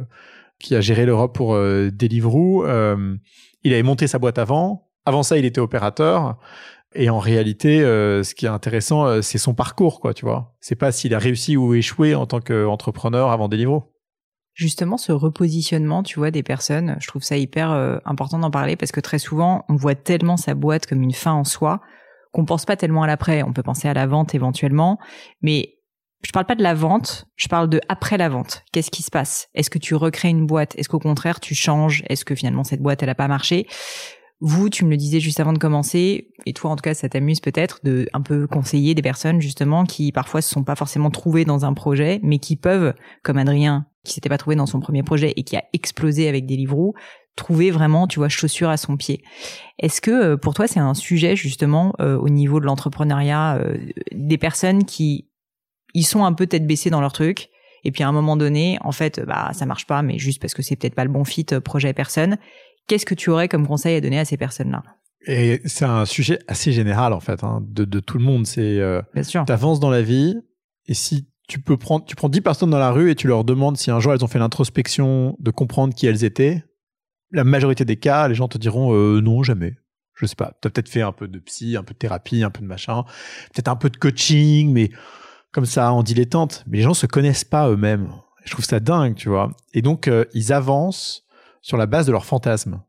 qui 0.59 0.75
a 0.75 0.81
géré 0.81 1.07
l'Europe 1.07 1.35
pour 1.35 1.55
Deliveroo. 1.55 2.65
il 2.67 3.73
avait 3.73 3.83
monté 3.83 4.07
sa 4.07 4.19
boîte 4.19 4.39
avant. 4.39 4.89
Avant 5.05 5.23
ça, 5.23 5.39
il 5.39 5.45
était 5.45 5.61
opérateur. 5.61 6.39
Et 6.97 7.11
en 7.11 7.19
réalité, 7.19 7.83
euh, 7.83 8.23
ce 8.23 8.35
qui 8.35 8.47
est 8.47 8.51
intéressant, 8.51 9.07
euh, 9.07 9.23
c'est 9.23 9.39
son 9.39 9.55
parcours, 9.55 10.01
quoi, 10.01 10.15
tu 10.15 10.25
vois. 10.25 10.55
C'est 10.61 10.77
pas 10.77 10.93
s'il 10.93 11.15
a 11.15 11.19
réussi 11.19 11.57
ou 11.57 11.75
échoué 11.75 12.15
en 12.15 12.27
tant 12.27 12.41
qu'entrepreneur 12.41 13.31
avant 13.31 13.49
Deliveroo. 13.49 13.93
Justement, 14.55 14.97
ce 14.97 15.13
repositionnement, 15.13 16.03
tu 16.03 16.19
vois, 16.19 16.31
des 16.31 16.43
personnes, 16.43 16.97
je 17.01 17.07
trouve 17.07 17.23
ça 17.23 17.37
hyper 17.37 17.71
euh, 17.73 17.99
important 18.07 18.39
d'en 18.39 18.51
parler 18.51 18.77
parce 18.77 18.93
que 18.93 19.01
très 19.01 19.19
souvent, 19.19 19.65
on 19.69 19.77
voit 19.77 19.95
tellement 19.95 20.39
sa 20.39 20.55
boîte 20.55 20.87
comme 20.87 21.03
une 21.03 21.13
fin 21.13 21.33
en 21.33 21.45
soi 21.45 21.83
qu'on 22.33 22.47
pense 22.47 22.65
pas 22.65 22.77
tellement 22.77 23.03
à 23.03 23.07
l'après. 23.07 23.43
On 23.43 23.53
peut 23.53 23.63
penser 23.63 23.89
à 23.89 23.95
la 23.95 24.07
vente 24.07 24.35
éventuellement, 24.35 24.99
mais 25.43 25.76
je 26.27 26.33
parle 26.33 26.47
pas 26.47 26.57
de 26.57 26.63
la 26.65 26.75
vente, 26.75 27.29
je 27.37 27.47
parle 27.47 27.69
de 27.69 27.81
après 27.89 28.19
la 28.19 28.29
vente. 28.29 28.65
Qu'est-ce 28.73 28.91
qui 28.91 29.05
se 29.05 29.13
passe? 29.13 29.49
Est-ce 29.55 29.71
que 29.71 29.79
tu 29.79 29.95
recrées 29.95 30.29
une 30.29 30.45
boîte? 30.45 30.75
Est-ce 30.77 30.89
qu'au 30.89 30.99
contraire 30.99 31.39
tu 31.39 31.55
changes? 31.55 32.03
Est-ce 32.09 32.25
que 32.25 32.35
finalement 32.35 32.65
cette 32.65 32.83
boîte 32.83 33.01
elle 33.05 33.11
a 33.11 33.15
pas 33.15 33.29
marché? 33.29 33.69
Vous, 34.41 34.69
tu 34.69 34.85
me 34.85 34.91
le 34.91 34.97
disais 34.97 35.21
juste 35.21 35.39
avant 35.39 35.53
de 35.53 35.59
commencer, 35.59 36.33
et 36.45 36.53
toi 36.53 36.73
en 36.73 36.77
tout 36.77 36.83
cas 36.83 36.95
ça 36.95 37.09
t'amuse 37.09 37.39
peut-être 37.39 37.79
de 37.85 38.09
un 38.13 38.23
peu 38.23 38.49
conseiller 38.49 38.97
des 38.97 39.03
personnes 39.03 39.41
justement 39.41 39.85
qui 39.85 40.11
parfois 40.11 40.43
se 40.43 40.51
sont 40.51 40.65
pas 40.65 40.75
forcément 40.75 41.11
trouvées 41.11 41.45
dans 41.45 41.65
un 41.65 41.73
projet, 41.75 42.19
mais 42.25 42.41
qui 42.41 42.57
peuvent, 42.57 42.93
comme 43.23 43.39
Adrien, 43.39 43.87
qui 44.03 44.13
s'était 44.13 44.29
pas 44.29 44.37
trouvé 44.37 44.57
dans 44.57 44.67
son 44.67 44.81
premier 44.81 45.05
projet 45.05 45.33
et 45.37 45.45
qui 45.45 45.57
a 45.57 45.63
explosé 45.73 46.29
avec 46.29 46.45
Deliveroo, 46.45 46.95
trouver 47.37 47.71
vraiment, 47.71 48.09
tu 48.09 48.19
vois, 48.19 48.29
chaussure 48.29 48.69
à 48.69 48.77
son 48.77 48.97
pied. 48.97 49.23
Est-ce 49.79 50.01
que 50.01 50.11
euh, 50.11 50.37
pour 50.37 50.55
toi 50.55 50.67
c'est 50.67 50.81
un 50.81 50.95
sujet 50.95 51.37
justement 51.37 51.95
euh, 52.01 52.19
au 52.19 52.29
niveau 52.29 52.59
de 52.59 52.67
l'entrepreneuriat 52.67 53.59
euh, 53.59 53.79
des 54.13 54.39
personnes 54.39 54.85
qui 54.85 55.29
ils 55.97 56.05
sont 56.05 56.25
un 56.25 56.33
peu 56.33 56.47
tête 56.47 56.67
baissée 56.67 56.91
dans 56.91 57.01
leur 57.01 57.13
truc 57.13 57.49
et 57.85 57.93
puis 57.93 58.03
à 58.03 58.09
un 58.09 58.13
moment 58.13 58.37
donné, 58.37 58.79
en 58.83 58.93
fait, 58.93 59.21
bah 59.21 59.51
ça 59.53 59.65
marche 59.65 59.87
pas, 59.87 60.03
mais 60.03 60.19
juste 60.19 60.41
parce 60.41 60.55
que 60.55 60.63
c'est 60.63 60.77
peut-être 60.77 60.95
pas 60.95 61.05
le 61.05 61.11
bon 61.11 61.25
fit 61.25 61.47
projet 61.65 61.93
personne 61.93 62.37
Qu'est-ce 62.87 63.07
que 63.07 63.15
tu 63.15 63.31
aurais 63.31 63.49
comme 63.49 63.67
conseil 63.67 63.97
à 63.97 64.01
donner 64.01 64.19
à 64.19 64.25
ces 64.25 64.37
personnes-là? 64.37 64.83
Et 65.27 65.61
c'est 65.65 65.85
un 65.85 66.05
sujet 66.05 66.39
assez 66.47 66.71
général 66.71 67.13
en 67.13 67.21
fait, 67.21 67.43
hein, 67.43 67.61
de, 67.67 67.85
de, 67.85 67.99
tout 67.99 68.19
le 68.19 68.25
monde. 68.25 68.47
C'est 68.47 68.79
euh, 68.79 69.03
avances 69.49 69.81
dans 69.81 69.91
la 69.91 70.03
vie 70.03 70.37
et 70.87 70.95
si 70.95 71.29
tu 71.49 71.61
peux 71.61 71.77
prendre, 71.77 72.05
tu 72.05 72.15
prends 72.15 72.29
10 72.29 72.41
personnes 72.43 72.71
dans 72.71 72.79
la 72.79 72.93
rue 72.93 73.11
et 73.11 73.17
tu 73.17 73.27
leur 73.27 73.43
demandes 73.43 73.77
si 73.77 73.91
un 73.91 73.99
jour 73.99 74.13
elles 74.13 74.25
ont 74.25 74.29
fait 74.29 74.39
l'introspection 74.39 75.37
de 75.41 75.51
comprendre 75.51 75.95
qui 75.95 76.07
elles 76.07 76.23
étaient. 76.23 76.65
La 77.33 77.43
majorité 77.43 77.85
des 77.85 77.97
cas, 77.97 78.29
les 78.29 78.37
gens 78.37 78.47
te 78.47 78.59
diront 78.59 78.95
euh, 78.95 79.21
non, 79.21 79.43
jamais. 79.43 79.75
Je 80.15 80.27
sais 80.27 80.37
pas. 80.37 80.57
Tu 80.63 80.69
as 80.69 80.71
peut-être 80.71 80.89
fait 80.89 81.03
un 81.03 81.13
peu 81.13 81.27
de 81.27 81.39
psy, 81.41 81.77
un 81.77 81.83
peu 81.83 81.93
de 81.93 81.99
thérapie, 81.99 82.45
un 82.45 82.51
peu 82.51 82.61
de 82.61 82.67
machin, 82.67 83.05
peut-être 83.53 83.69
un 83.69 83.77
peu 83.77 83.91
de 83.91 83.97
coaching, 83.97 84.73
mais 84.73 84.91
comme 85.57 85.65
ça 85.65 85.91
en 85.91 86.03
dilettante. 86.03 86.65
Mais 86.67 86.77
les 86.77 86.83
gens 86.83 86.93
se 86.93 87.07
connaissent 87.07 87.45
pas 87.45 87.71
eux-mêmes. 87.71 88.11
Je 88.45 88.51
trouve 88.51 88.67
ça 88.67 88.79
dingue, 88.79 89.15
tu 89.15 89.31
vois. 89.31 89.53
Et 89.73 89.81
donc 89.81 90.07
euh, 90.07 90.27
ils 90.35 90.53
avancent 90.53 91.25
sur 91.63 91.79
la 91.79 91.87
base 91.87 92.05
de 92.05 92.13
leurs 92.13 92.27
fantasmes. 92.27 92.83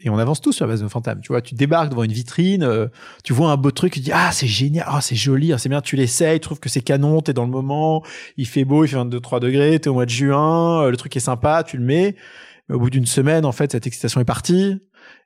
Et 0.00 0.10
on 0.10 0.18
avance 0.18 0.40
tous 0.40 0.50
sur 0.52 0.66
la 0.66 0.72
base 0.72 0.80
de 0.80 0.84
nos 0.84 0.90
fantasmes. 0.90 1.20
Tu 1.20 1.28
vois, 1.28 1.42
tu 1.42 1.54
débarques 1.54 1.90
devant 1.90 2.02
une 2.02 2.12
vitrine, 2.12 2.64
euh, 2.64 2.88
tu 3.22 3.32
vois 3.32 3.52
un 3.52 3.56
beau 3.56 3.70
truc, 3.70 3.92
tu 3.92 4.00
dis 4.00 4.10
ah 4.12 4.32
c'est 4.32 4.48
génial, 4.48 4.84
ah 4.88 5.00
c'est 5.00 5.14
joli, 5.14 5.52
ah, 5.52 5.58
c'est 5.58 5.68
bien, 5.68 5.80
tu 5.80 5.94
l'essayes, 5.94 6.40
tu 6.40 6.44
trouves 6.44 6.58
que 6.58 6.68
c'est 6.68 6.80
canon, 6.80 7.20
t'es 7.20 7.32
dans 7.32 7.44
le 7.44 7.52
moment, 7.52 8.02
il 8.36 8.48
fait 8.48 8.64
beau, 8.64 8.84
il 8.84 8.88
fait 8.88 8.96
22-3 8.96 9.38
degrés, 9.38 9.78
t'es 9.78 9.88
au 9.88 9.94
mois 9.94 10.04
de 10.04 10.10
juin, 10.10 10.82
euh, 10.82 10.90
le 10.90 10.96
truc 10.96 11.16
est 11.16 11.20
sympa, 11.20 11.62
tu 11.62 11.76
le 11.76 11.84
mets. 11.84 12.16
Mais 12.68 12.74
au 12.74 12.80
bout 12.80 12.90
d'une 12.90 13.06
semaine, 13.06 13.44
en 13.44 13.52
fait, 13.52 13.70
cette 13.70 13.86
excitation 13.86 14.20
est 14.20 14.24
partie. 14.24 14.80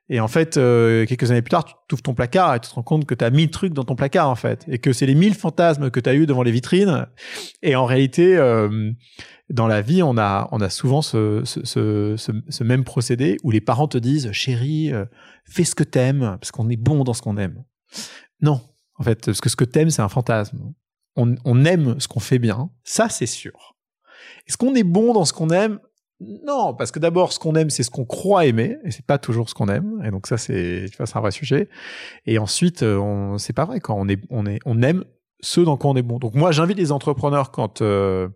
Et 0.09 0.19
en 0.19 0.27
fait, 0.27 0.57
euh, 0.57 1.05
quelques 1.05 1.31
années 1.31 1.41
plus 1.41 1.51
tard, 1.51 1.65
tu 1.87 1.93
ouvres 1.93 2.03
ton 2.03 2.13
placard 2.13 2.55
et 2.55 2.59
tu 2.59 2.69
te 2.69 2.75
rends 2.75 2.83
compte 2.83 3.05
que 3.05 3.15
tu 3.15 3.23
as 3.23 3.29
mille 3.29 3.49
trucs 3.49 3.73
dans 3.73 3.85
ton 3.85 3.95
placard, 3.95 4.29
en 4.29 4.35
fait. 4.35 4.65
Et 4.67 4.77
que 4.77 4.91
c'est 4.93 5.05
les 5.05 5.15
mille 5.15 5.33
fantasmes 5.33 5.89
que 5.89 5.99
tu 5.99 6.09
as 6.09 6.13
eu 6.13 6.25
devant 6.25 6.43
les 6.43 6.51
vitrines. 6.51 7.07
Et 7.61 7.75
en 7.75 7.85
réalité, 7.85 8.37
dans 9.49 9.67
la 9.67 9.81
vie, 9.81 10.01
on 10.03 10.17
a, 10.17 10.47
on 10.51 10.61
a 10.61 10.69
souvent 10.69 11.01
ce, 11.01 11.41
ce, 11.45 11.63
ce, 11.63 12.15
ce, 12.47 12.63
même 12.63 12.83
procédé 12.83 13.37
où 13.43 13.51
les 13.51 13.61
parents 13.61 13.87
te 13.87 13.97
disent, 13.97 14.31
chérie, 14.31 14.91
euh, 14.91 15.05
fais 15.45 15.63
ce 15.63 15.75
que 15.75 15.83
t'aimes, 15.83 16.37
parce 16.39 16.51
qu'on 16.51 16.69
est 16.69 16.77
bon 16.77 17.03
dans 17.03 17.13
ce 17.13 17.21
qu'on 17.21 17.37
aime. 17.37 17.63
Non, 18.41 18.61
en 18.95 19.03
fait, 19.03 19.25
parce 19.25 19.41
que 19.41 19.49
ce 19.49 19.55
que 19.55 19.65
t'aimes, 19.65 19.89
c'est 19.89 20.01
un 20.01 20.09
fantasme. 20.09 20.73
On, 21.15 21.35
on 21.45 21.65
aime 21.65 21.99
ce 21.99 22.07
qu'on 22.07 22.19
fait 22.19 22.39
bien, 22.39 22.71
ça 22.83 23.09
c'est 23.09 23.27
sûr. 23.27 23.75
Est-ce 24.47 24.57
qu'on 24.57 24.73
est 24.73 24.83
bon 24.83 25.13
dans 25.13 25.25
ce 25.25 25.33
qu'on 25.33 25.49
aime? 25.49 25.79
Non, 26.45 26.73
parce 26.73 26.91
que 26.91 26.99
d'abord, 26.99 27.33
ce 27.33 27.39
qu'on 27.39 27.55
aime, 27.55 27.69
c'est 27.69 27.83
ce 27.83 27.89
qu'on 27.89 28.05
croit 28.05 28.45
aimer, 28.45 28.77
et 28.83 28.91
c'est 28.91 29.05
pas 29.05 29.17
toujours 29.17 29.49
ce 29.49 29.53
qu'on 29.53 29.67
aime. 29.67 30.01
Et 30.05 30.11
donc 30.11 30.27
ça, 30.27 30.37
c'est, 30.37 30.85
un 30.99 31.19
vrai 31.19 31.31
sujet. 31.31 31.69
Et 32.25 32.37
ensuite, 32.37 32.83
euh, 32.83 32.97
on, 32.97 33.37
c'est 33.37 33.53
pas 33.53 33.65
vrai 33.65 33.79
quand 33.79 33.95
on 33.97 34.07
est, 34.07 34.19
on 34.29 34.45
est, 34.45 34.59
on 34.65 34.81
aime 34.81 35.03
ce 35.41 35.61
dans 35.61 35.77
quoi 35.77 35.91
on 35.91 35.95
est 35.95 36.01
bon. 36.03 36.19
Donc 36.19 36.35
moi, 36.35 36.51
j'invite 36.51 36.77
les 36.77 36.91
entrepreneurs 36.91 37.51
quand 37.51 37.81
euh, 37.81 38.29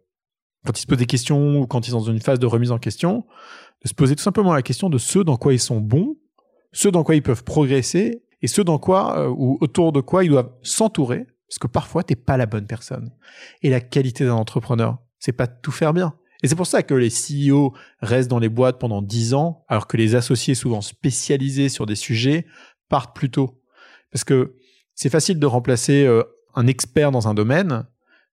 quand 0.65 0.77
ils 0.77 0.81
se 0.81 0.87
posent 0.87 0.97
des 0.97 1.05
questions 1.05 1.61
ou 1.61 1.67
quand 1.67 1.87
ils 1.87 1.91
sont 1.91 1.99
dans 1.99 2.11
une 2.11 2.19
phase 2.19 2.39
de 2.39 2.45
remise 2.45 2.71
en 2.71 2.79
question, 2.79 3.25
de 3.83 3.87
se 3.87 3.93
poser 3.93 4.15
tout 4.15 4.23
simplement 4.23 4.53
la 4.53 4.61
question 4.61 4.89
de 4.89 4.97
ce 4.97 5.19
dans 5.19 5.37
quoi 5.37 5.53
ils 5.53 5.59
sont 5.59 5.79
bons, 5.79 6.17
ce 6.73 6.89
dans 6.89 7.03
quoi 7.03 7.15
ils 7.15 7.23
peuvent 7.23 7.43
progresser 7.43 8.23
et 8.41 8.47
ce 8.47 8.61
dans 8.61 8.77
quoi 8.77 9.17
euh, 9.19 9.29
ou 9.29 9.57
autour 9.61 9.91
de 9.91 10.01
quoi 10.01 10.23
ils 10.23 10.29
doivent 10.29 10.51
s'entourer 10.61 11.25
parce 11.47 11.59
que 11.59 11.67
parfois 11.67 12.03
t'es 12.03 12.15
pas 12.15 12.37
la 12.37 12.45
bonne 12.45 12.67
personne. 12.67 13.11
Et 13.61 13.69
la 13.69 13.79
qualité 13.79 14.25
d'un 14.25 14.33
entrepreneur, 14.33 14.97
c'est 15.19 15.31
pas 15.31 15.47
de 15.47 15.53
tout 15.61 15.71
faire 15.71 15.93
bien. 15.93 16.13
Et 16.43 16.47
c'est 16.47 16.55
pour 16.55 16.67
ça 16.67 16.83
que 16.83 16.93
les 16.93 17.09
CEO 17.09 17.73
restent 18.01 18.29
dans 18.29 18.39
les 18.39 18.49
boîtes 18.49 18.79
pendant 18.79 19.01
10 19.01 19.33
ans, 19.33 19.65
alors 19.67 19.87
que 19.87 19.97
les 19.97 20.15
associés 20.15 20.55
souvent 20.55 20.81
spécialisés 20.81 21.69
sur 21.69 21.85
des 21.85 21.95
sujets 21.95 22.45
partent 22.89 23.15
plus 23.15 23.29
tôt. 23.29 23.61
Parce 24.11 24.23
que 24.23 24.55
c'est 24.93 25.09
facile 25.09 25.39
de 25.39 25.45
remplacer 25.45 26.05
euh, 26.05 26.23
un 26.55 26.67
expert 26.67 27.11
dans 27.11 27.27
un 27.27 27.33
domaine, 27.33 27.85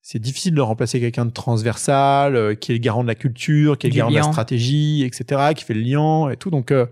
c'est 0.07 0.19
difficile 0.19 0.55
de 0.55 0.61
remplacer 0.61 1.01
quelqu'un 1.01 1.25
de 1.25 1.31
transversal, 1.31 2.37
euh, 2.37 2.55
qui 2.55 2.73
est 2.73 2.75
le 2.75 2.81
garant 2.81 3.03
de 3.03 3.09
la 3.09 3.15
culture, 3.15 3.79
qui 3.79 3.87
est 3.87 3.91
le 3.91 3.97
garant 3.97 4.11
de 4.11 4.17
la 4.17 4.23
stratégie, 4.23 5.03
etc., 5.03 5.55
qui 5.57 5.65
fait 5.65 5.73
le 5.73 5.81
lien 5.81 6.29
et 6.29 6.37
tout. 6.37 6.51
Donc, 6.51 6.73
euh, 6.73 6.85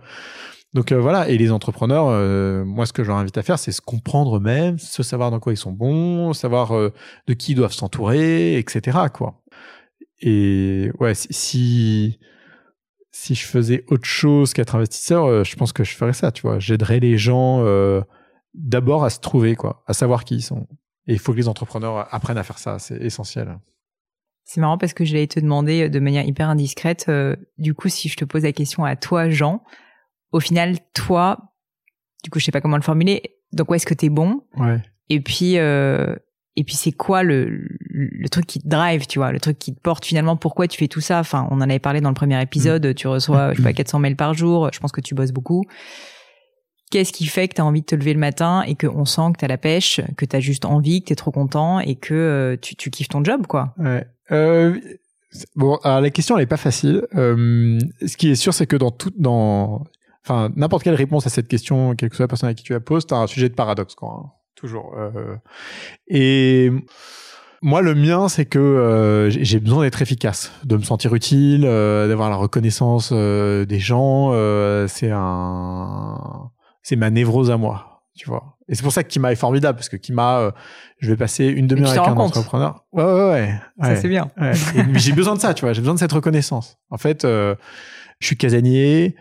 donc 0.73 0.93
euh, 0.93 0.99
voilà. 0.99 1.29
Et 1.29 1.37
les 1.37 1.53
entrepreneurs, 1.53 2.07
moi, 2.65 2.87
ce 2.87 2.95
que 2.95 3.05
je 3.05 3.09
leur 3.09 3.19
invite 3.19 3.37
à 3.37 3.43
faire, 3.43 3.59
c'est 3.59 3.71
se 3.71 3.83
comprendre 3.83 4.39
eux-mêmes, 4.39 4.79
se 4.79 5.03
savoir 5.03 5.31
dans 5.31 5.41
quoi 5.41 5.53
ils 5.53 5.59
sont 5.59 5.73
bons, 5.73 6.33
savoir 6.33 6.73
de 6.73 7.35
qui 7.35 7.53
ils 7.53 7.55
doivent 7.55 7.75
s'entourer, 7.75 8.57
etc., 8.57 8.99
quoi. 9.13 9.42
Et 10.23 10.91
ouais, 11.01 11.15
si 11.15 12.19
si 13.15 13.35
je 13.35 13.45
faisais 13.45 13.85
autre 13.89 14.07
chose 14.07 14.55
qu'être 14.55 14.75
investisseur, 14.75 15.45
je 15.45 15.55
pense 15.57 15.75
que 15.75 15.85
je 15.85 15.95
ferais 15.95 16.15
ça, 16.15 16.33
tu 16.33 16.43
vois. 16.43 16.59
J'aiderais 16.59 16.99
les 16.99 17.19
gens 17.19 17.63
d'abord 18.55 19.05
à 19.05 19.11
se 19.11 19.21
trouver, 19.21 19.55
quoi, 19.55 19.83
à 19.87 19.93
savoir 19.93 20.25
qui 20.25 20.37
ils 20.37 20.43
sont. 20.43 20.67
Et 21.07 21.15
il 21.15 21.19
faut 21.19 21.33
que 21.33 21.39
les 21.39 21.49
entrepreneurs 21.49 22.13
apprennent 22.15 22.39
à 22.39 22.43
faire 22.43 22.59
ça, 22.59 22.79
c'est 22.79 22.97
essentiel. 22.97 23.59
C'est 24.45 24.61
marrant 24.61 24.79
parce 24.79 24.93
que 24.93 25.05
j'allais 25.05 25.27
te 25.27 25.41
demander 25.41 25.83
euh, 25.83 25.89
de 25.89 26.01
manière 26.01 26.25
hyper 26.25 26.49
indiscrète, 26.49 27.07
euh, 27.09 27.37
du 27.59 27.75
coup, 27.75 27.89
si 27.89 28.09
je 28.09 28.17
te 28.17 28.25
pose 28.25 28.43
la 28.43 28.53
question 28.53 28.85
à 28.85 28.97
toi, 28.97 29.31
Jean, 29.31 29.63
au 30.33 30.41
final, 30.41 30.79
toi, 30.95 31.55
du 32.25 32.31
coup, 32.31 32.39
je 32.39 32.45
sais 32.45 32.53
pas 32.53 32.61
comment 32.61 32.77
le 32.77 32.83
formuler, 32.83 33.37
donc 33.53 33.71
où 33.71 33.75
est-ce 33.75 33.87
que 33.87 33.95
tu 33.95 34.07
es 34.07 34.09
bon? 34.09 34.43
Ouais. 34.57 34.83
Et 35.09 35.21
puis, 35.21 35.59
euh, 35.59 36.17
et 36.57 36.65
puis 36.65 36.75
c'est 36.75 36.93
quoi 36.93 37.23
le, 37.23 37.67
le 37.89 38.29
truc 38.29 38.47
qui 38.47 38.61
te 38.61 38.69
drive, 38.69 39.07
tu 39.07 39.19
vois, 39.19 39.33
le 39.33 39.41
truc 39.41 39.59
qui 39.59 39.75
te 39.75 39.81
porte 39.81 40.05
finalement, 40.05 40.37
pourquoi 40.37 40.69
tu 40.69 40.79
fais 40.79 40.89
tout 40.89 41.01
ça? 41.01 41.19
Enfin, 41.21 41.49
on 41.51 41.57
en 41.57 41.63
avait 41.63 41.79
parlé 41.79 42.01
dans 42.01 42.11
le 42.11 42.15
premier 42.15 42.41
épisode, 42.43 42.87
mm. 42.87 42.95
tu 42.95 43.09
reçois, 43.09 43.53
je 43.53 43.59
sais 43.59 43.63
pas, 43.63 43.73
400 43.73 43.99
mails 44.01 44.17
par 44.17 44.35
jour, 44.35 44.69
je 44.73 44.79
pense 44.79 44.93
que 44.93 45.01
tu 45.01 45.15
bosses 45.15 45.33
beaucoup. 45.33 45.65
Qu'est-ce 46.91 47.13
qui 47.13 47.25
fait 47.25 47.49
que 47.49 47.55
tu 47.55 47.63
as 47.63 47.65
envie 47.65 47.81
de 47.81 47.87
te 47.87 47.95
lever 47.95 48.13
le 48.13 48.21
matin 48.21 48.63
et 48.67 48.75
qu'on 48.75 49.07
sent 49.07 49.33
que 49.33 49.39
tu 49.39 49.45
as 49.47 49.49
la 49.49 49.57
pêche, 49.57 50.03
que 50.19 50.27
tu 50.27 50.37
as 50.37 50.41
juste 50.41 50.67
envie, 50.67 51.01
que 51.01 51.07
tu 51.07 51.13
es 51.15 51.17
trop 51.17 51.31
content 51.31 51.81
et 51.81 51.95
que 51.95 52.13
euh, 52.13 52.57
tu, 52.61 52.77
tu 52.77 52.91
kiffes 52.91 53.09
ton 53.09 53.25
job, 53.25 53.47
quoi? 53.47 53.75
Ouais. 53.79 54.07
Euh, 54.31 54.79
bon, 55.57 55.77
alors 55.85 56.03
la 56.03 56.11
question, 56.11 56.37
elle 56.37 56.43
est 56.43 56.47
pas 56.47 56.59
facile. 56.59 57.07
Euh, 57.15 57.79
ce 58.07 58.15
qui 58.19 58.31
est 58.31 58.35
sûr, 58.35 58.53
c'est 58.53 58.67
que 58.67 58.77
dans 58.77 58.91
tout, 58.91 59.11
dans, 59.17 59.85
enfin, 60.23 60.51
n'importe 60.55 60.83
quelle 60.83 60.95
réponse 60.95 61.27
à 61.27 61.31
cette 61.31 61.49
question, 61.49 61.95
quelle 61.95 62.11
que 62.11 62.17
soit 62.17 62.25
la 62.25 62.29
personne 62.29 62.51
à 62.51 62.55
qui 62.55 62.63
tu 62.63 62.75
la 62.75 62.81
poses, 62.81 63.07
tu 63.07 63.15
as 63.15 63.17
un 63.17 63.27
sujet 63.27 63.49
de 63.49 63.55
paradoxe, 63.55 63.95
quoi. 63.95 64.42
Toujours. 64.63 64.95
Euh, 64.97 65.35
et 66.07 66.71
moi, 67.63 67.83
le 67.83 67.97
mien, 67.97 68.29
c'est 68.29 68.45
que 68.45 68.61
euh, 68.61 69.29
j'ai 69.29 69.59
besoin 69.59 69.83
d'être 69.83 70.01
efficace, 70.03 70.53
de 70.63 70.77
me 70.77 70.85
sentir 70.85 71.13
utile, 71.17 71.65
euh, 71.65 72.07
d'avoir 72.07 72.31
la 72.31 72.37
reconnaissance 72.37 73.13
des 73.13 73.81
gens. 73.81 74.31
c'est 74.87 75.11
un 75.11 76.51
c'est 76.85 76.95
ma 76.95 77.11
névrose 77.11 77.51
à 77.51 77.57
moi, 77.57 78.05
tu 78.15 78.29
vois. 78.29 78.57
Et 78.69 78.77
c'est 78.77 78.85
pour 78.85 78.93
ça 78.93 79.03
que 79.03 79.09
Kima 79.09 79.33
est 79.33 79.37
formidable, 79.37 79.77
parce 79.77 79.89
que 79.89 79.97
Kima, 79.97 80.53
je 80.99 81.11
vais 81.11 81.17
passer 81.17 81.47
une 81.47 81.67
demi-heure 81.67 81.91
avec 81.91 82.07
un 82.07 82.17
entrepreneur. 82.17 82.85
Ouais, 82.93 83.03
ouais, 83.03 83.31
ouais. 83.31 83.61
Ça, 83.83 83.97
c'est 83.97 84.09
bien. 84.09 84.29
Ouais. 84.41 84.53
j'ai 84.95 85.13
besoin 85.13 85.35
de 85.35 85.41
ça, 85.41 85.55
tu 85.55 85.65
vois. 85.65 85.73
J'ai 85.73 85.81
besoin 85.81 85.95
de 85.95 85.99
cette 85.99 86.13
reconnaissance. 86.13 86.79
En 86.89 86.99
fait, 86.99 87.23
je 87.25 87.57
suis 88.21 88.37
casanier, 88.37 89.17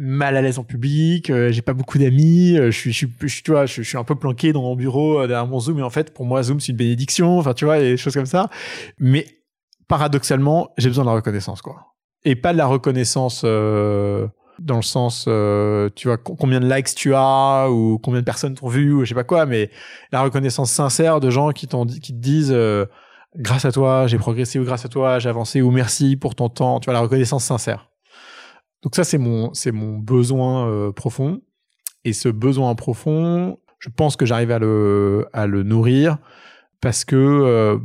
mal 0.00 0.36
à 0.36 0.42
l'aise 0.42 0.58
en 0.58 0.64
public, 0.64 1.30
euh, 1.30 1.52
j'ai 1.52 1.62
pas 1.62 1.74
beaucoup 1.74 1.98
d'amis, 1.98 2.56
je 2.56 2.70
suis, 2.70 2.92
je, 2.92 3.06
suis, 3.26 3.42
tu 3.42 3.50
vois, 3.50 3.66
je, 3.66 3.82
suis 3.82 3.98
un 3.98 4.04
peu 4.04 4.14
planqué 4.14 4.52
dans 4.52 4.62
mon 4.62 4.76
bureau 4.76 5.26
derrière 5.26 5.46
mon 5.46 5.60
Zoom, 5.60 5.78
et 5.78 5.82
en 5.82 5.90
fait, 5.90 6.14
pour 6.14 6.24
moi, 6.24 6.42
Zoom, 6.42 6.60
c'est 6.60 6.72
une 6.72 6.78
bénédiction, 6.78 7.38
enfin, 7.38 7.54
tu 7.54 7.64
vois, 7.64 7.78
des 7.78 7.96
choses 7.96 8.14
comme 8.14 8.26
ça. 8.26 8.48
Mais 8.98 9.26
paradoxalement, 9.88 10.70
j'ai 10.78 10.88
besoin 10.88 11.04
de 11.04 11.10
la 11.10 11.16
reconnaissance, 11.16 11.60
quoi. 11.60 11.92
Et 12.24 12.36
pas 12.36 12.52
de 12.52 12.58
la 12.58 12.66
reconnaissance 12.66 13.42
euh, 13.44 14.26
dans 14.58 14.76
le 14.76 14.82
sens, 14.82 15.26
euh, 15.28 15.90
tu 15.94 16.08
vois, 16.08 16.16
combien 16.16 16.60
de 16.60 16.72
likes 16.72 16.94
tu 16.94 17.14
as 17.14 17.68
ou 17.70 17.98
combien 17.98 18.20
de 18.20 18.24
personnes 18.24 18.54
t'ont 18.54 18.68
vu 18.68 18.92
ou 18.92 19.04
je 19.04 19.10
sais 19.10 19.14
pas 19.14 19.24
quoi, 19.24 19.44
mais 19.44 19.70
la 20.12 20.22
reconnaissance 20.22 20.70
sincère 20.70 21.20
de 21.20 21.30
gens 21.30 21.50
qui, 21.50 21.66
t'ont, 21.66 21.84
qui 21.84 22.12
te 22.12 22.18
disent 22.18 22.52
euh, 22.52 22.86
grâce 23.36 23.64
à 23.64 23.72
toi, 23.72 24.06
j'ai 24.06 24.18
progressé 24.18 24.58
ou 24.58 24.64
grâce 24.64 24.84
à 24.84 24.88
toi, 24.88 25.18
j'ai 25.18 25.28
avancé 25.28 25.62
ou 25.62 25.70
merci 25.70 26.16
pour 26.16 26.34
ton 26.34 26.48
temps. 26.48 26.80
Tu 26.80 26.86
vois, 26.86 26.94
la 26.94 27.00
reconnaissance 27.00 27.44
sincère. 27.44 27.91
Donc 28.82 28.96
ça, 28.96 29.04
c'est 29.04 29.18
mon, 29.18 29.52
c'est 29.54 29.72
mon 29.72 29.98
besoin 29.98 30.68
euh, 30.68 30.92
profond. 30.92 31.40
Et 32.04 32.12
ce 32.12 32.28
besoin 32.28 32.74
profond, 32.74 33.58
je 33.78 33.88
pense 33.88 34.16
que 34.16 34.26
j'arrive 34.26 34.50
à 34.50 34.58
le, 34.58 35.28
à 35.32 35.46
le 35.46 35.62
nourrir 35.62 36.18
parce 36.80 37.04
que 37.04 37.16
euh, 37.16 37.78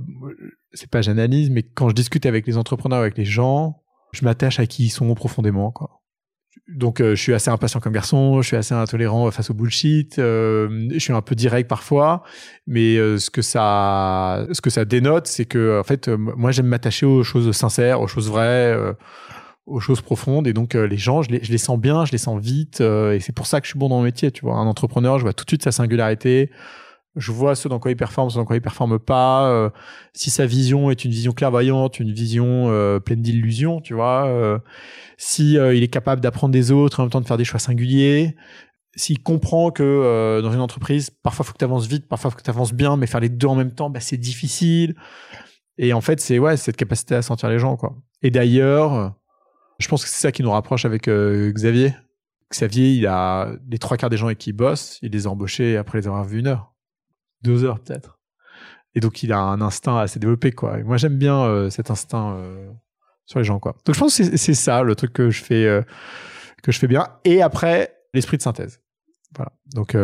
c'est 0.73 0.89
pas 0.89 1.01
j'analyse, 1.01 1.49
mais 1.49 1.63
quand 1.63 1.89
je 1.89 1.95
discute 1.95 2.25
avec 2.25 2.47
les 2.47 2.57
entrepreneurs, 2.57 2.99
avec 2.99 3.17
les 3.17 3.25
gens, 3.25 3.83
je 4.11 4.25
m'attache 4.25 4.59
à 4.59 4.65
qui 4.65 4.85
ils 4.85 4.89
sont 4.89 5.13
profondément, 5.13 5.71
quoi. 5.71 6.01
Donc 6.67 6.99
euh, 6.99 7.15
je 7.15 7.21
suis 7.21 7.33
assez 7.33 7.49
impatient 7.49 7.79
comme 7.79 7.93
garçon, 7.93 8.41
je 8.41 8.47
suis 8.47 8.57
assez 8.57 8.73
intolérant 8.73 9.29
face 9.31 9.49
au 9.49 9.53
bullshit, 9.53 10.19
euh, 10.19 10.89
je 10.91 10.99
suis 10.99 11.13
un 11.13 11.21
peu 11.21 11.33
direct 11.33 11.69
parfois, 11.69 12.23
mais 12.65 12.97
euh, 12.97 13.17
ce 13.17 13.29
que 13.29 13.41
ça 13.41 14.45
ce 14.51 14.59
que 14.59 14.69
ça 14.69 14.83
dénote, 14.83 15.27
c'est 15.27 15.45
que 15.45 15.79
en 15.79 15.83
fait 15.83 16.09
moi 16.09 16.51
j'aime 16.51 16.67
m'attacher 16.67 17.05
aux 17.05 17.23
choses 17.23 17.49
sincères, 17.55 18.01
aux 18.01 18.07
choses 18.07 18.29
vraies, 18.29 18.75
aux 19.67 19.79
choses 19.79 20.01
profondes 20.01 20.47
et 20.47 20.53
donc 20.53 20.73
les 20.73 20.97
gens 20.97 21.21
je 21.21 21.29
les, 21.29 21.57
sens 21.57 21.77
bien, 21.77 22.05
je 22.05 22.11
les 22.11 22.17
sens 22.17 22.41
vite 22.41 22.81
et 22.81 23.19
c'est 23.19 23.33
pour 23.33 23.45
ça 23.45 23.61
que 23.61 23.67
je 23.67 23.71
suis 23.71 23.79
bon 23.79 23.89
dans 23.89 23.97
mon 23.97 24.03
métier, 24.03 24.31
tu 24.31 24.41
vois. 24.45 24.55
Un 24.55 24.65
entrepreneur, 24.65 25.19
je 25.19 25.23
vois 25.23 25.33
tout 25.33 25.45
de 25.45 25.49
suite 25.49 25.63
sa 25.63 25.71
singularité, 25.71 26.49
je 27.17 27.31
vois 27.31 27.55
ce 27.55 27.67
dans 27.67 27.79
quoi 27.79 27.91
il 27.91 27.97
performe, 27.97 28.29
ce 28.29 28.35
dans 28.35 28.45
quoi 28.45 28.55
il 28.55 28.61
performe 28.61 28.99
pas. 28.99 29.49
Euh, 29.49 29.69
si 30.13 30.29
sa 30.29 30.45
vision 30.45 30.91
est 30.91 31.03
une 31.03 31.11
vision 31.11 31.33
clairvoyante, 31.33 31.99
une 31.99 32.13
vision 32.13 32.69
euh, 32.69 32.99
pleine 32.99 33.21
d'illusions, 33.21 33.81
tu 33.81 33.95
vois. 33.95 34.27
Euh, 34.27 34.59
si 35.17 35.53
il 35.55 35.83
est 35.83 35.87
capable 35.87 36.21
d'apprendre 36.21 36.53
des 36.53 36.71
autres 36.71 36.99
en 36.99 37.03
même 37.03 37.09
temps 37.09 37.21
de 37.21 37.25
faire 37.25 37.37
des 37.37 37.45
choix 37.45 37.59
singuliers. 37.59 38.35
S'il 38.95 39.21
comprend 39.21 39.69
que 39.69 40.41
dans 40.41 40.51
une 40.51 40.59
entreprise, 40.59 41.11
parfois 41.11 41.45
faut 41.45 41.53
que 41.53 41.59
tu 41.59 41.65
avances 41.65 41.87
vite, 41.87 42.07
parfois 42.07 42.31
faut 42.31 42.37
que 42.37 42.43
tu 42.43 42.49
avances 42.49 42.73
bien, 42.73 42.97
mais 42.97 43.05
faire 43.05 43.19
les 43.19 43.29
deux 43.29 43.47
en 43.47 43.53
même 43.53 43.71
temps, 43.71 43.91
bah, 43.91 43.99
c'est 43.99 44.17
difficile. 44.17 44.95
Et 45.77 45.93
en 45.93 46.01
fait, 46.01 46.19
c'est 46.19 46.39
ouais, 46.39 46.57
cette 46.57 46.77
capacité 46.77 47.13
à 47.13 47.21
sentir 47.21 47.49
les 47.49 47.59
gens, 47.59 47.77
quoi. 47.77 47.95
Et 48.23 48.31
d'ailleurs, 48.31 49.13
je 49.79 49.87
pense 49.87 50.03
que 50.03 50.09
c'est 50.09 50.21
ça 50.21 50.31
qui 50.31 50.43
nous 50.43 50.51
rapproche 50.51 50.85
avec 50.85 51.09
Xavier. 51.09 51.95
Xavier, 52.51 52.93
il 52.93 53.07
a 53.07 53.51
les 53.69 53.77
trois 53.77 53.97
quarts 53.97 54.09
des 54.09 54.17
gens 54.17 54.27
avec 54.27 54.37
qui 54.37 54.51
il 54.51 54.53
bosse, 54.53 54.99
il 55.01 55.11
les 55.11 55.27
a 55.27 55.29
embauchés 55.29 55.77
après 55.77 55.99
les 55.99 56.07
avoir 56.07 56.23
vus 56.23 56.39
une 56.39 56.47
heure 56.47 56.73
deux 57.41 57.63
heures 57.63 57.79
peut-être. 57.79 58.19
Et 58.95 58.99
donc 58.99 59.23
il 59.23 59.31
a 59.31 59.39
un 59.39 59.61
instinct 59.61 59.97
assez 59.97 60.19
développé 60.19 60.51
quoi. 60.51 60.79
Et 60.79 60.83
moi 60.83 60.97
j'aime 60.97 61.17
bien 61.17 61.43
euh, 61.43 61.69
cet 61.69 61.91
instinct 61.91 62.35
euh, 62.37 62.71
sur 63.25 63.39
les 63.39 63.45
gens 63.45 63.59
quoi. 63.59 63.75
Donc 63.85 63.95
je 63.95 63.99
pense 63.99 64.17
que 64.17 64.37
c'est 64.37 64.53
ça 64.53 64.81
le 64.81 64.95
truc 64.95 65.13
que 65.13 65.29
je 65.29 65.43
fais 65.43 65.65
euh, 65.65 65.81
que 66.63 66.71
je 66.71 66.79
fais 66.79 66.87
bien. 66.87 67.07
Et 67.23 67.41
après 67.41 67.95
l'esprit 68.13 68.37
de 68.37 68.41
synthèse. 68.41 68.81
Voilà. 69.35 69.51
Donc 69.73 69.95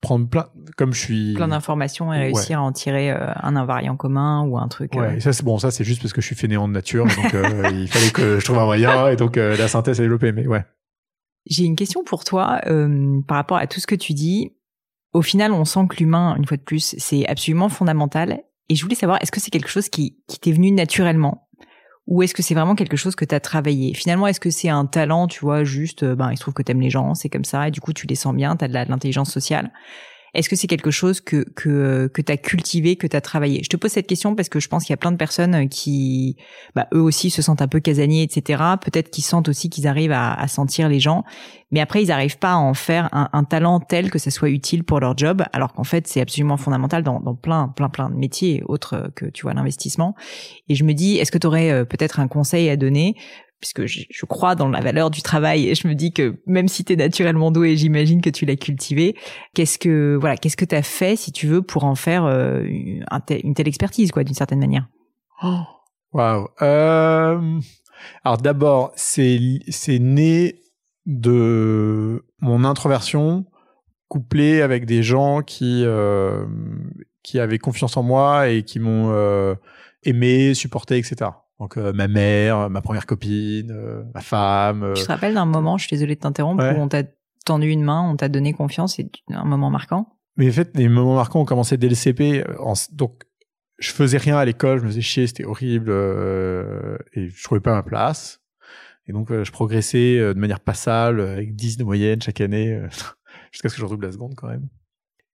prendre 0.00 0.28
plein 0.28 0.48
comme 0.76 0.92
je 0.92 1.00
suis 1.00 1.34
plein 1.34 1.48
d'informations 1.48 2.12
et 2.12 2.18
réussir 2.18 2.58
à 2.58 2.62
en 2.62 2.72
tirer 2.72 3.10
un 3.10 3.54
invariant 3.56 3.96
commun 3.96 4.44
ou 4.46 4.56
un 4.56 4.68
truc. 4.68 4.94
Ouais. 4.94 5.16
Et 5.16 5.20
ça 5.20 5.32
c'est 5.32 5.44
bon 5.44 5.58
ça 5.58 5.70
c'est 5.70 5.84
juste 5.84 6.00
parce 6.00 6.12
que 6.12 6.20
je 6.20 6.26
suis 6.26 6.36
fainéant 6.36 6.68
de 6.68 6.72
nature 6.72 7.04
donc 7.04 7.32
il 7.72 7.88
fallait 7.88 8.10
que 8.10 8.38
je 8.40 8.44
trouve 8.44 8.58
un 8.58 8.64
moyen 8.64 9.08
et 9.08 9.16
donc 9.16 9.36
la 9.36 9.68
synthèse 9.68 10.00
est 10.00 10.04
développée 10.04 10.32
mais 10.32 10.46
ouais. 10.46 10.64
J'ai 11.46 11.64
une 11.64 11.76
question 11.76 12.02
pour 12.04 12.24
toi 12.24 12.60
par 13.26 13.36
rapport 13.36 13.58
à 13.58 13.66
tout 13.66 13.80
ce 13.80 13.86
que 13.86 13.94
tu 13.94 14.14
dis 14.14 14.52
au 15.12 15.22
final, 15.22 15.52
on 15.52 15.64
sent 15.64 15.86
que 15.88 15.96
l'humain, 15.96 16.36
une 16.36 16.46
fois 16.46 16.56
de 16.56 16.62
plus, 16.62 16.94
c'est 16.98 17.26
absolument 17.26 17.68
fondamental. 17.68 18.42
Et 18.68 18.76
je 18.76 18.82
voulais 18.82 18.94
savoir, 18.94 19.18
est-ce 19.20 19.32
que 19.32 19.40
c'est 19.40 19.50
quelque 19.50 19.68
chose 19.68 19.88
qui, 19.88 20.18
qui 20.28 20.38
t'est 20.38 20.52
venu 20.52 20.70
naturellement? 20.70 21.48
Ou 22.10 22.22
est-ce 22.22 22.34
que 22.34 22.42
c'est 22.42 22.54
vraiment 22.54 22.74
quelque 22.74 22.96
chose 22.96 23.14
que 23.14 23.24
tu 23.24 23.34
as 23.34 23.40
travaillé? 23.40 23.94
Finalement, 23.94 24.26
est-ce 24.26 24.40
que 24.40 24.50
c'est 24.50 24.68
un 24.68 24.84
talent, 24.84 25.28
tu 25.28 25.40
vois, 25.40 25.64
juste, 25.64 26.02
euh, 26.02 26.16
ben, 26.16 26.32
il 26.32 26.36
se 26.36 26.42
trouve 26.42 26.54
que 26.54 26.62
t'aimes 26.62 26.80
les 26.80 26.90
gens, 26.90 27.14
c'est 27.14 27.30
comme 27.30 27.44
ça, 27.44 27.68
et 27.68 27.70
du 27.70 27.80
coup, 27.80 27.92
tu 27.92 28.06
les 28.08 28.16
sens 28.16 28.34
bien, 28.34 28.56
tu 28.56 28.64
as 28.64 28.68
de 28.68 28.74
l'intelligence 28.74 29.32
sociale? 29.32 29.70
Est-ce 30.34 30.48
que 30.48 30.56
c'est 30.56 30.66
quelque 30.66 30.90
chose 30.90 31.20
que 31.20 31.44
que 31.54 32.10
que 32.12 32.22
t'as 32.22 32.36
cultivé, 32.36 32.96
que 32.96 33.06
t'as 33.06 33.20
travaillé? 33.20 33.62
Je 33.62 33.68
te 33.68 33.76
pose 33.76 33.90
cette 33.90 34.06
question 34.06 34.34
parce 34.34 34.48
que 34.48 34.60
je 34.60 34.68
pense 34.68 34.84
qu'il 34.84 34.92
y 34.92 34.94
a 34.94 34.98
plein 34.98 35.12
de 35.12 35.16
personnes 35.16 35.68
qui, 35.68 36.36
bah, 36.74 36.86
eux 36.94 37.00
aussi 37.00 37.30
se 37.30 37.42
sentent 37.42 37.62
un 37.62 37.68
peu 37.68 37.80
casaniers, 37.80 38.22
etc. 38.22 38.62
Peut-être 38.80 39.10
qu'ils 39.10 39.24
sentent 39.24 39.48
aussi 39.48 39.70
qu'ils 39.70 39.86
arrivent 39.86 40.12
à, 40.12 40.32
à, 40.34 40.48
sentir 40.48 40.88
les 40.88 41.00
gens, 41.00 41.24
mais 41.70 41.80
après 41.80 42.02
ils 42.02 42.08
n'arrivent 42.08 42.38
pas 42.38 42.52
à 42.52 42.56
en 42.56 42.74
faire 42.74 43.08
un, 43.12 43.28
un, 43.32 43.44
talent 43.44 43.80
tel 43.80 44.10
que 44.10 44.18
ça 44.18 44.30
soit 44.30 44.50
utile 44.50 44.84
pour 44.84 45.00
leur 45.00 45.16
job, 45.16 45.42
alors 45.52 45.72
qu'en 45.72 45.84
fait 45.84 46.06
c'est 46.06 46.20
absolument 46.20 46.56
fondamental 46.56 47.02
dans, 47.02 47.20
dans 47.20 47.34
plein 47.34 47.68
plein 47.68 47.88
plein 47.88 48.10
de 48.10 48.16
métiers 48.16 48.62
autres 48.66 49.10
que 49.16 49.26
tu 49.26 49.42
vois 49.42 49.54
l'investissement. 49.54 50.14
Et 50.68 50.74
je 50.74 50.84
me 50.84 50.92
dis, 50.92 51.18
est-ce 51.18 51.32
que 51.32 51.38
tu 51.38 51.46
aurais 51.46 51.70
euh, 51.70 51.84
peut-être 51.84 52.20
un 52.20 52.28
conseil 52.28 52.68
à 52.68 52.76
donner? 52.76 53.16
Puisque 53.60 53.86
je, 53.86 54.26
crois 54.26 54.54
dans 54.54 54.68
la 54.68 54.80
valeur 54.80 55.10
du 55.10 55.22
travail 55.22 55.68
et 55.68 55.74
je 55.74 55.86
me 55.86 55.94
dis 55.94 56.12
que 56.12 56.40
même 56.46 56.66
si 56.66 56.84
tu 56.84 56.94
es 56.94 56.96
naturellement 56.96 57.50
doué, 57.50 57.76
j'imagine 57.76 58.22
que 58.22 58.30
tu 58.30 58.46
l'as 58.46 58.56
cultivé, 58.56 59.16
qu'est-ce 59.54 59.78
que 59.78 60.16
voilà, 60.18 60.36
qu'est-ce 60.36 60.56
que 60.56 60.64
tu 60.64 60.74
as 60.74 60.82
fait 60.82 61.16
si 61.16 61.30
tu 61.30 61.46
veux 61.46 61.62
pour 61.62 61.84
en 61.84 61.94
faire 61.94 62.24
euh, 62.24 62.62
une 62.64 63.54
telle 63.54 63.68
expertise 63.68 64.12
quoi 64.12 64.24
d'une 64.24 64.34
certaine 64.34 64.60
manière? 64.60 64.88
Oh, 65.42 65.60
Waouh. 66.12 66.48
Euh, 66.62 67.60
alors 68.24 68.38
d'abord, 68.38 68.92
c'est 68.96 69.38
c'est 69.68 69.98
né 69.98 70.62
de 71.06 72.24
mon 72.40 72.64
introversion 72.64 73.44
couplée 74.08 74.62
avec 74.62 74.86
des 74.86 75.02
gens 75.02 75.42
qui 75.42 75.84
euh, 75.84 76.46
qui 77.22 77.38
avaient 77.38 77.58
confiance 77.58 77.96
en 77.96 78.02
moi 78.02 78.48
et 78.48 78.62
qui 78.62 78.80
m'ont 78.80 79.54
aimé, 80.02 80.54
supporté, 80.54 80.96
etc. 80.96 81.30
Donc 81.60 81.76
euh, 81.76 81.92
ma 81.92 82.08
mère, 82.08 82.70
ma 82.70 82.80
première 82.80 83.04
copine, 83.04 83.70
euh, 83.70 84.02
ma 84.14 84.22
femme. 84.22 84.82
Euh... 84.82 84.94
Tu 84.94 85.02
te 85.02 85.08
rappelles 85.08 85.34
d'un 85.34 85.44
moment, 85.44 85.76
je 85.76 85.86
suis 85.86 85.94
désolée 85.94 86.14
de 86.14 86.20
t'interrompre, 86.20 86.64
où 86.64 86.80
on 86.80 86.88
t'a 86.88 87.02
tendu 87.44 87.68
une 87.68 87.84
main, 87.84 88.00
on 88.00 88.16
t'a 88.16 88.30
donné 88.30 88.54
confiance, 88.54 88.96
c'est 88.96 89.10
un 89.28 89.44
moment 89.44 89.70
marquant? 89.70 90.16
Mais 90.36 90.48
en 90.48 90.52
fait, 90.52 90.70
les 90.74 90.88
moments 90.88 91.16
marquants 91.16 91.40
ont 91.40 91.44
commencé 91.44 91.76
dès 91.76 91.88
le 91.88 91.94
CP. 91.94 92.42
Euh, 92.48 92.74
donc 92.92 93.24
je 93.78 93.92
faisais 93.92 94.16
rien 94.16 94.38
à 94.38 94.44
l'école, 94.46 94.78
je 94.78 94.84
me 94.84 94.88
faisais 94.88 95.02
chier, 95.02 95.26
c'était 95.26 95.44
horrible 95.44 95.90
euh, 95.90 96.96
et 97.12 97.28
je 97.28 97.44
trouvais 97.44 97.60
pas 97.60 97.74
ma 97.74 97.82
place. 97.82 98.40
Et 99.06 99.12
donc 99.12 99.30
je 99.30 99.50
progressais 99.50 100.18
de 100.18 100.38
manière 100.38 100.60
passale 100.60 101.20
avec 101.20 101.56
10 101.56 101.78
de 101.78 101.84
moyenne 101.84 102.22
chaque 102.22 102.40
année 102.40 102.80
jusqu'à 103.52 103.68
ce 103.68 103.74
que 103.74 103.80
je 103.80 103.84
redouble 103.84 104.06
la 104.06 104.12
seconde 104.12 104.34
quand 104.36 104.46
même. 104.46 104.68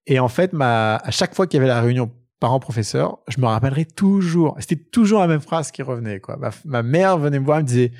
Et 0.07 0.19
en 0.19 0.29
fait, 0.29 0.51
ma, 0.51 0.95
à 0.95 1.11
chaque 1.11 1.35
fois 1.35 1.47
qu'il 1.47 1.57
y 1.57 1.59
avait 1.59 1.67
la 1.67 1.81
réunion 1.81 2.11
parent-professeur, 2.39 3.19
je 3.27 3.39
me 3.39 3.45
rappellerai 3.45 3.85
toujours. 3.85 4.55
C'était 4.59 4.81
toujours 4.81 5.19
la 5.19 5.27
même 5.27 5.41
phrase 5.41 5.71
qui 5.71 5.81
revenait. 5.81 6.19
Quoi. 6.19 6.37
Ma, 6.65 6.83
mère 6.83 7.17
venait 7.17 7.39
me 7.39 7.45
voir 7.45 7.59
et 7.59 7.63
me 7.63 7.67
disait 7.67 7.91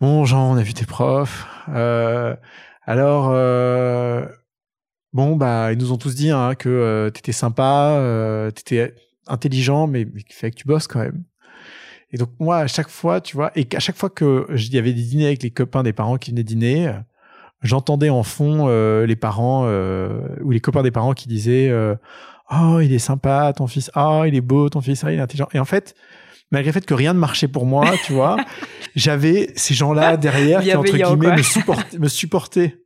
Bon, 0.00 0.24
Jean, 0.24 0.52
on 0.52 0.56
a 0.56 0.62
vu 0.62 0.74
tes 0.74 0.86
profs. 0.86 1.46
Euh, 1.68 2.34
alors, 2.84 3.30
euh, 3.30 4.26
bon, 5.12 5.36
bah, 5.36 5.72
ils 5.72 5.78
nous 5.78 5.92
ont 5.92 5.98
tous 5.98 6.14
dit 6.14 6.30
hein, 6.30 6.54
que 6.54 6.68
euh, 6.68 7.10
tu 7.10 7.20
étais 7.20 7.32
sympa, 7.32 7.94
euh, 7.96 8.50
tu 8.50 8.60
étais 8.60 8.94
intelligent, 9.26 9.86
mais, 9.86 10.06
fallait 10.30 10.50
que 10.50 10.56
tu 10.56 10.66
bosses 10.66 10.88
quand 10.88 10.98
même. 10.98 11.22
Et 12.10 12.18
donc, 12.18 12.30
moi, 12.40 12.58
à 12.58 12.66
chaque 12.66 12.88
fois, 12.88 13.20
tu 13.20 13.36
vois, 13.36 13.52
et 13.56 13.66
à 13.74 13.78
chaque 13.78 13.96
fois 13.96 14.10
que 14.10 14.46
il 14.50 14.74
y 14.74 14.78
avait 14.78 14.92
des 14.92 15.02
dîners 15.02 15.26
avec 15.26 15.42
les 15.42 15.50
copains 15.50 15.82
des 15.82 15.92
parents 15.92 16.18
qui 16.18 16.30
venaient 16.30 16.42
dîner, 16.42 16.92
j'entendais 17.62 18.10
en 18.10 18.22
fond 18.22 18.66
les 19.02 19.16
parents 19.16 19.66
ou 20.42 20.50
les 20.50 20.60
copains 20.60 20.82
des 20.82 20.90
parents 20.90 21.14
qui 21.14 21.28
disaient 21.28 21.72
oh 22.52 22.80
il 22.80 22.92
est 22.92 22.98
sympa 22.98 23.52
ton 23.56 23.66
fils. 23.66 23.90
Oh 23.96 24.24
il 24.26 24.34
est 24.34 24.40
beau 24.40 24.68
ton 24.68 24.80
fils. 24.80 25.02
Oh, 25.04 25.08
il 25.08 25.18
est 25.18 25.20
intelligent. 25.20 25.48
Et 25.52 25.58
en 25.58 25.64
fait 25.64 25.94
malgré 26.50 26.70
le 26.70 26.74
fait 26.74 26.86
que 26.86 26.94
rien 26.94 27.14
ne 27.14 27.18
marchait 27.18 27.48
pour 27.48 27.64
moi 27.64 27.90
tu 28.04 28.12
vois 28.12 28.36
j'avais 28.94 29.52
ces 29.56 29.74
gens 29.74 29.92
là 29.92 30.16
derrière 30.16 30.60
qui 30.60 30.74
entre 30.74 30.92
guillemets 30.92 31.36
me, 31.36 31.42
supportaient, 31.42 31.98
me 31.98 32.08
supportaient. 32.08 32.78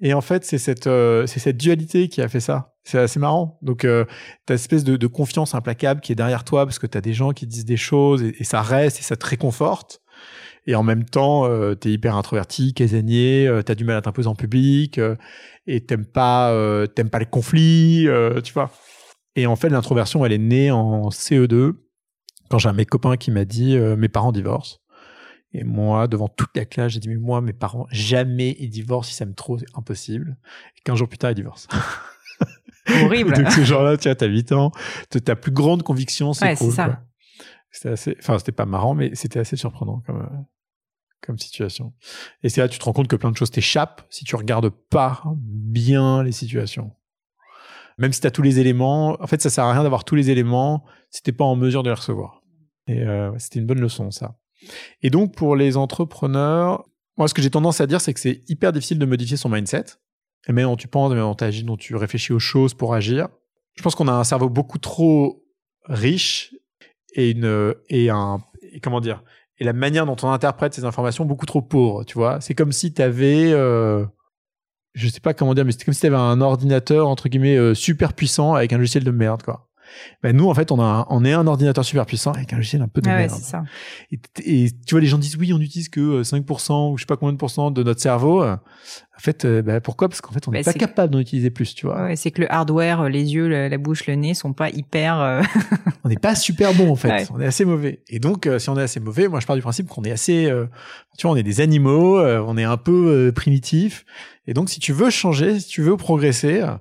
Et 0.00 0.12
en 0.12 0.20
fait 0.20 0.44
c'est 0.44 0.58
cette 0.58 0.86
euh, 0.86 1.26
c'est 1.26 1.40
cette 1.40 1.56
dualité 1.56 2.08
qui 2.08 2.20
a 2.20 2.28
fait 2.28 2.40
ça. 2.40 2.72
C'est 2.82 2.98
assez 2.98 3.18
marrant. 3.18 3.58
Donc 3.62 3.84
euh, 3.84 4.04
t'as 4.44 4.54
espèce 4.54 4.84
de, 4.84 4.96
de, 4.96 5.06
confiance 5.06 5.54
implacable 5.54 6.00
qui 6.00 6.12
est 6.12 6.16
derrière 6.16 6.44
toi 6.44 6.66
parce 6.66 6.78
que 6.78 6.86
t'as 6.86 7.00
des 7.00 7.14
gens 7.14 7.32
qui 7.32 7.46
disent 7.46 7.64
des 7.64 7.78
choses 7.78 8.22
et, 8.22 8.34
et 8.38 8.44
ça 8.44 8.60
reste 8.60 8.98
et 8.98 9.02
ça 9.02 9.16
te 9.16 9.24
réconforte 9.24 10.02
et 10.66 10.74
en 10.74 10.82
même 10.82 11.04
temps 11.04 11.46
euh, 11.46 11.74
t'es 11.74 11.90
hyper 11.90 12.16
introverti 12.16 12.72
casanier 12.74 13.46
euh, 13.46 13.62
t'as 13.62 13.74
du 13.74 13.84
mal 13.84 13.96
à 13.96 14.02
t'imposer 14.02 14.28
en 14.28 14.34
public 14.34 14.98
euh, 14.98 15.16
et 15.66 15.84
t'aimes 15.84 16.06
pas 16.06 16.52
euh, 16.52 16.86
t'aimes 16.86 17.10
pas 17.10 17.18
les 17.18 17.26
conflits 17.26 18.08
euh, 18.08 18.40
tu 18.40 18.52
vois. 18.52 18.70
Et 19.36 19.46
en 19.46 19.56
fait 19.56 19.68
l'introversion 19.68 20.24
elle 20.24 20.32
est 20.32 20.38
née 20.38 20.70
en 20.70 21.08
CE2 21.08 21.72
quand 22.50 22.58
j'ai 22.58 22.68
un 22.68 22.72
de 22.72 22.78
mes 22.78 22.86
copains 22.86 23.16
qui 23.16 23.30
m'a 23.30 23.44
dit 23.44 23.76
mes 23.76 24.08
parents 24.08 24.32
divorcent 24.32 24.78
et 25.52 25.64
moi 25.64 26.08
devant 26.08 26.28
toute 26.28 26.56
la 26.56 26.64
classe 26.64 26.92
j'ai 26.92 27.00
dit 27.00 27.08
mais 27.08 27.16
moi 27.16 27.40
mes 27.40 27.52
parents 27.52 27.86
jamais 27.90 28.56
ils 28.58 28.70
divorcent 28.70 29.10
ils 29.10 29.14
s'aiment 29.14 29.34
trop 29.34 29.58
c'est 29.58 29.66
impossible 29.74 30.36
et 30.76 30.80
15 30.84 30.98
jours 30.98 31.08
plus 31.08 31.18
tard 31.18 31.32
ils 31.32 31.34
divorcent. 31.34 31.68
Horrible. 33.02 33.32
Donc 33.32 33.50
ces 33.50 33.64
gens-là 33.64 33.96
tu 33.96 34.08
vois 34.08 34.14
t'as 34.14 34.26
8 34.26 34.52
ans 34.52 34.70
ta 35.24 35.36
plus 35.36 35.52
grande 35.52 35.82
conviction 35.82 36.32
c'est 36.32 36.44
ouais, 36.44 36.56
cool, 36.56 36.72
ça. 36.72 37.02
c'était 37.70 37.88
assez 37.88 38.16
enfin 38.20 38.38
c'était 38.38 38.52
pas 38.52 38.66
marrant 38.66 38.94
mais 38.94 39.10
c'était 39.14 39.40
assez 39.40 39.56
surprenant 39.56 40.02
comme 40.06 40.28
comme 41.24 41.38
situation. 41.38 41.92
Et 42.42 42.48
c'est 42.48 42.60
là 42.60 42.68
tu 42.68 42.78
te 42.78 42.84
rends 42.84 42.92
compte 42.92 43.08
que 43.08 43.16
plein 43.16 43.30
de 43.30 43.36
choses 43.36 43.50
t'échappent 43.50 44.06
si 44.10 44.24
tu 44.24 44.36
regardes 44.36 44.68
pas 44.68 45.22
bien 45.36 46.22
les 46.22 46.32
situations. 46.32 46.92
Même 47.98 48.12
si 48.12 48.20
tu 48.20 48.26
as 48.26 48.30
tous 48.30 48.42
les 48.42 48.58
éléments, 48.58 49.16
en 49.22 49.26
fait, 49.26 49.40
ça 49.40 49.50
sert 49.50 49.64
à 49.64 49.72
rien 49.72 49.82
d'avoir 49.82 50.04
tous 50.04 50.16
les 50.16 50.30
éléments 50.30 50.84
si 51.10 51.22
t'es 51.22 51.32
pas 51.32 51.44
en 51.44 51.56
mesure 51.56 51.82
de 51.82 51.90
les 51.90 51.94
recevoir. 51.94 52.42
Et 52.86 53.02
euh, 53.02 53.30
c'était 53.38 53.60
une 53.60 53.66
bonne 53.66 53.80
leçon, 53.80 54.10
ça. 54.10 54.36
Et 55.02 55.10
donc, 55.10 55.34
pour 55.34 55.56
les 55.56 55.76
entrepreneurs, 55.76 56.84
moi, 57.16 57.28
ce 57.28 57.34
que 57.34 57.42
j'ai 57.42 57.50
tendance 57.50 57.80
à 57.80 57.86
dire, 57.86 58.00
c'est 58.00 58.12
que 58.12 58.20
c'est 58.20 58.42
hyper 58.48 58.72
difficile 58.72 58.98
de 58.98 59.06
modifier 59.06 59.36
son 59.36 59.48
mindset. 59.48 59.84
Et 60.48 60.52
même 60.52 60.64
dont 60.64 60.76
tu 60.76 60.88
penses, 60.88 61.12
mais 61.12 61.20
dont 61.20 61.34
tu 61.34 61.44
agis, 61.44 61.62
dont 61.62 61.76
tu 61.76 61.94
réfléchis 61.94 62.32
aux 62.32 62.40
choses 62.40 62.74
pour 62.74 62.94
agir. 62.94 63.28
Je 63.76 63.82
pense 63.82 63.94
qu'on 63.94 64.08
a 64.08 64.12
un 64.12 64.24
cerveau 64.24 64.48
beaucoup 64.48 64.78
trop 64.78 65.44
riche 65.84 66.54
et 67.14 67.30
une 67.30 67.74
et 67.88 68.10
un 68.10 68.42
comment 68.82 69.00
dire 69.00 69.22
et 69.58 69.64
la 69.64 69.72
manière 69.72 70.06
dont 70.06 70.16
on 70.22 70.30
interprète 70.30 70.74
ces 70.74 70.84
informations 70.84 71.24
beaucoup 71.24 71.46
trop 71.46 71.62
pauvre. 71.62 72.04
Tu 72.04 72.14
vois, 72.14 72.40
c'est 72.40 72.54
comme 72.54 72.72
si 72.72 72.92
tu 72.92 73.02
avais 73.02 73.52
euh, 73.52 74.04
je 74.94 75.08
sais 75.08 75.20
pas 75.20 75.34
comment 75.34 75.54
dire, 75.54 75.64
mais 75.64 75.72
c'est 75.72 75.84
comme 75.84 75.94
si 75.94 76.00
tu 76.00 76.06
avais 76.06 76.16
un 76.16 76.40
ordinateur 76.40 77.08
entre 77.08 77.28
guillemets 77.28 77.56
euh, 77.56 77.74
super 77.74 78.12
puissant 78.12 78.54
avec 78.54 78.72
un 78.72 78.78
logiciel 78.78 79.04
de 79.04 79.10
merde, 79.10 79.42
quoi. 79.42 79.68
Ben 80.22 80.36
nous, 80.36 80.48
en 80.48 80.54
fait, 80.54 80.70
on, 80.72 80.80
a 80.80 81.06
on 81.10 81.24
est 81.24 81.32
un 81.32 81.46
ordinateur 81.46 81.84
super 81.84 82.06
puissant 82.06 82.32
avec 82.32 82.52
un 82.52 82.56
logiciel 82.56 82.82
un 82.82 82.88
peu 82.88 83.00
de 83.00 83.08
Ah 83.08 83.16
merde. 83.16 83.30
ça. 83.30 83.62
Et, 84.12 84.18
et 84.44 84.70
tu 84.86 84.94
vois, 84.94 85.00
les 85.00 85.06
gens 85.06 85.18
disent 85.18 85.36
oui, 85.36 85.52
on 85.52 85.58
n'utilise 85.58 85.88
que 85.88 86.00
euh, 86.00 86.22
5% 86.22 86.92
ou 86.92 86.96
je 86.96 87.02
sais 87.02 87.06
pas 87.06 87.16
combien 87.16 87.32
de 87.32 87.38
pourcents 87.38 87.70
de 87.70 87.82
notre 87.82 88.00
cerveau. 88.00 88.42
En 88.44 89.20
fait, 89.20 89.44
euh, 89.44 89.62
ben, 89.62 89.80
pourquoi? 89.80 90.08
Parce 90.08 90.20
qu'en 90.20 90.32
fait, 90.32 90.46
on 90.48 90.50
Bah, 90.50 90.58
n'est 90.58 90.64
pas 90.64 90.72
c'est- 90.72 90.78
capable 90.78 91.12
d'en 91.12 91.20
utiliser 91.20 91.50
plus, 91.50 91.74
tu 91.74 91.86
vois. 91.86 92.02
Ouais, 92.04 92.16
c'est 92.16 92.30
que 92.32 92.40
le 92.40 92.52
hardware, 92.52 93.02
euh, 93.02 93.08
les 93.08 93.32
yeux, 93.34 93.46
la, 93.48 93.68
la 93.68 93.78
bouche, 93.78 94.06
le 94.06 94.14
nez 94.16 94.34
sont 94.34 94.52
pas 94.52 94.70
hyper. 94.70 95.20
euh, 95.20 95.42
On 96.04 96.08
n'est 96.08 96.16
pas 96.16 96.34
super 96.34 96.74
bon, 96.74 96.90
en 96.90 96.96
fait. 96.96 97.08
Ouais. 97.10 97.26
On 97.32 97.40
est 97.40 97.46
assez 97.46 97.64
mauvais. 97.64 98.02
Et 98.08 98.18
donc, 98.18 98.46
euh, 98.46 98.58
si 98.58 98.68
on 98.70 98.76
est 98.78 98.82
assez 98.82 98.98
mauvais, 99.00 99.28
moi, 99.28 99.38
je 99.40 99.46
pars 99.46 99.56
du 99.56 99.62
principe 99.62 99.86
qu'on 99.88 100.02
est 100.02 100.10
assez, 100.10 100.46
euh, 100.50 100.66
tu 101.16 101.26
vois, 101.26 101.34
on 101.34 101.36
est 101.36 101.42
des 101.44 101.60
animaux, 101.60 102.18
euh, 102.18 102.44
on 102.46 102.56
est 102.58 102.64
un 102.64 102.76
peu 102.76 103.28
euh, 103.28 103.32
primitif. 103.32 104.04
Et 104.48 104.52
donc, 104.54 104.68
si 104.68 104.80
tu 104.80 104.92
veux 104.92 105.10
changer, 105.10 105.60
si 105.60 105.68
tu 105.68 105.80
veux 105.82 105.96
progresser, 105.96 106.60
euh, 106.62 106.72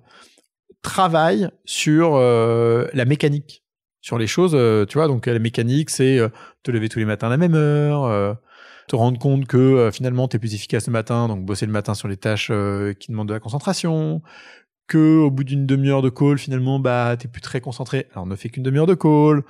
travaille 0.84 1.50
sur 1.66 2.14
euh, 2.14 2.88
la 2.94 3.06
mécanique, 3.06 3.64
sur 4.02 4.20
les 4.20 4.28
choses, 4.28 4.52
euh, 4.54 4.86
tu 4.86 5.00
vois. 5.00 5.08
Donc, 5.08 5.26
la 5.26 5.40
mécanique, 5.40 5.90
c'est 5.90 6.20
euh, 6.20 6.30
te 6.62 6.70
lever 6.70 6.90
tous 6.90 7.00
les 7.00 7.06
matins 7.06 7.28
à 7.28 7.30
la 7.32 7.38
même 7.38 7.56
heure, 7.56 8.04
euh, 8.04 8.34
te 8.88 8.96
rendre 8.96 9.18
compte 9.18 9.48
que 9.48 9.58
euh, 9.58 9.92
finalement, 9.92 10.28
tu 10.28 10.36
es 10.36 10.40
plus 10.40 10.54
efficace 10.54 10.86
le 10.88 10.94
matin, 10.94 11.28
donc 11.28 11.44
bosser 11.44 11.66
le 11.66 11.72
matin 11.72 11.96
sur 11.96 12.08
les 12.08 12.18
tâches 12.18 12.50
euh, 12.52 12.94
qui 12.94 13.12
demandent 13.12 13.30
de 13.30 13.34
la 13.34 13.40
concentration, 13.40 14.22
que 14.88 15.22
au 15.22 15.32
bout 15.32 15.46
d'une 15.46 15.66
demi-heure 15.66 16.02
de 16.02 16.10
call, 16.10 16.38
finalement, 16.38 16.80
bah, 16.80 17.16
t'es 17.18 17.30
plus 17.30 17.42
très 17.42 17.62
concentré. 17.62 18.08
Alors, 18.12 18.28
ne 18.28 18.36
fais 18.36 18.50
qu'une 18.50 18.64
demi-heure 18.64 18.86
de 18.86 18.96
call, 18.96 19.44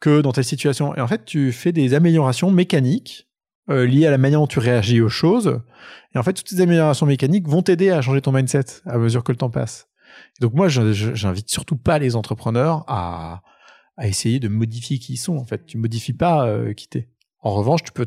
que 0.00 0.20
dans 0.20 0.32
telle 0.32 0.44
situation. 0.44 0.94
Et 0.94 1.00
en 1.00 1.08
fait, 1.08 1.24
tu 1.24 1.50
fais 1.52 1.72
des 1.72 1.92
améliorations 1.94 2.50
mécaniques 2.52 3.28
euh, 3.68 3.86
liées 3.86 4.06
à 4.06 4.12
la 4.12 4.18
manière 4.18 4.38
dont 4.38 4.46
tu 4.46 4.60
réagis 4.60 5.00
aux 5.00 5.08
choses. 5.08 5.60
Et 6.14 6.18
en 6.18 6.22
fait, 6.22 6.34
toutes 6.34 6.48
ces 6.48 6.60
améliorations 6.60 7.06
mécaniques 7.06 7.48
vont 7.48 7.62
t'aider 7.62 7.90
à 7.90 8.00
changer 8.02 8.20
ton 8.20 8.30
mindset 8.30 8.64
à 8.84 8.98
mesure 8.98 9.24
que 9.24 9.32
le 9.32 9.38
temps 9.38 9.50
passe. 9.50 9.88
Donc, 10.40 10.54
moi, 10.54 10.68
j'invite 10.68 11.48
surtout 11.48 11.76
pas 11.76 11.98
les 11.98 12.16
entrepreneurs 12.16 12.84
à, 12.88 13.42
à 13.96 14.06
essayer 14.06 14.38
de 14.38 14.48
modifier 14.48 14.98
qui 14.98 15.14
ils 15.14 15.18
sont. 15.18 15.36
En 15.36 15.44
fait, 15.44 15.66
tu 15.66 15.78
modifies 15.78 16.12
pas 16.12 16.46
euh, 16.46 16.74
qui 16.74 16.88
t'es. 16.88 17.08
En 17.40 17.54
revanche, 17.54 17.82
tu 17.82 17.92
peux 17.92 18.06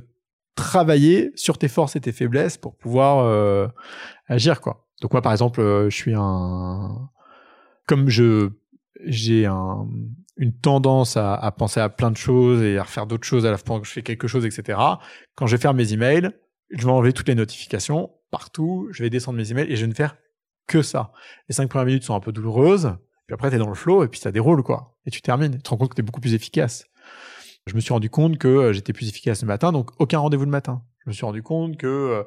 travailler 0.55 1.31
sur 1.35 1.57
tes 1.57 1.67
forces 1.67 1.95
et 1.95 2.01
tes 2.01 2.11
faiblesses 2.11 2.57
pour 2.57 2.75
pouvoir 2.75 3.25
euh, 3.25 3.67
agir, 4.27 4.61
quoi. 4.61 4.87
Donc 5.01 5.13
moi, 5.13 5.21
par 5.21 5.31
exemple, 5.31 5.61
euh, 5.61 5.89
je 5.89 5.95
suis 5.95 6.13
un, 6.15 7.09
comme 7.87 8.09
je, 8.09 8.49
j'ai 9.05 9.45
un, 9.45 9.87
une 10.35 10.53
tendance 10.53 11.15
à, 11.15 11.35
à 11.35 11.51
penser 11.51 11.79
à 11.79 11.89
plein 11.89 12.11
de 12.11 12.17
choses 12.17 12.61
et 12.61 12.77
à 12.77 12.83
refaire 12.83 13.07
d'autres 13.07 13.25
choses 13.25 13.45
à 13.45 13.51
la 13.51 13.57
fois 13.57 13.79
que 13.79 13.87
je 13.87 13.91
fais 13.91 14.01
quelque 14.01 14.27
chose, 14.27 14.45
etc. 14.45 14.77
Quand 15.35 15.47
je 15.47 15.55
vais 15.55 15.61
faire 15.61 15.73
mes 15.73 15.93
emails, 15.93 16.31
je 16.71 16.85
vais 16.85 16.91
enlever 16.91 17.13
toutes 17.13 17.29
les 17.29 17.35
notifications 17.35 18.11
partout, 18.29 18.87
je 18.91 19.01
vais 19.01 19.09
descendre 19.09 19.37
mes 19.37 19.51
emails 19.51 19.71
et 19.71 19.75
je 19.75 19.81
vais 19.81 19.87
ne 19.87 19.95
faire 19.95 20.17
que 20.69 20.81
ça. 20.81 21.11
Les 21.49 21.55
cinq 21.55 21.67
premières 21.67 21.87
minutes 21.87 22.03
sont 22.03 22.15
un 22.15 22.19
peu 22.21 22.31
douloureuses, 22.31 22.93
puis 23.27 23.33
après 23.33 23.49
t'es 23.49 23.57
dans 23.57 23.67
le 23.67 23.75
flow 23.75 24.03
et 24.03 24.07
puis 24.07 24.19
ça 24.19 24.31
déroule 24.31 24.63
quoi. 24.63 24.95
Et 25.05 25.11
tu 25.11 25.21
termines, 25.21 25.55
tu 25.55 25.61
te 25.61 25.69
rends 25.69 25.77
compte 25.77 25.89
que 25.89 25.95
t'es 25.95 26.01
beaucoup 26.01 26.21
plus 26.21 26.35
efficace. 26.35 26.85
Je 27.67 27.75
me 27.75 27.81
suis 27.81 27.91
rendu 27.91 28.09
compte 28.09 28.37
que 28.37 28.47
euh, 28.47 28.73
j'étais 28.73 28.93
plus 28.93 29.09
efficace 29.09 29.41
le 29.41 29.47
matin, 29.47 29.71
donc 29.71 29.91
aucun 29.99 30.19
rendez-vous 30.19 30.45
le 30.45 30.51
matin. 30.51 30.81
Je 31.03 31.09
me 31.09 31.13
suis 31.13 31.25
rendu 31.25 31.43
compte 31.43 31.77
que 31.77 31.87
euh, 31.87 32.23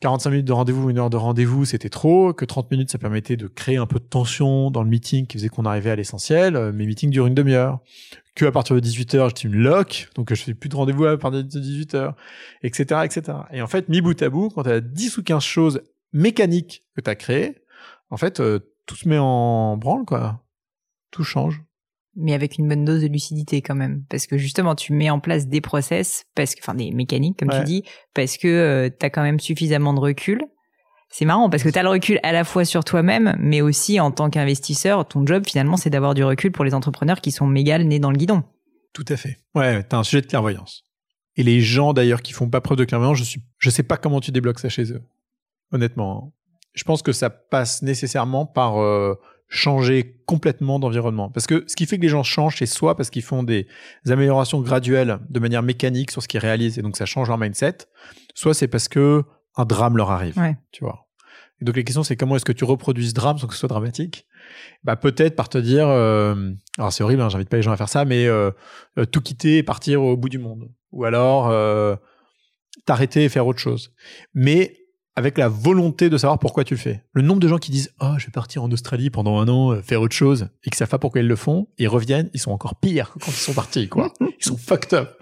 45 0.00 0.30
minutes 0.30 0.46
de 0.46 0.52
rendez-vous, 0.52 0.90
une 0.90 0.98
heure 0.98 1.10
de 1.10 1.16
rendez-vous, 1.16 1.64
c'était 1.64 1.88
trop, 1.88 2.34
que 2.34 2.44
30 2.44 2.70
minutes, 2.70 2.90
ça 2.90 2.98
permettait 2.98 3.36
de 3.36 3.48
créer 3.48 3.76
un 3.78 3.86
peu 3.86 3.98
de 3.98 4.04
tension 4.04 4.70
dans 4.70 4.82
le 4.82 4.88
meeting 4.88 5.26
qui 5.26 5.38
faisait 5.38 5.48
qu'on 5.48 5.64
arrivait 5.64 5.90
à 5.90 5.96
l'essentiel. 5.96 6.56
Euh, 6.56 6.72
Mes 6.72 6.86
meetings 6.86 7.10
durent 7.10 7.26
une 7.26 7.34
demi-heure. 7.34 7.80
Que 8.34 8.44
à 8.44 8.52
partir 8.52 8.76
de 8.76 8.80
18h, 8.80 9.28
j'étais 9.28 9.48
une 9.48 9.56
lock, 9.56 10.10
donc 10.14 10.28
je 10.34 10.42
fais 10.42 10.52
plus 10.52 10.68
de 10.68 10.76
rendez-vous 10.76 11.06
à 11.06 11.16
partir 11.16 11.42
de 11.42 11.48
18h, 11.48 12.12
etc., 12.62 13.00
etc. 13.04 13.38
Et 13.50 13.62
en 13.62 13.66
fait, 13.66 13.88
mis 13.88 14.02
bout 14.02 14.20
à 14.20 14.28
bout, 14.28 14.50
quand 14.50 14.64
tu 14.64 14.68
as 14.70 14.82
10 14.82 15.16
ou 15.16 15.22
15 15.22 15.42
choses 15.42 15.80
mécaniques 16.12 16.82
que 16.96 17.00
tu 17.00 17.10
as 17.10 17.14
créées, 17.14 17.56
en 18.10 18.16
fait, 18.16 18.40
euh, 18.40 18.60
tout 18.86 18.96
se 18.96 19.08
met 19.08 19.18
en 19.18 19.76
branle, 19.76 20.04
quoi. 20.04 20.42
Tout 21.10 21.24
change. 21.24 21.62
mais 22.18 22.32
avec 22.32 22.56
une 22.56 22.66
bonne 22.66 22.86
dose 22.86 23.02
de 23.02 23.08
lucidité 23.08 23.60
quand 23.60 23.74
même. 23.74 24.02
Parce 24.08 24.26
que 24.26 24.38
justement, 24.38 24.74
tu 24.74 24.94
mets 24.94 25.10
en 25.10 25.20
place 25.20 25.48
des 25.48 25.60
process, 25.60 26.24
parce 26.34 26.54
que, 26.54 26.60
enfin 26.62 26.72
des 26.74 26.90
mécaniques, 26.90 27.38
comme 27.38 27.50
Ouais. 27.50 27.58
tu 27.58 27.64
dis, 27.64 27.82
parce 28.14 28.38
que 28.38 28.88
tu 28.98 29.04
as 29.04 29.10
quand 29.10 29.22
même 29.22 29.38
suffisamment 29.38 29.92
de 29.92 30.00
recul. 30.00 30.40
C'est 31.10 31.26
marrant 31.26 31.50
parce 31.50 31.62
que 31.62 31.68
tu 31.68 31.78
as 31.78 31.82
le 31.82 31.90
recul 31.90 32.18
à 32.22 32.32
la 32.32 32.44
fois 32.44 32.64
sur 32.64 32.84
toi-même, 32.84 33.36
mais 33.38 33.60
aussi 33.60 34.00
en 34.00 34.10
tant 34.12 34.30
qu'investisseur, 34.30 35.06
ton 35.06 35.26
job 35.26 35.44
finalement, 35.46 35.76
c'est 35.76 35.90
d'avoir 35.90 36.14
du 36.14 36.24
recul 36.24 36.52
pour 36.52 36.64
les 36.64 36.72
entrepreneurs 36.72 37.20
qui 37.20 37.32
sont 37.32 37.46
méga 37.46 37.78
nez 37.78 37.98
dans 37.98 38.10
le 38.10 38.16
guidon. 38.16 38.44
Tout 38.94 39.04
à 39.08 39.16
fait. 39.16 39.36
Ouais, 39.54 39.82
t'as 39.82 39.98
un 39.98 40.02
sujet 40.02 40.22
de 40.22 40.26
clairvoyance. 40.26 40.84
Et 41.36 41.42
les 41.42 41.60
gens 41.60 41.92
d'ailleurs 41.92 42.22
qui 42.22 42.32
font 42.32 42.48
pas 42.48 42.62
preuve 42.62 42.78
de 42.78 42.84
clairvoyance, 42.86 43.18
je 43.18 43.24
suis, 43.24 43.42
je 43.58 43.68
sais 43.68 43.82
pas 43.82 43.98
comment 43.98 44.20
tu 44.20 44.30
débloques 44.32 44.58
ça 44.60 44.70
chez 44.70 44.90
eux. 44.90 45.02
Honnêtement, 45.72 46.32
je 46.74 46.84
pense 46.84 47.02
que 47.02 47.12
ça 47.12 47.30
passe 47.30 47.82
nécessairement 47.82 48.46
par 48.46 48.80
euh, 48.80 49.14
changer 49.48 50.20
complètement 50.26 50.78
d'environnement. 50.78 51.30
Parce 51.30 51.46
que 51.46 51.64
ce 51.66 51.76
qui 51.76 51.86
fait 51.86 51.96
que 51.96 52.02
les 52.02 52.08
gens 52.08 52.22
changent, 52.22 52.58
c'est 52.58 52.66
soit 52.66 52.96
parce 52.96 53.10
qu'ils 53.10 53.22
font 53.22 53.42
des 53.42 53.66
améliorations 54.08 54.60
graduelles 54.60 55.18
de 55.28 55.40
manière 55.40 55.62
mécanique 55.62 56.10
sur 56.10 56.22
ce 56.22 56.28
qu'ils 56.28 56.40
réalisent 56.40 56.78
et 56.78 56.82
donc 56.82 56.96
ça 56.96 57.06
change 57.06 57.28
leur 57.28 57.38
mindset, 57.38 57.78
soit 58.34 58.54
c'est 58.54 58.68
parce 58.68 58.88
que 58.88 59.24
un 59.56 59.64
drame 59.64 59.96
leur 59.96 60.10
arrive. 60.10 60.36
Ouais. 60.38 60.56
Tu 60.72 60.84
vois. 60.84 61.06
Et 61.60 61.64
donc 61.64 61.76
la 61.76 61.82
question 61.82 62.02
c'est 62.02 62.16
comment 62.16 62.36
est-ce 62.36 62.44
que 62.44 62.52
tu 62.52 62.64
reproduis 62.64 63.08
ce 63.08 63.14
drame 63.14 63.38
sans 63.38 63.46
que 63.46 63.54
ce 63.54 63.60
soit 63.60 63.68
dramatique? 63.68 64.26
Bah 64.84 64.96
peut-être 64.96 65.36
par 65.36 65.48
te 65.48 65.58
dire 65.58 65.88
euh, 65.88 66.52
alors 66.78 66.92
c'est 66.92 67.02
horrible 67.02 67.22
hein, 67.22 67.28
j'invite 67.28 67.48
pas 67.48 67.56
les 67.56 67.62
gens 67.62 67.72
à 67.72 67.76
faire 67.76 67.88
ça 67.88 68.04
mais 68.04 68.26
euh, 68.26 68.50
euh, 68.98 69.06
tout 69.06 69.20
quitter 69.20 69.58
et 69.58 69.62
partir 69.62 70.02
au 70.02 70.16
bout 70.16 70.28
du 70.28 70.38
monde 70.38 70.70
ou 70.92 71.04
alors 71.04 71.48
euh, 71.48 71.96
t'arrêter 72.84 73.24
et 73.24 73.28
faire 73.28 73.46
autre 73.46 73.58
chose 73.58 73.94
mais 74.34 74.76
avec 75.16 75.38
la 75.38 75.48
volonté 75.48 76.10
de 76.10 76.18
savoir 76.18 76.38
pourquoi 76.38 76.62
tu 76.62 76.74
le 76.74 76.80
fais. 76.80 77.02
Le 77.14 77.22
nombre 77.22 77.40
de 77.40 77.48
gens 77.48 77.58
qui 77.58 77.70
disent 77.70 77.92
oh 78.00 78.14
je 78.18 78.26
vais 78.26 78.32
partir 78.32 78.62
en 78.62 78.70
Australie 78.70 79.10
pendant 79.10 79.38
un 79.38 79.48
an 79.48 79.72
euh, 79.72 79.82
faire 79.82 80.02
autre 80.02 80.14
chose 80.14 80.48
et 80.62 80.70
qui 80.70 80.76
savent 80.76 80.90
pas 80.90 80.98
pourquoi 80.98 81.22
ils 81.22 81.26
le 81.26 81.36
font 81.36 81.68
ils 81.78 81.88
reviennent 81.88 82.30
ils 82.34 82.40
sont 82.40 82.52
encore 82.52 82.76
pires 82.76 83.12
que 83.12 83.18
quand 83.20 83.30
ils 83.30 83.34
sont 83.34 83.54
partis 83.54 83.88
quoi. 83.88 84.12
Ils 84.38 84.44
sont 84.44 84.58
fucked 84.58 84.92
up. 84.92 85.18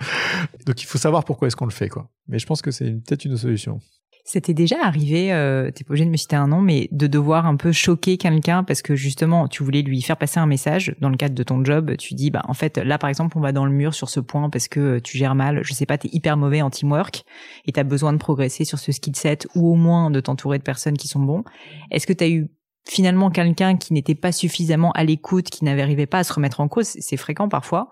Donc 0.66 0.82
il 0.82 0.86
faut 0.86 0.98
savoir 0.98 1.24
pourquoi 1.24 1.46
est-ce 1.46 1.54
qu'on 1.54 1.66
le 1.66 1.70
fait 1.70 1.88
quoi. 1.88 2.10
Mais 2.26 2.40
je 2.40 2.46
pense 2.46 2.62
que 2.62 2.72
c'est 2.72 2.90
peut-être 2.90 3.24
une 3.24 3.36
solution 3.36 3.80
C'était 4.26 4.54
déjà 4.54 4.76
arrivé, 4.82 5.34
euh, 5.34 5.70
t'es 5.70 5.84
pas 5.84 5.90
obligé 5.90 6.06
de 6.06 6.10
me 6.10 6.16
citer 6.16 6.34
un 6.34 6.46
nom, 6.46 6.62
mais 6.62 6.88
de 6.92 7.06
devoir 7.06 7.44
un 7.44 7.56
peu 7.56 7.72
choquer 7.72 8.16
quelqu'un 8.16 8.64
parce 8.64 8.80
que 8.80 8.96
justement, 8.96 9.48
tu 9.48 9.62
voulais 9.62 9.82
lui 9.82 10.00
faire 10.00 10.16
passer 10.16 10.40
un 10.40 10.46
message 10.46 10.96
dans 10.98 11.10
le 11.10 11.18
cadre 11.18 11.34
de 11.34 11.42
ton 11.42 11.62
job. 11.62 11.94
Tu 11.98 12.14
dis, 12.14 12.30
bah 12.30 12.40
en 12.48 12.54
fait, 12.54 12.78
là 12.78 12.96
par 12.96 13.10
exemple, 13.10 13.36
on 13.36 13.42
va 13.42 13.52
dans 13.52 13.66
le 13.66 13.70
mur 13.70 13.92
sur 13.92 14.08
ce 14.08 14.20
point 14.20 14.48
parce 14.48 14.66
que 14.66 14.98
tu 14.98 15.18
gères 15.18 15.34
mal. 15.34 15.60
Je 15.62 15.74
sais 15.74 15.84
pas, 15.84 15.98
t'es 15.98 16.08
hyper 16.10 16.38
mauvais 16.38 16.62
en 16.62 16.70
teamwork 16.70 17.22
et 17.66 17.72
t'as 17.72 17.82
besoin 17.82 18.14
de 18.14 18.18
progresser 18.18 18.64
sur 18.64 18.78
ce 18.78 18.92
skill 18.92 19.14
set 19.14 19.46
ou 19.54 19.70
au 19.70 19.74
moins 19.74 20.10
de 20.10 20.20
t'entourer 20.20 20.56
de 20.56 20.62
personnes 20.64 20.96
qui 20.96 21.06
sont 21.06 21.20
bons. 21.20 21.44
Est-ce 21.90 22.06
que 22.06 22.14
t'as 22.14 22.28
eu 22.28 22.48
finalement 22.88 23.30
quelqu'un 23.30 23.76
qui 23.76 23.92
n'était 23.92 24.14
pas 24.14 24.32
suffisamment 24.32 24.92
à 24.92 25.04
l'écoute, 25.04 25.50
qui 25.50 25.66
n'arrivait 25.66 26.06
pas 26.06 26.20
à 26.20 26.24
se 26.24 26.32
remettre 26.32 26.60
en 26.60 26.68
cause? 26.68 26.96
C'est 26.98 27.18
fréquent 27.18 27.50
parfois. 27.50 27.90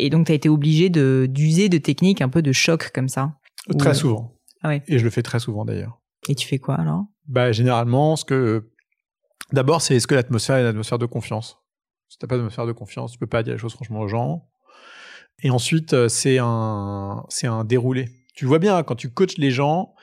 Et 0.00 0.10
donc 0.10 0.26
t'as 0.26 0.34
été 0.34 0.48
obligé 0.48 0.88
d'user 0.90 1.68
de 1.68 1.78
techniques 1.78 2.22
un 2.22 2.28
peu 2.28 2.42
de 2.42 2.50
choc 2.50 2.90
comme 2.92 3.08
ça. 3.08 3.34
très 3.78 3.90
Ouais. 3.90 3.94
souvent 3.94 4.33
Ah 4.64 4.70
ouais. 4.70 4.82
et 4.88 4.98
je 4.98 5.04
le 5.04 5.10
fais 5.10 5.22
très 5.22 5.38
souvent 5.38 5.64
d'ailleurs 5.64 6.00
Et 6.28 6.34
tu 6.34 6.48
fais 6.48 6.58
quoi 6.58 6.74
alors? 6.74 7.04
Bah, 7.26 7.52
généralement, 7.52 8.16
ce 8.16 8.24
que. 8.24 8.70
D'abord, 9.52 9.82
c'est 9.82 9.94
est-ce 9.94 10.06
que 10.06 10.14
l'atmosphère 10.14 10.56
est 10.56 10.62
une 10.62 10.66
atmosphère 10.66 10.98
de 10.98 11.06
confiance 11.06 11.58
Si 12.08 12.18
t'as 12.18 12.26
pas 12.26 12.36
d'atmosphère 12.36 12.66
de 12.66 12.72
confiance, 12.72 13.12
tu 13.12 13.18
peux 13.18 13.26
pas 13.26 13.42
dire 13.42 13.52
les 13.52 13.58
choses 13.58 13.74
franchement 13.74 14.00
aux 14.00 14.08
gens. 14.08 14.48
Et 15.42 15.50
ensuite, 15.50 15.92
euh, 15.92 16.08
c'est 16.08 16.38
un, 16.40 17.24
c'est 17.28 17.46
un 17.46 17.64
déroulé. 17.64 18.08
Tu 18.34 18.46
vois 18.46 18.58
bien, 18.58 18.82
quand 18.82 18.94
tu 18.94 19.10
coaches 19.10 19.36
les 19.36 19.50
gens, 19.50 19.94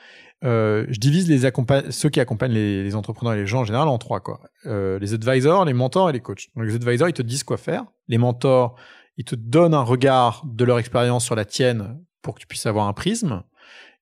euh, 0.44 0.86
je 0.88 0.98
divise 0.98 1.28
les 1.28 1.50
ceux 1.90 2.08
qui 2.08 2.20
accompagnent 2.20 2.52
les, 2.52 2.82
les 2.82 2.94
entrepreneurs 2.94 3.34
et 3.34 3.38
les 3.38 3.46
gens 3.46 3.60
en 3.60 3.64
général 3.64 3.88
en 3.88 3.98
trois. 3.98 4.20
Quoi. 4.20 4.40
Euh, 4.66 4.98
les 4.98 5.14
advisors, 5.14 5.64
les 5.64 5.72
mentors 5.72 6.08
et 6.10 6.12
les 6.12 6.20
coachs. 6.20 6.48
Donc, 6.56 6.66
les 6.66 6.74
advisors, 6.74 7.08
ils 7.08 7.14
te 7.14 7.22
disent 7.22 7.44
quoi 7.44 7.56
faire. 7.56 7.84
Les 8.08 8.18
mentors, 8.18 8.76
ils 9.16 9.24
te 9.24 9.34
donnent 9.34 9.74
un 9.74 9.82
regard 9.82 10.44
de 10.46 10.64
leur 10.64 10.78
expérience 10.78 11.24
sur 11.24 11.34
la 11.34 11.44
tienne 11.44 11.98
pour 12.22 12.34
que 12.34 12.40
tu 12.40 12.46
puisses 12.46 12.66
avoir 12.66 12.86
un 12.88 12.92
prisme. 12.92 13.42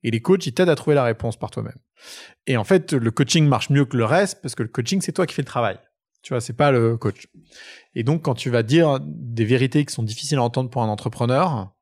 Et 0.03 0.11
les 0.11 0.21
coachs, 0.21 0.47
ils 0.47 0.55
t'aident 0.55 0.71
à 0.71 0.75
trouver 0.75 0.95
la 0.95 1.05
réponse 1.05 1.39
par 1.39 1.51
toi-même. 1.51 1.79
Et 2.47 2.57
en 2.57 2.65
fait, 2.65 2.93
le 2.93 3.11
coaching 3.11 3.47
marche 3.47 3.71
mieux 3.71 3.85
que 3.85 3.97
le 3.97 4.05
reste 4.05 4.41
parce 4.43 4.55
que 4.55 4.63
le 4.63 4.69
coaching, 4.69 5.01
c'est 5.01 5.13
toi 5.13 5.27
qui 5.27 5.35
fais 5.35 5.43
le 5.43 5.47
travail. 5.47 5.79
Tu 6.23 6.33
vois, 6.33 6.41
c'est 6.41 6.55
pas 6.55 6.71
le 6.71 6.97
coach. 6.97 7.29
Et 7.95 8.03
donc, 8.03 8.23
quand 8.23 8.35
tu 8.35 8.51
vas 8.51 8.63
dire 8.63 8.99
des 9.01 9.45
vérités 9.45 9.85
qui 9.85 9.93
sont 9.93 10.03
difficiles 10.03 10.39
à 10.39 10.43
entendre 10.43 10.71
pour 10.71 10.83
un 10.83 10.89
entrepreneur, 10.89 11.73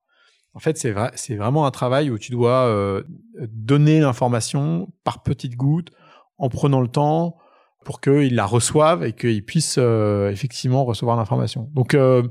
en 0.55 0.61
fait, 0.61 0.79
c'est 0.79 0.93
vrai, 0.93 1.11
c'est 1.15 1.37
vraiment 1.37 1.67
un 1.67 1.71
travail 1.71 2.11
où 2.11 2.19
tu 2.19 2.33
dois 2.33 2.67
euh, 2.67 3.03
donner 3.49 4.01
l'information 4.01 4.93
par 5.05 5.23
petites 5.23 5.57
gouttes, 5.57 5.91
en 6.39 6.49
prenant 6.49 6.81
le 6.81 6.89
temps 6.89 7.37
pour 7.85 8.01
qu'ils 8.01 8.35
la 8.35 8.47
reçoivent 8.47 9.05
et 9.05 9.13
qu'ils 9.13 9.45
puissent 9.45 9.79
euh, 9.79 10.31
effectivement 10.31 10.85
recevoir 10.85 11.17
l'information. 11.17 11.71
Donc, 11.75 11.95
euh, 11.95 12.23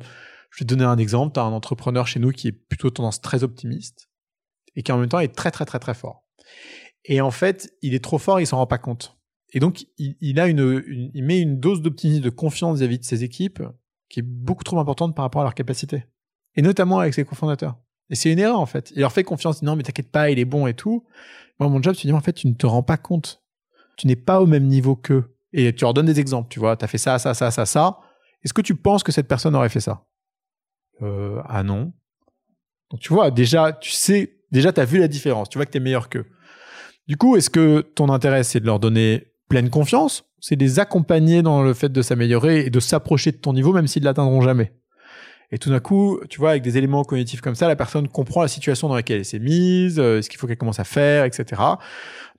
Je 0.50 0.60
vais 0.60 0.65
te 0.65 0.73
donner 0.73 0.86
un 0.86 0.97
exemple. 0.97 1.34
Tu 1.34 1.39
as 1.39 1.43
un 1.43 1.52
entrepreneur 1.52 2.08
chez 2.08 2.19
nous 2.19 2.32
qui 2.32 2.47
est 2.47 2.52
plutôt 2.52 2.89
tendance 2.89 3.21
très 3.21 3.43
optimiste 3.43 4.07
et 4.78 4.84
qui 4.84 4.94
en 4.94 4.98
même 4.98 5.10
temps 5.10 5.20
est 5.20 5.36
très 5.36 5.52
très 5.52 5.66
très 5.66 5.80
très 5.80 5.94
fort. 5.94 6.24
Et 7.04 7.20
en 7.20 7.32
fait, 7.32 7.74
il 7.82 7.94
est 7.94 8.04
trop 8.04 8.18
fort, 8.18 8.40
il 8.40 8.48
s'en 8.48 8.58
rend 8.58 8.68
pas 8.68 8.78
compte. 8.78 9.18
Et 9.54 9.60
donc, 9.60 9.86
il, 9.98 10.40
a 10.40 10.48
une, 10.48 11.12
il 11.13 11.24
met 11.24 11.40
une 11.40 11.60
dose 11.60 11.82
d'optimisme, 11.82 12.22
de 12.22 12.30
confiance 12.30 12.78
vis-à-vis 12.80 13.00
de 13.00 13.06
ses 13.06 13.24
équipes 13.24 13.63
qui 14.10 14.20
est 14.20 14.24
beaucoup 14.24 14.63
trop 14.63 14.80
importante 14.80 15.16
par 15.16 15.24
rapport 15.24 15.42
à 15.42 15.46
leur 15.46 15.56
capacité. 15.56 16.06
Et 16.56 16.62
notamment 16.62 17.00
avec 17.00 17.13
ses 17.13 17.24
cofondateurs. 17.24 17.78
Et 18.10 18.16
c'est 18.16 18.32
une 18.32 18.40
erreur, 18.40 18.60
en 18.60 18.66
fait. 18.66 18.92
Il 18.92 19.02
leur 19.02 19.12
fait 19.12 19.24
confiance, 19.24 19.62
non, 19.62 19.76
mais 19.76 19.84
t'inquiète 19.84 20.12
pas, 20.12 20.30
il 20.30 20.40
est 20.40 20.46
bon 20.46 20.68
et 20.68 20.74
tout. 20.74 21.06
Moi, 21.60 21.70
mon 21.70 21.82
job, 21.82 21.96
de 21.96 22.00
dire, 22.00 22.16
en 22.16 22.22
fait, 22.22 22.34
tu 22.34 22.48
ne 22.48 22.54
te 22.54 22.66
rends 22.66 22.84
pas 22.84 22.98
compte. 22.98 23.44
Tu 23.98 24.08
n'es 24.08 24.16
pas 24.16 24.42
au 24.42 24.46
même 24.46 24.66
niveau 24.66 24.96
qu'eux. 24.96 25.36
Et 25.54 25.74
tu 25.74 25.86
leur 25.86 25.94
donnes 25.94 26.06
des 26.06 26.20
exemples, 26.20 26.50
tu 26.50 26.60
vois. 26.60 26.76
T'as 26.76 26.88
fait 26.88 26.98
ça, 26.98 27.18
ça, 27.20 27.34
ça, 27.34 27.52
ça, 27.52 27.66
ça. 27.66 28.00
Est-ce 28.44 28.54
que 28.54 28.62
tu 28.62 28.76
penses 28.76 29.04
que 29.04 29.12
cette 29.12 29.28
personne 29.28 29.56
aurait 29.56 29.70
fait 29.70 29.80
ça? 29.80 30.06
Euh, 31.02 31.42
ah 31.46 31.63
non. 31.63 31.94
Donc, 32.92 33.00
tu 33.00 33.13
vois, 33.13 33.32
déjà, 33.32 33.74
tu 33.74 33.92
sais, 33.92 34.37
déjà, 34.51 34.71
t'as 34.71 34.86
vu 34.86 34.99
la 34.99 35.07
différence. 35.07 35.49
Tu 35.49 35.57
vois 35.57 35.65
que 35.65 35.71
t'es 35.71 35.79
meilleur 35.79 36.10
qu'eux. 36.10 36.25
Du 37.07 37.17
coup, 37.17 37.38
est-ce 37.38 37.49
que 37.49 37.81
ton 37.81 38.10
intérêt, 38.10 38.43
c'est 38.43 38.60
de 38.60 38.65
leur 38.65 38.79
donner 38.79 39.27
pleine 39.49 39.69
confiance? 39.69 40.25
C'est 40.39 40.55
de 40.55 40.63
les 40.63 40.79
accompagner 40.79 41.41
dans 41.41 41.63
le 41.63 41.73
fait 41.73 41.89
de 41.89 42.01
s'améliorer 42.01 42.65
et 42.65 42.69
de 42.69 42.79
s'approcher 42.79 43.31
de 43.31 43.38
ton 43.38 43.53
niveau, 43.53 43.73
même 43.73 43.88
s'ils 43.88 44.03
l'atteindront 44.03 44.41
jamais? 44.41 44.73
Et 45.51 45.57
tout 45.57 45.69
d'un 45.69 45.79
coup, 45.79 46.19
tu 46.29 46.39
vois, 46.39 46.51
avec 46.51 46.63
des 46.63 46.77
éléments 46.77 47.03
cognitifs 47.03 47.39
comme 47.39 47.55
ça, 47.55 47.69
la 47.69 47.77
personne 47.77 48.10
comprend 48.10 48.41
la 48.41 48.49
situation 48.49 48.89
dans 48.89 48.95
laquelle 48.95 49.19
elle 49.19 49.25
s'est 49.25 49.39
mise, 49.39 49.97
euh, 49.97 50.21
ce 50.21 50.29
qu'il 50.29 50.38
faut 50.38 50.45
qu'elle 50.45 50.57
commence 50.57 50.81
à 50.81 50.83
faire, 50.83 51.23
etc. 51.23 51.62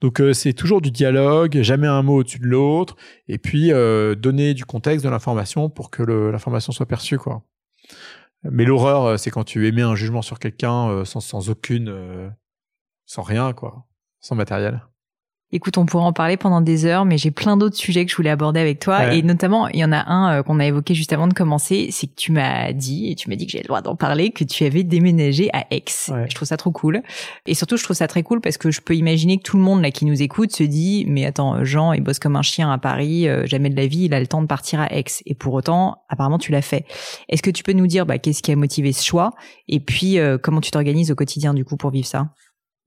Donc 0.02 0.20
euh, 0.20 0.34
c'est 0.34 0.52
toujours 0.52 0.82
du 0.82 0.90
dialogue, 0.90 1.58
jamais 1.62 1.86
un 1.86 2.02
mot 2.02 2.16
au-dessus 2.16 2.38
de 2.38 2.46
l'autre, 2.46 2.96
et 3.26 3.38
puis 3.38 3.72
euh, 3.72 4.14
donner 4.14 4.52
du 4.52 4.66
contexte, 4.66 5.06
de 5.06 5.10
l'information 5.10 5.70
pour 5.70 5.90
que 5.90 6.02
l'information 6.02 6.72
soit 6.72 6.86
perçue, 6.86 7.16
quoi. 7.16 7.42
Mais 8.44 8.64
l'horreur, 8.64 9.18
c'est 9.18 9.30
quand 9.30 9.44
tu 9.44 9.66
émets 9.66 9.82
un 9.82 9.94
jugement 9.94 10.22
sur 10.22 10.38
quelqu'un 10.38 11.04
sans, 11.04 11.20
sans 11.20 11.50
aucune, 11.50 12.32
sans 13.06 13.22
rien, 13.22 13.52
quoi, 13.52 13.86
sans 14.20 14.34
matériel. 14.36 14.82
Écoute, 15.50 15.78
on 15.78 15.86
pourrait 15.86 16.04
en 16.04 16.12
parler 16.12 16.36
pendant 16.36 16.60
des 16.60 16.84
heures, 16.84 17.06
mais 17.06 17.16
j'ai 17.16 17.30
plein 17.30 17.56
d'autres 17.56 17.76
sujets 17.76 18.04
que 18.04 18.10
je 18.10 18.16
voulais 18.16 18.28
aborder 18.28 18.60
avec 18.60 18.80
toi. 18.80 19.14
Et 19.14 19.22
notamment, 19.22 19.66
il 19.68 19.80
y 19.80 19.84
en 19.84 19.92
a 19.92 20.04
un 20.06 20.38
euh, 20.38 20.42
qu'on 20.42 20.60
a 20.60 20.66
évoqué 20.66 20.94
juste 20.94 21.14
avant 21.14 21.26
de 21.26 21.32
commencer, 21.32 21.88
c'est 21.90 22.06
que 22.06 22.14
tu 22.16 22.32
m'as 22.32 22.72
dit, 22.74 23.10
et 23.10 23.14
tu 23.14 23.30
m'as 23.30 23.36
dit 23.36 23.46
que 23.46 23.52
j'ai 23.52 23.60
le 23.60 23.66
droit 23.66 23.80
d'en 23.80 23.96
parler, 23.96 24.30
que 24.30 24.44
tu 24.44 24.64
avais 24.64 24.82
déménagé 24.82 25.48
à 25.54 25.64
Aix. 25.70 25.84
Je 26.06 26.34
trouve 26.34 26.46
ça 26.46 26.58
trop 26.58 26.70
cool. 26.70 27.02
Et 27.46 27.54
surtout, 27.54 27.78
je 27.78 27.84
trouve 27.84 27.96
ça 27.96 28.08
très 28.08 28.22
cool 28.22 28.42
parce 28.42 28.58
que 28.58 28.70
je 28.70 28.82
peux 28.82 28.94
imaginer 28.94 29.38
que 29.38 29.42
tout 29.42 29.56
le 29.56 29.62
monde 29.62 29.80
là 29.80 29.90
qui 29.90 30.04
nous 30.04 30.20
écoute 30.20 30.54
se 30.54 30.64
dit, 30.64 31.06
mais 31.08 31.24
attends, 31.24 31.64
Jean, 31.64 31.94
il 31.94 32.02
bosse 32.02 32.18
comme 32.18 32.36
un 32.36 32.42
chien 32.42 32.70
à 32.70 32.76
Paris, 32.76 33.26
euh, 33.26 33.46
jamais 33.46 33.70
de 33.70 33.76
la 33.76 33.86
vie, 33.86 34.04
il 34.04 34.12
a 34.12 34.20
le 34.20 34.26
temps 34.26 34.42
de 34.42 34.46
partir 34.46 34.80
à 34.80 34.92
Aix. 34.92 35.04
Et 35.24 35.34
pour 35.34 35.54
autant, 35.54 36.02
apparemment, 36.10 36.38
tu 36.38 36.52
l'as 36.52 36.60
fait. 36.60 36.84
Est-ce 37.30 37.42
que 37.42 37.50
tu 37.50 37.62
peux 37.62 37.72
nous 37.72 37.86
dire 37.86 38.04
bah, 38.04 38.18
qu'est-ce 38.18 38.42
qui 38.42 38.52
a 38.52 38.56
motivé 38.56 38.92
ce 38.92 39.02
choix? 39.02 39.30
Et 39.66 39.80
puis, 39.80 40.18
euh, 40.18 40.36
comment 40.36 40.60
tu 40.60 40.70
t'organises 40.70 41.10
au 41.10 41.14
quotidien 41.14 41.54
du 41.54 41.64
coup 41.64 41.78
pour 41.78 41.90
vivre 41.90 42.06
ça? 42.06 42.28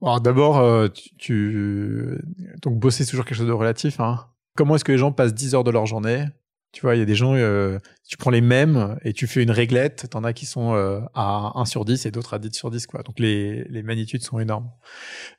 Alors 0.02 0.20
d'abord, 0.20 0.58
euh, 0.58 0.88
tu, 1.18 2.18
donc 2.60 2.78
bosser 2.78 3.04
c'est 3.04 3.10
toujours 3.10 3.24
quelque 3.24 3.38
chose 3.38 3.46
de 3.46 3.52
relatif. 3.52 4.00
Hein. 4.00 4.26
Comment 4.56 4.76
est-ce 4.76 4.84
que 4.84 4.92
les 4.92 4.98
gens 4.98 5.12
passent 5.12 5.34
10 5.34 5.54
heures 5.54 5.64
de 5.64 5.70
leur 5.70 5.86
journée? 5.86 6.24
Tu 6.72 6.80
vois, 6.80 6.96
il 6.96 6.98
y 6.98 7.02
a 7.02 7.04
des 7.04 7.14
gens, 7.14 7.34
euh, 7.34 7.78
tu 8.08 8.16
prends 8.16 8.30
les 8.30 8.40
mêmes 8.40 8.98
et 9.04 9.12
tu 9.12 9.26
fais 9.26 9.42
une 9.42 9.50
réglette. 9.50 10.08
T'en 10.10 10.24
as 10.24 10.32
qui 10.32 10.46
sont 10.46 10.74
euh, 10.74 11.00
à 11.14 11.52
1 11.54 11.66
sur 11.66 11.84
10 11.84 12.06
et 12.06 12.10
d'autres 12.10 12.34
à 12.34 12.38
10 12.38 12.52
sur 12.54 12.70
10. 12.70 12.86
Quoi. 12.86 13.02
Donc 13.02 13.18
les, 13.18 13.64
les 13.64 13.82
magnitudes 13.82 14.22
sont 14.22 14.38
énormes. 14.38 14.70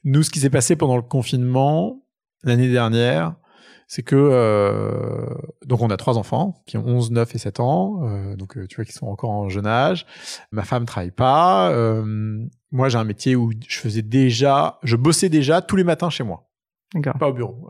Nous, 0.04 0.23
ce 0.23 0.30
qui 0.30 0.39
s'est 0.39 0.52
passé 0.52 0.76
pendant 0.76 0.95
le 0.95 1.02
confinement 1.02 2.06
l'année 2.43 2.69
dernière, 2.69 3.36
c'est 3.88 4.04
que 4.04 4.15
euh, 4.15 5.28
donc 5.65 5.82
on 5.82 5.89
a 5.89 5.97
trois 5.97 6.17
enfants 6.17 6.63
qui 6.65 6.78
ont 6.78 6.86
11, 6.86 7.12
9 7.12 7.36
et 7.36 7.38
7 7.38 7.60
ans, 7.60 8.02
euh, 8.04 8.36
donc 8.36 8.58
euh, 8.58 8.65
tu 8.67 8.78
vois 8.78 8.86
qu'ils 8.86 8.95
sont 8.95 9.08
encore 9.08 9.30
en 9.30 9.49
jeune 9.49 9.67
âge. 9.67 10.06
Ma 10.52 10.63
femme 10.63 10.86
travaille 10.86 11.12
pas. 11.12 11.71
Moi, 12.73 12.89
j'ai 12.89 12.97
un 12.97 13.03
métier 13.03 13.36
où 13.36 13.51
je 13.67 13.79
faisais 13.79 14.01
déjà, 14.01 14.79
je 14.83 14.95
bossais 14.95 15.29
déjà 15.29 15.62
tous 15.62 15.75
les 15.75 15.83
matins 15.83 16.09
chez 16.09 16.23
moi, 16.23 16.49
pas 17.19 17.29
au 17.29 17.33
bureau, 17.33 17.69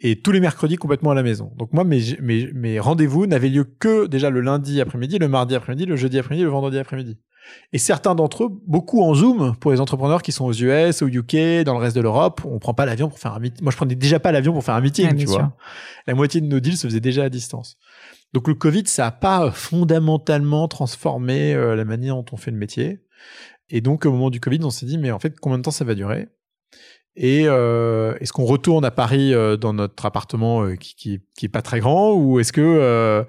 et 0.00 0.20
tous 0.20 0.32
les 0.32 0.40
mercredis 0.40 0.76
complètement 0.76 1.12
à 1.12 1.14
la 1.14 1.22
maison. 1.22 1.52
Donc 1.56 1.72
moi, 1.72 1.84
mes 1.84 2.18
mes, 2.20 2.52
mes 2.52 2.80
rendez-vous 2.80 3.26
n'avaient 3.26 3.48
lieu 3.48 3.64
que 3.64 4.06
déjà 4.06 4.28
le 4.28 4.40
lundi 4.40 4.80
après-midi, 4.80 5.18
le 5.18 5.28
mardi 5.28 5.54
après-midi, 5.54 5.86
le 5.86 5.96
jeudi 5.96 6.18
après-midi, 6.18 6.42
le 6.44 6.50
vendredi 6.50 6.78
après-midi. 6.78 7.16
Et 7.72 7.78
certains 7.78 8.14
d'entre 8.14 8.44
eux, 8.44 8.48
beaucoup 8.66 9.02
en 9.02 9.14
Zoom, 9.14 9.54
pour 9.60 9.70
les 9.70 9.80
entrepreneurs 9.80 10.22
qui 10.22 10.32
sont 10.32 10.46
aux 10.46 10.52
US, 10.52 11.02
au 11.02 11.06
UK, 11.06 11.62
dans 11.64 11.74
le 11.74 11.78
reste 11.78 11.96
de 11.96 12.00
l'Europe, 12.00 12.42
on 12.44 12.58
prend 12.58 12.74
pas 12.74 12.86
l'avion 12.86 13.08
pour 13.08 13.20
faire 13.20 13.34
un 13.34 13.38
meeting. 13.38 13.62
Moi, 13.62 13.70
je 13.70 13.76
prenais 13.76 13.94
déjà 13.94 14.18
pas 14.18 14.32
l'avion 14.32 14.52
pour 14.52 14.64
faire 14.64 14.74
un 14.74 14.80
meeting, 14.80 15.14
tu 15.16 15.26
vois. 15.26 15.56
La 16.08 16.14
moitié 16.14 16.40
de 16.40 16.46
nos 16.46 16.60
deals 16.60 16.76
se 16.76 16.86
faisait 16.86 17.00
déjà 17.00 17.24
à 17.24 17.28
distance. 17.28 17.78
Donc 18.32 18.48
le 18.48 18.54
Covid, 18.54 18.82
ça 18.86 19.06
a 19.06 19.10
pas 19.12 19.50
fondamentalement 19.50 20.68
transformé 20.68 21.54
euh, 21.54 21.76
la 21.76 21.84
manière 21.84 22.16
dont 22.16 22.24
on 22.32 22.36
fait 22.36 22.50
le 22.50 22.56
métier. 22.56 23.00
Et 23.70 23.80
donc 23.80 24.06
au 24.06 24.12
moment 24.12 24.30
du 24.30 24.40
Covid, 24.40 24.60
on 24.62 24.70
s'est 24.70 24.86
dit, 24.86 24.98
mais 24.98 25.10
en 25.10 25.18
fait, 25.18 25.38
combien 25.40 25.58
de 25.58 25.62
temps 25.62 25.70
ça 25.70 25.84
va 25.84 25.94
durer? 25.94 26.28
Et 27.16 27.44
euh, 27.46 28.14
est-ce 28.20 28.32
qu'on 28.32 28.44
retourne 28.44 28.84
à 28.84 28.90
Paris 28.90 29.32
euh, 29.32 29.56
dans 29.56 29.72
notre 29.72 30.04
appartement 30.04 30.76
qui, 30.76 30.94
qui, 30.94 31.20
qui, 31.36 31.46
est 31.46 31.50
pas 31.50 31.62
très 31.62 31.80
grand, 31.80 32.12
ou 32.12 32.40
est-ce 32.40 32.52
que 32.52 33.24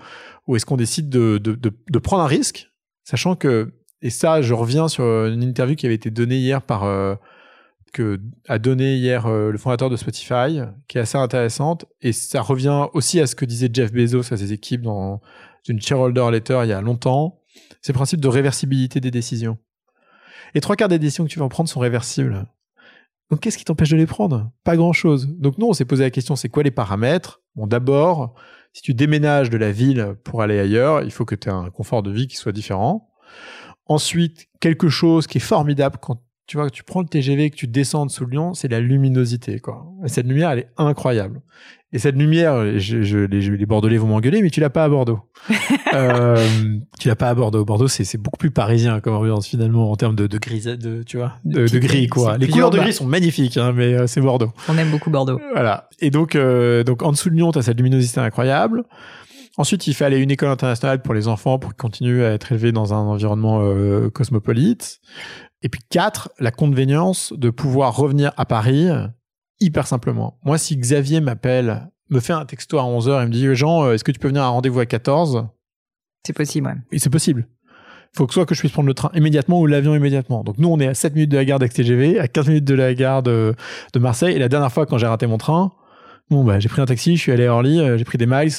ou 0.45 0.55
est-ce 0.55 0.65
qu'on 0.65 0.77
décide 0.77 1.09
de, 1.09 1.37
de, 1.37 1.55
de, 1.55 1.71
de, 1.89 1.99
prendre 1.99 2.23
un 2.23 2.27
risque, 2.27 2.71
sachant 3.03 3.35
que 3.35 3.73
et 4.01 4.09
ça, 4.09 4.41
je 4.41 4.53
reviens 4.53 4.87
sur 4.87 5.03
une 5.03 5.43
interview 5.43 5.75
qui 5.75 5.85
avait 5.85 5.95
été 5.95 6.11
donnée 6.11 6.37
hier 6.37 6.61
par 6.61 6.83
euh, 6.83 7.15
que 7.93 8.19
a 8.47 8.59
donné 8.59 8.95
hier 8.95 9.25
euh, 9.25 9.51
le 9.51 9.57
fondateur 9.57 9.89
de 9.89 9.95
Spotify, 9.95 10.59
qui 10.87 10.97
est 10.97 11.01
assez 11.01 11.17
intéressante. 11.17 11.85
Et 12.01 12.13
ça 12.13 12.41
revient 12.41 12.87
aussi 12.93 13.19
à 13.19 13.27
ce 13.27 13.35
que 13.35 13.45
disait 13.45 13.69
Jeff 13.71 13.91
Bezos 13.91 14.33
à 14.33 14.37
ses 14.37 14.53
équipes 14.53 14.81
dans 14.81 15.21
une 15.67 15.81
shareholder 15.81 16.29
letter 16.31 16.61
il 16.63 16.69
y 16.69 16.73
a 16.73 16.81
longtemps. 16.81 17.41
C'est 17.81 17.91
le 17.91 17.97
principe 17.97 18.21
de 18.21 18.27
réversibilité 18.27 18.99
des 18.99 19.11
décisions. 19.11 19.57
Et 20.55 20.61
trois 20.61 20.75
quarts 20.75 20.87
des 20.87 20.99
décisions 20.99 21.25
que 21.25 21.29
tu 21.29 21.39
vas 21.39 21.45
en 21.45 21.49
prendre 21.49 21.69
sont 21.69 21.79
réversibles. 21.79 22.45
Donc 23.29 23.41
qu'est-ce 23.41 23.57
qui 23.57 23.65
t'empêche 23.65 23.89
de 23.89 23.97
les 23.97 24.05
prendre? 24.05 24.51
Pas 24.63 24.77
grand-chose. 24.77 25.27
Donc 25.37 25.57
nous, 25.57 25.67
on 25.67 25.73
s'est 25.73 25.85
posé 25.85 26.03
la 26.03 26.11
question, 26.11 26.35
c'est 26.35 26.49
quoi 26.49 26.63
les 26.63 26.71
paramètres? 26.71 27.41
Bon, 27.55 27.67
d'abord, 27.67 28.35
si 28.73 28.81
tu 28.81 28.93
déménages 28.93 29.49
de 29.49 29.57
la 29.57 29.71
ville 29.71 30.15
pour 30.23 30.41
aller 30.41 30.59
ailleurs, 30.59 31.03
il 31.03 31.11
faut 31.11 31.25
que 31.25 31.35
tu 31.35 31.49
aies 31.49 31.51
un 31.51 31.69
confort 31.69 32.03
de 32.03 32.11
vie 32.11 32.27
qui 32.27 32.37
soit 32.37 32.51
différent. 32.51 33.09
Ensuite, 33.85 34.47
quelque 34.59 34.89
chose 34.89 35.27
qui 35.27 35.39
est 35.39 35.41
formidable 35.41 35.97
quand 36.01 36.21
tu 36.47 36.57
vois, 36.57 36.69
tu 36.69 36.83
prends 36.83 37.01
le 37.01 37.07
TGV 37.07 37.49
que 37.49 37.55
tu 37.55 37.67
descends 37.67 38.07
sous 38.07 38.25
Lyon, 38.25 38.53
c'est 38.53 38.69
la 38.69 38.79
luminosité, 38.79 39.59
quoi. 39.59 39.85
Et 40.05 40.07
cette 40.07 40.27
lumière, 40.27 40.51
elle 40.51 40.59
est 40.59 40.69
incroyable. 40.77 41.41
Et 41.93 41.99
cette 41.99 42.15
lumière, 42.15 42.77
je, 42.79 43.01
je, 43.01 43.19
les, 43.19 43.41
les, 43.41 43.65
Bordelais 43.65 43.97
vont 43.97 44.07
m'engueuler, 44.07 44.41
mais 44.41 44.49
tu 44.49 44.59
l'as 44.59 44.69
pas 44.69 44.83
à 44.83 44.89
Bordeaux. 44.89 45.19
euh, 45.93 46.37
tu 46.99 47.07
l'as 47.07 47.15
pas 47.15 47.29
à 47.29 47.33
Bordeaux. 47.33 47.63
Bordeaux, 47.63 47.87
c'est 47.87 48.17
beaucoup 48.17 48.37
plus 48.37 48.51
parisien 48.51 48.99
comme 48.99 49.13
ambiance 49.13 49.47
finalement 49.47 49.89
en 49.89 49.95
termes 49.95 50.15
de, 50.15 50.27
de 50.27 50.37
gris, 50.37 50.63
de 50.77 51.03
tu 51.03 51.17
vois, 51.17 51.35
de, 51.45 51.65
de 51.65 51.79
gris 51.79 52.07
quoi. 52.07 52.37
Les 52.37 52.49
couleurs 52.49 52.71
de 52.71 52.77
gris 52.77 52.91
sont 52.91 53.05
magnifiques, 53.05 53.55
hein, 53.55 53.71
mais 53.73 53.93
euh, 53.93 54.07
c'est 54.07 54.19
Bordeaux. 54.19 54.51
On 54.67 54.77
aime 54.77 54.89
beaucoup 54.89 55.09
Bordeaux. 55.09 55.39
Voilà. 55.53 55.87
Et 55.99 56.09
donc, 56.09 56.35
euh, 56.35 56.83
donc 56.83 57.03
en 57.03 57.11
dessous 57.11 57.29
de 57.29 57.35
Lyon, 57.35 57.53
tu 57.53 57.59
as 57.59 57.61
cette 57.61 57.77
luminosité 57.77 58.19
incroyable. 58.19 58.83
Ensuite, 59.57 59.87
il 59.87 59.95
fait 59.95 60.05
aller 60.05 60.19
une 60.19 60.29
école 60.29 60.49
internationale 60.49 61.01
pour 61.01 61.15
les 61.15 61.27
enfants 61.27 61.57
pour 61.57 61.71
qu'ils 61.71 61.81
continuent 61.81 62.23
à 62.23 62.29
être 62.29 62.51
élevés 62.51 62.71
dans 62.71 62.93
un 62.93 62.99
environnement 62.99 63.61
euh, 63.63 64.09
cosmopolite. 64.11 64.99
Et 65.61 65.69
puis 65.69 65.81
quatre, 65.89 66.29
la 66.39 66.51
convenience 66.51 67.33
de 67.35 67.49
pouvoir 67.49 67.95
revenir 67.95 68.31
à 68.37 68.45
Paris 68.45 68.89
hyper 69.59 69.87
simplement. 69.87 70.39
Moi, 70.43 70.57
si 70.57 70.77
Xavier 70.77 71.21
m'appelle, 71.21 71.89
me 72.09 72.19
fait 72.19 72.33
un 72.33 72.45
texto 72.45 72.79
à 72.79 72.83
11h 72.83 73.23
et 73.23 73.25
me 73.25 73.31
dit 73.31 73.55
Jean, 73.55 73.83
euh, 73.83 73.93
est-ce 73.93 74.03
que 74.03 74.11
tu 74.11 74.19
peux 74.19 74.27
venir 74.27 74.43
à 74.43 74.47
un 74.47 74.49
rendez-vous 74.49 74.79
à 74.79 74.85
14 74.85 75.47
C'est 76.25 76.33
possible, 76.33 76.67
ouais. 76.67 76.75
Et 76.91 76.99
c'est 76.99 77.09
possible. 77.09 77.47
Il 78.13 78.17
faut 78.17 78.27
que 78.27 78.33
soit 78.33 78.45
que 78.45 78.55
je 78.55 78.59
puisse 78.59 78.71
prendre 78.71 78.87
le 78.87 78.93
train 78.93 79.11
immédiatement 79.13 79.59
ou 79.59 79.65
l'avion 79.65 79.93
immédiatement. 79.93 80.43
Donc 80.43 80.57
nous, 80.57 80.69
on 80.69 80.79
est 80.79 80.87
à 80.87 80.93
7 80.93 81.13
minutes 81.13 81.31
de 81.31 81.37
la 81.37 81.45
gare 81.45 81.59
d'XTGV, 81.59 82.19
à 82.19 82.27
15 82.27 82.47
minutes 82.47 82.65
de 82.65 82.73
la 82.73 82.93
gare 82.93 83.21
de, 83.21 83.53
de 83.93 83.99
Marseille. 83.99 84.35
Et 84.35 84.39
la 84.39 84.49
dernière 84.49 84.71
fois, 84.71 84.85
quand 84.85 84.97
j'ai 84.97 85.07
raté 85.07 85.27
mon 85.27 85.37
train, 85.37 85.71
bon, 86.29 86.43
bah, 86.43 86.59
j'ai 86.59 86.69
pris 86.69 86.81
un 86.81 86.85
taxi, 86.85 87.17
je 87.17 87.21
suis 87.21 87.31
allé 87.31 87.45
à 87.45 87.53
Orly, 87.53 87.79
euh, 87.79 87.97
j'ai 87.97 88.05
pris 88.05 88.17
des 88.17 88.25
miles. 88.25 88.51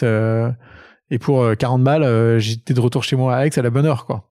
Et 1.10 1.18
pour 1.18 1.56
40 1.56 1.80
euh, 1.80 1.84
balles, 1.84 2.02
euh, 2.02 2.38
j'étais 2.38 2.74
de 2.74 2.80
retour 2.80 3.02
chez 3.02 3.16
moi 3.16 3.36
à 3.36 3.46
Aix 3.46 3.58
à 3.58 3.62
la 3.62 3.70
bonne 3.70 3.86
heure, 3.86 4.04
quoi. 4.04 4.28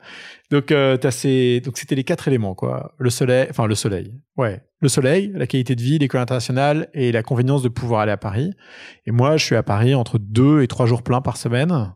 Donc, 0.51 0.71
euh, 0.71 0.95
t'as 0.95 1.11
ces... 1.11 1.59
donc 1.61 1.77
c'était 1.77 1.95
les 1.95 2.03
quatre 2.03 2.27
éléments, 2.27 2.55
quoi. 2.55 2.93
Le 2.99 3.09
soleil, 3.09 3.47
enfin 3.49 3.65
le 3.65 3.75
soleil, 3.75 4.13
ouais, 4.37 4.61
le 4.79 4.87
soleil, 4.87 5.31
la 5.33 5.47
qualité 5.47 5.75
de 5.75 5.81
vie, 5.81 5.97
l'école 5.97 6.21
internationale 6.21 6.87
et 6.93 7.11
la 7.11 7.23
convenience 7.23 7.63
de 7.63 7.69
pouvoir 7.69 8.01
aller 8.01 8.11
à 8.11 8.17
Paris. 8.17 8.53
Et 9.05 9.11
moi, 9.11 9.37
je 9.37 9.45
suis 9.45 9.55
à 9.55 9.63
Paris 9.63 9.95
entre 9.95 10.19
deux 10.19 10.61
et 10.61 10.67
trois 10.67 10.85
jours 10.85 11.01
pleins 11.01 11.21
par 11.21 11.37
semaine, 11.37 11.93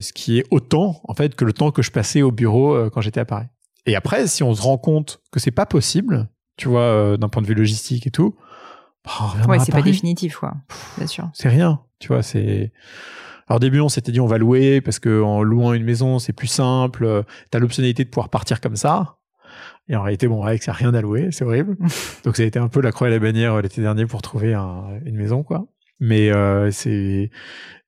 ce 0.00 0.12
qui 0.12 0.38
est 0.38 0.44
autant 0.50 1.00
en 1.04 1.14
fait 1.14 1.34
que 1.34 1.44
le 1.44 1.52
temps 1.52 1.70
que 1.70 1.82
je 1.82 1.90
passais 1.90 2.22
au 2.22 2.30
bureau 2.30 2.90
quand 2.90 3.00
j'étais 3.00 3.20
à 3.20 3.24
Paris. 3.24 3.46
Et 3.86 3.96
après, 3.96 4.26
si 4.28 4.42
on 4.42 4.54
se 4.54 4.62
rend 4.62 4.78
compte 4.78 5.20
que 5.32 5.40
c'est 5.40 5.50
pas 5.50 5.66
possible, 5.66 6.28
tu 6.56 6.68
vois, 6.68 7.16
d'un 7.18 7.28
point 7.28 7.42
de 7.42 7.46
vue 7.48 7.54
logistique 7.54 8.06
et 8.06 8.10
tout, 8.10 8.36
bah, 9.04 9.32
ouais, 9.48 9.58
c'est 9.58 9.72
pas 9.72 9.82
définitif, 9.82 10.36
quoi. 10.36 10.54
Bien 10.96 11.06
sûr. 11.06 11.28
C'est 11.34 11.48
rien, 11.48 11.80
tu 11.98 12.08
vois, 12.08 12.22
c'est 12.22 12.72
alors 13.48 13.56
au 13.56 13.60
début, 13.60 13.80
on 13.80 13.88
s'était 13.88 14.12
dit 14.12 14.20
on 14.20 14.26
va 14.26 14.38
louer 14.38 14.80
parce 14.80 14.98
que 14.98 15.22
en 15.22 15.42
louant 15.42 15.72
une 15.72 15.84
maison, 15.84 16.18
c'est 16.18 16.32
plus 16.32 16.46
simple. 16.46 17.24
Tu 17.50 17.56
as 17.56 17.60
l'optionnalité 17.60 18.04
de 18.04 18.08
pouvoir 18.08 18.28
partir 18.28 18.60
comme 18.60 18.76
ça. 18.76 19.18
Et 19.88 19.96
en 19.96 20.02
réalité, 20.02 20.28
bon, 20.28 20.42
avec 20.42 20.62
ça, 20.62 20.72
rien 20.72 20.94
à 20.94 21.00
louer, 21.00 21.28
c'est 21.32 21.44
horrible. 21.44 21.76
Donc 22.24 22.36
ça 22.36 22.42
a 22.42 22.46
été 22.46 22.58
un 22.58 22.68
peu 22.68 22.80
la 22.80 22.92
croix 22.92 23.08
et 23.08 23.10
la 23.10 23.18
bannière 23.18 23.60
l'été 23.60 23.80
dernier 23.80 24.06
pour 24.06 24.22
trouver 24.22 24.54
une 24.54 25.16
maison, 25.16 25.42
quoi. 25.42 25.66
Mais 26.00 26.30
euh, 26.32 26.70
c'est 26.72 27.30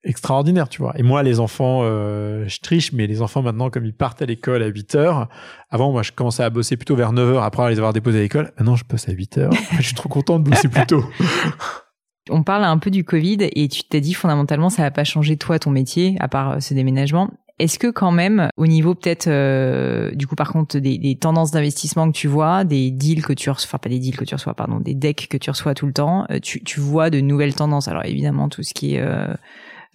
extraordinaire, 0.04 0.68
tu 0.68 0.80
vois. 0.82 0.92
Et 0.96 1.02
moi, 1.02 1.22
les 1.22 1.40
enfants, 1.40 1.80
euh, 1.82 2.46
je 2.46 2.60
triche, 2.60 2.92
mais 2.92 3.06
les 3.06 3.22
enfants 3.22 3.42
maintenant, 3.42 3.70
comme 3.70 3.84
ils 3.84 3.94
partent 3.94 4.22
à 4.22 4.26
l'école 4.26 4.62
à 4.62 4.66
8 4.66 4.94
heures, 4.94 5.28
avant, 5.70 5.90
moi, 5.90 6.02
je 6.02 6.12
commençais 6.12 6.42
à 6.42 6.50
bosser 6.50 6.76
plutôt 6.76 6.94
vers 6.94 7.12
9 7.12 7.34
heures 7.34 7.42
après 7.42 7.68
les 7.70 7.78
avoir 7.78 7.92
déposés 7.92 8.18
à 8.18 8.22
l'école. 8.22 8.52
Maintenant, 8.58 8.76
je 8.76 8.84
passe 8.84 9.08
à 9.08 9.12
8 9.12 9.38
heures. 9.38 9.52
je 9.78 9.82
suis 9.82 9.94
trop 9.94 10.08
content 10.08 10.38
de 10.38 10.48
bosser 10.48 10.68
plus 10.68 10.86
tôt. 10.86 11.04
On 12.30 12.42
parle 12.42 12.64
un 12.64 12.78
peu 12.78 12.90
du 12.90 13.04
Covid 13.04 13.38
et 13.40 13.68
tu 13.68 13.84
t'es 13.84 14.00
dit 14.00 14.14
fondamentalement 14.14 14.70
ça 14.70 14.82
va 14.82 14.90
pas 14.90 15.04
changer 15.04 15.36
toi 15.36 15.58
ton 15.58 15.70
métier 15.70 16.16
à 16.20 16.28
part 16.28 16.62
ce 16.62 16.74
déménagement. 16.74 17.30
Est-ce 17.60 17.78
que 17.78 17.86
quand 17.86 18.10
même, 18.10 18.48
au 18.56 18.66
niveau 18.66 18.96
peut-être, 18.96 19.28
euh, 19.28 20.10
du 20.12 20.26
coup 20.26 20.34
par 20.34 20.52
contre, 20.52 20.78
des, 20.78 20.98
des 20.98 21.14
tendances 21.16 21.52
d'investissement 21.52 22.10
que 22.10 22.16
tu 22.16 22.26
vois, 22.26 22.64
des 22.64 22.90
deals 22.90 23.22
que 23.22 23.32
tu 23.32 23.48
reçois, 23.48 23.68
enfin 23.68 23.78
pas 23.78 23.88
des 23.88 24.00
deals 24.00 24.16
que 24.16 24.24
tu 24.24 24.34
reçois, 24.34 24.54
pardon, 24.54 24.80
des 24.80 24.94
decks 24.94 25.28
que 25.30 25.36
tu 25.36 25.50
reçois 25.50 25.72
tout 25.74 25.86
le 25.86 25.92
temps, 25.92 26.26
euh, 26.30 26.40
tu, 26.42 26.64
tu 26.64 26.80
vois 26.80 27.10
de 27.10 27.20
nouvelles 27.20 27.54
tendances? 27.54 27.86
Alors 27.86 28.04
évidemment 28.06 28.48
tout 28.48 28.64
ce 28.64 28.74
qui 28.74 28.96
est 28.96 29.00
euh, 29.00 29.32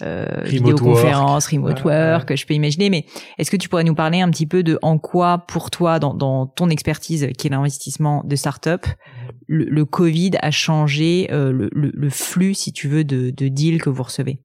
euh, 0.01 0.25
vidéoconférence, 0.45 1.47
remote 1.47 1.83
work, 1.83 2.29
que 2.29 2.37
je 2.37 2.45
peux 2.45 2.53
imaginer. 2.53 2.89
Mais 2.89 3.05
est-ce 3.37 3.51
que 3.51 3.57
tu 3.57 3.67
pourrais 3.67 3.83
nous 3.83 3.95
parler 3.95 4.21
un 4.21 4.29
petit 4.29 4.45
peu 4.45 4.63
de 4.63 4.79
en 4.81 4.97
quoi, 4.97 5.39
pour 5.39 5.69
toi, 5.69 5.99
dans, 5.99 6.13
dans 6.13 6.45
ton 6.45 6.69
expertise, 6.69 7.27
qui 7.37 7.47
est 7.47 7.49
l'investissement 7.49 8.23
de 8.23 8.37
start-up, 8.37 8.85
le, 9.49 9.83
Covid 9.83 10.31
a 10.41 10.51
changé 10.51 11.27
euh, 11.31 11.69
le, 11.71 12.09
flux, 12.09 12.53
si 12.53 12.71
tu 12.71 12.87
veux, 12.87 13.03
de, 13.03 13.31
de 13.31 13.47
deals 13.47 13.81
que 13.81 13.89
vous 13.89 14.03
recevez 14.03 14.39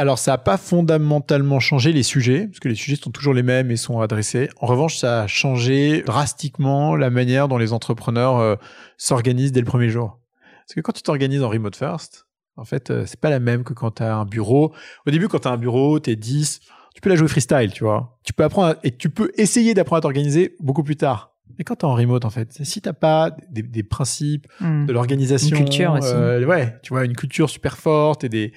alors, 0.00 0.16
ça 0.16 0.30
n'a 0.30 0.38
pas 0.38 0.58
fondamentalement 0.58 1.58
changé 1.58 1.92
les 1.92 2.04
sujets, 2.04 2.46
parce 2.46 2.60
que 2.60 2.68
les 2.68 2.76
sujets 2.76 2.94
sont 2.94 3.10
toujours 3.10 3.34
les 3.34 3.42
mêmes 3.42 3.72
et 3.72 3.76
sont 3.76 3.98
adressés. 3.98 4.48
En 4.60 4.66
revanche, 4.68 4.96
ça 4.96 5.22
a 5.22 5.26
changé 5.26 6.02
drastiquement 6.02 6.94
la 6.94 7.10
manière 7.10 7.48
dont 7.48 7.58
les 7.58 7.72
entrepreneurs 7.72 8.36
euh, 8.36 8.54
s'organisent 8.96 9.50
dès 9.50 9.58
le 9.58 9.66
premier 9.66 9.88
jour. 9.88 10.20
Parce 10.60 10.76
que 10.76 10.80
quand 10.82 10.92
tu 10.92 11.02
t'organises 11.02 11.42
en 11.42 11.48
remote 11.48 11.74
first, 11.74 12.28
en 12.56 12.64
fait, 12.64 12.92
euh, 12.92 13.06
c'est 13.06 13.18
pas 13.18 13.28
la 13.28 13.40
même 13.40 13.64
que 13.64 13.72
quand 13.72 13.90
tu 13.90 14.04
as 14.04 14.14
un 14.14 14.24
bureau. 14.24 14.72
Au 15.04 15.10
début, 15.10 15.26
quand 15.26 15.40
tu 15.40 15.48
as 15.48 15.50
un 15.50 15.56
bureau, 15.56 15.98
tu 15.98 16.10
es 16.10 16.16
10, 16.16 16.60
tu 16.94 17.00
peux 17.00 17.08
la 17.08 17.16
jouer 17.16 17.26
freestyle, 17.26 17.72
tu 17.72 17.82
vois. 17.82 18.20
Tu 18.22 18.32
peux 18.32 18.44
apprendre 18.44 18.76
et 18.84 18.96
tu 18.96 19.10
peux 19.10 19.32
essayer 19.36 19.74
d'apprendre 19.74 19.98
à 19.98 20.02
t'organiser 20.02 20.54
beaucoup 20.60 20.84
plus 20.84 20.96
tard. 20.96 21.34
Mais 21.56 21.64
quand 21.64 21.76
tu 21.76 21.80
es 21.86 21.88
en 21.88 21.94
remote, 21.94 22.24
en 22.24 22.30
fait, 22.30 22.64
si 22.64 22.80
t'as 22.80 22.92
pas 22.92 23.30
des, 23.50 23.62
des 23.62 23.82
principes 23.82 24.46
Hmm. 24.60 24.86
de 24.86 24.92
l'organisation, 24.92 25.56
Une 25.56 25.64
culture 25.64 25.92
aussi. 25.94 26.08
euh, 26.12 26.44
ouais, 26.44 26.78
tu 26.82 26.90
vois, 26.92 27.04
une 27.04 27.16
culture 27.16 27.48
super 27.48 27.78
forte 27.78 28.24
et 28.24 28.28
des, 28.28 28.52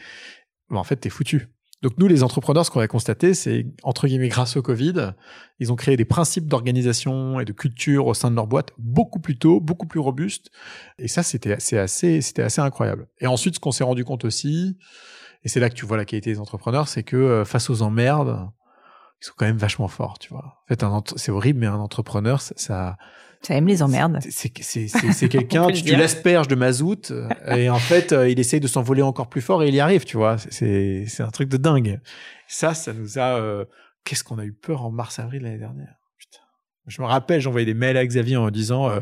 bon, 0.69 0.77
en 0.77 0.83
fait, 0.83 0.95
t'es 0.97 1.09
foutu. 1.09 1.47
Donc 1.81 1.93
nous, 1.97 2.07
les 2.07 2.21
entrepreneurs, 2.21 2.63
ce 2.63 2.69
qu'on 2.69 2.79
a 2.79 2.87
constaté, 2.87 3.33
c'est 3.33 3.65
entre 3.81 4.05
guillemets 4.07 4.27
grâce 4.27 4.55
au 4.55 4.61
Covid, 4.61 5.13
ils 5.59 5.71
ont 5.71 5.75
créé 5.75 5.97
des 5.97 6.05
principes 6.05 6.45
d'organisation 6.47 7.39
et 7.39 7.45
de 7.45 7.53
culture 7.53 8.05
au 8.05 8.13
sein 8.13 8.29
de 8.29 8.35
leur 8.35 8.45
boîte 8.45 8.69
beaucoup 8.77 9.19
plus 9.19 9.35
tôt, 9.39 9.59
beaucoup 9.59 9.87
plus 9.87 9.99
robustes. 9.99 10.51
Et 10.99 11.07
ça, 11.07 11.23
c'était 11.23 11.55
c'est 11.57 11.79
assez, 11.79 12.21
c'était 12.21 12.43
assez 12.43 12.61
incroyable. 12.61 13.07
Et 13.19 13.25
ensuite, 13.25 13.55
ce 13.55 13.59
qu'on 13.59 13.71
s'est 13.71 13.83
rendu 13.83 14.05
compte 14.05 14.25
aussi, 14.25 14.77
et 15.43 15.49
c'est 15.49 15.59
là 15.59 15.71
que 15.71 15.73
tu 15.75 15.87
vois 15.87 15.97
la 15.97 16.05
qualité 16.05 16.31
des 16.31 16.39
entrepreneurs, 16.39 16.87
c'est 16.87 17.01
que 17.01 17.15
euh, 17.17 17.45
face 17.45 17.71
aux 17.71 17.81
emmerdes, 17.81 18.47
ils 19.21 19.25
sont 19.25 19.33
quand 19.37 19.45
même 19.45 19.57
vachement 19.57 19.87
forts, 19.87 20.17
tu 20.19 20.29
vois. 20.29 20.57
En 20.63 20.67
fait, 20.67 20.83
c'est 21.17 21.31
horrible, 21.31 21.59
mais 21.59 21.67
un 21.67 21.75
entrepreneur, 21.75 22.41
ça, 22.41 22.53
ça 22.57 22.97
Ça 23.43 23.53
aime 23.55 23.67
les 23.67 23.81
emmerdes. 23.83 24.19
c'est 24.29 24.49
quelqu'un 25.29 25.67
tu, 25.67 25.95
l'asperges 25.95 26.47
de 26.47 26.55
mazout 26.55 27.11
euh, 27.11 27.27
et 27.55 27.69
en 27.69 27.77
fait 27.79 28.11
euh, 28.13 28.29
il 28.29 28.39
essaye 28.39 28.59
de 28.59 28.67
s'envoler 28.67 29.01
encore 29.01 29.29
plus 29.29 29.41
fort 29.41 29.63
et 29.63 29.67
il 29.67 29.73
y 29.75 29.79
arrive 29.79 30.05
tu 30.05 30.17
vois 30.17 30.37
c'est 30.37 31.05
un 31.21 31.29
truc 31.31 31.49
de 31.49 31.57
dingue 31.57 31.99
ça 32.47 32.73
ça 32.75 32.93
nous 32.93 33.17
a 33.17 33.37
euh, 33.39 33.65
qu'est-ce 34.03 34.23
qu'on 34.23 34.37
a 34.37 34.45
eu 34.45 34.53
peur 34.53 34.83
en 34.85 34.91
mars 34.91 35.17
avril 35.19 35.41
l'année 35.43 35.57
dernière? 35.57 35.95
Putain 36.19 36.43
je 36.87 37.01
me 37.01 37.07
rappelle 37.07 37.41
j'envoyais 37.41 37.65
des 37.65 37.73
mails 37.73 37.97
à 37.97 38.05
Xavier 38.05 38.37
en 38.37 38.49
disant 38.51 38.89
euh, 38.91 38.99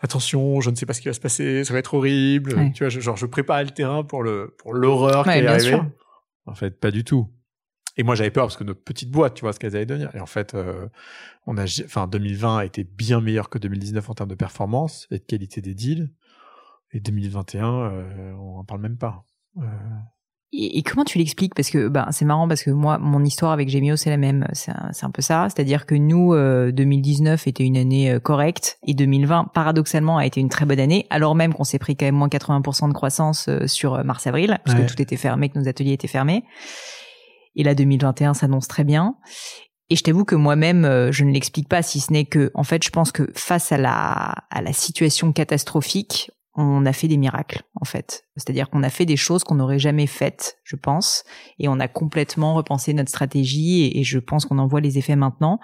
attention 0.00 0.60
je 0.60 0.70
ne 0.70 0.74
sais 0.76 0.86
pas 0.86 0.92
ce 0.94 1.00
qui 1.00 1.08
va 1.08 1.14
se 1.14 1.20
passer 1.20 1.64
ça 1.64 1.72
va 1.72 1.78
être 1.78 1.94
horrible 1.94 2.54
Ouais. 2.56 2.72
tu 2.72 2.82
vois 2.84 2.88
je- 2.90 3.00
genre 3.00 3.16
je 3.16 3.26
préparais 3.26 3.64
le 3.64 3.70
terrain 3.70 4.02
pour 4.04 4.22
le 4.22 4.54
pour 4.58 4.74
l'horreur 4.74 5.26
Ouais, 5.26 5.40
qui 5.40 5.46
arriver 5.46 5.70
sûr. 5.70 5.86
en 6.46 6.54
fait 6.54 6.78
pas 6.80 6.90
du 6.90 7.04
tout 7.04 7.28
et 7.96 8.02
moi 8.02 8.14
j'avais 8.14 8.30
peur 8.30 8.44
parce 8.46 8.56
que 8.56 8.64
notre 8.64 8.82
petite 8.82 9.10
boîte 9.10 9.34
tu 9.34 9.42
vois 9.42 9.52
ce 9.52 9.58
qu'elle 9.58 9.74
allait 9.76 9.86
devenir 9.86 10.14
et 10.14 10.20
en 10.20 10.26
fait 10.26 10.54
euh, 10.54 10.86
on 11.46 11.56
a, 11.58 11.64
enfin, 11.84 12.06
2020 12.06 12.58
a 12.58 12.64
été 12.64 12.84
bien 12.84 13.20
meilleur 13.20 13.48
que 13.48 13.58
2019 13.58 14.08
en 14.10 14.14
termes 14.14 14.30
de 14.30 14.34
performance 14.34 15.06
et 15.10 15.18
de 15.18 15.24
qualité 15.24 15.60
des 15.60 15.74
deals. 15.74 16.10
Et 16.94 17.00
2021, 17.00 17.66
euh, 17.66 18.32
on 18.34 18.58
en 18.58 18.64
parle 18.64 18.82
même 18.82 18.98
pas. 18.98 19.24
Euh, 19.56 19.62
Et, 20.52 20.76
et 20.78 20.82
comment 20.82 21.04
tu 21.04 21.16
l'expliques? 21.16 21.54
Parce 21.54 21.70
que 21.70 21.88
ben 21.88 22.08
c'est 22.12 22.26
marrant 22.26 22.46
parce 22.46 22.62
que 22.62 22.70
moi 22.70 22.98
mon 22.98 23.24
histoire 23.24 23.50
avec 23.52 23.70
Gemio 23.70 23.96
c'est 23.96 24.10
la 24.10 24.18
même, 24.18 24.46
c'est 24.52 24.70
un, 25.02 25.10
peu 25.10 25.22
ça, 25.22 25.46
c'est-à-dire 25.48 25.86
que 25.86 25.94
nous 25.94 26.34
euh, 26.34 26.70
2019 26.70 27.46
était 27.46 27.64
une 27.64 27.78
année 27.78 28.10
euh, 28.12 28.20
correcte 28.20 28.78
et 28.86 28.92
2020 28.92 29.46
paradoxalement 29.54 30.18
a 30.18 30.26
été 30.26 30.40
une 30.40 30.50
très 30.50 30.66
bonne 30.66 30.80
année 30.80 31.06
alors 31.08 31.34
même 31.34 31.54
qu'on 31.54 31.64
s'est 31.64 31.78
pris 31.78 31.96
quand 31.96 32.04
même 32.04 32.16
moins 32.16 32.28
80% 32.28 32.88
de 32.88 32.92
croissance 32.92 33.48
euh, 33.48 33.66
sur 33.66 33.94
euh, 33.94 34.02
mars-avril 34.04 34.58
puisque 34.64 34.78
Ouais. 34.80 34.86
tout 34.86 35.00
était 35.00 35.16
fermé, 35.16 35.48
que 35.48 35.58
nos 35.58 35.66
ateliers 35.68 35.94
étaient 35.94 36.06
fermés. 36.08 36.44
Et 37.56 37.62
là 37.62 37.74
2021 37.74 38.34
s'annonce 38.34 38.68
très 38.68 38.84
bien. 38.84 39.16
Et 39.90 39.96
je 39.96 40.02
t'avoue 40.02 40.24
que 40.24 40.34
moi-même, 40.34 40.86
euh, 40.86 41.12
je 41.12 41.24
ne 41.24 41.32
l'explique 41.32 41.68
pas, 41.68 41.82
si 41.82 42.00
ce 42.00 42.12
n'est 42.12 42.24
que, 42.24 42.50
en 42.54 42.64
fait, 42.64 42.82
je 42.82 42.88
pense 42.88 43.12
que 43.12 43.30
face 43.34 43.72
à 43.72 43.76
la, 43.76 44.34
à 44.50 44.62
la 44.62 44.72
situation 44.72 45.32
catastrophique, 45.32 46.30
on 46.54 46.84
a 46.84 46.92
fait 46.92 47.08
des 47.08 47.16
miracles, 47.16 47.62
en 47.80 47.84
fait. 47.84 48.24
C'est-à-dire 48.36 48.68
qu'on 48.68 48.82
a 48.82 48.90
fait 48.90 49.06
des 49.06 49.16
choses 49.16 49.42
qu'on 49.42 49.54
n'aurait 49.54 49.78
jamais 49.78 50.06
faites, 50.06 50.58
je 50.64 50.76
pense, 50.76 51.24
et 51.58 51.68
on 51.68 51.80
a 51.80 51.88
complètement 51.88 52.54
repensé 52.54 52.92
notre 52.92 53.08
stratégie, 53.08 53.90
et, 53.94 54.02
je 54.04 54.18
pense 54.18 54.44
qu'on 54.44 54.58
en 54.58 54.66
voit 54.66 54.80
les 54.80 54.98
effets 54.98 55.16
maintenant. 55.16 55.60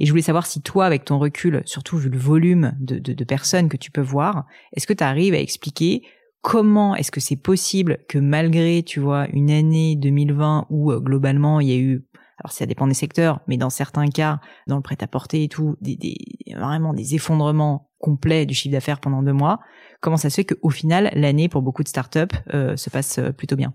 Et 0.00 0.06
je 0.06 0.10
voulais 0.10 0.22
savoir 0.22 0.46
si 0.46 0.60
toi, 0.62 0.86
avec 0.86 1.04
ton 1.04 1.18
recul, 1.18 1.62
surtout 1.64 1.96
vu 1.96 2.08
le 2.08 2.18
volume 2.18 2.74
de, 2.80 2.98
de, 2.98 3.12
de 3.12 3.24
personnes 3.24 3.68
que 3.68 3.76
tu 3.76 3.90
peux 3.90 4.00
voir, 4.00 4.46
est-ce 4.74 4.86
que 4.86 4.92
tu 4.92 5.04
arrives 5.04 5.34
à 5.34 5.38
expliquer 5.38 6.02
comment 6.42 6.94
est-ce 6.94 7.10
que 7.10 7.20
c'est 7.20 7.36
possible 7.36 7.98
que 8.08 8.18
malgré, 8.18 8.82
tu 8.82 9.00
vois, 9.00 9.26
une 9.32 9.50
année 9.50 9.96
2020 9.96 10.66
où 10.68 10.92
euh, 10.92 11.00
globalement 11.00 11.60
il 11.60 11.68
y 11.68 11.72
a 11.72 11.78
eu 11.78 12.04
alors 12.42 12.52
ça 12.52 12.66
dépend 12.66 12.88
des 12.88 12.94
secteurs, 12.94 13.40
mais 13.46 13.56
dans 13.56 13.70
certains 13.70 14.08
cas, 14.08 14.40
dans 14.66 14.74
le 14.74 14.82
prêt-à-porter 14.82 15.44
et 15.44 15.48
tout, 15.48 15.76
des, 15.80 15.96
des, 15.96 16.16
vraiment 16.56 16.92
des 16.92 17.14
effondrements 17.14 17.90
complets 17.98 18.46
du 18.46 18.54
chiffre 18.54 18.72
d'affaires 18.72 18.98
pendant 18.98 19.22
deux 19.22 19.32
mois. 19.32 19.60
Comment 20.00 20.16
ça 20.16 20.28
se 20.28 20.34
fait 20.34 20.44
qu'au 20.44 20.70
final, 20.70 21.12
l'année 21.14 21.48
pour 21.48 21.62
beaucoup 21.62 21.84
de 21.84 21.88
startups 21.88 22.34
euh, 22.52 22.76
se 22.76 22.90
passe 22.90 23.18
euh, 23.18 23.30
plutôt 23.30 23.54
bien? 23.54 23.74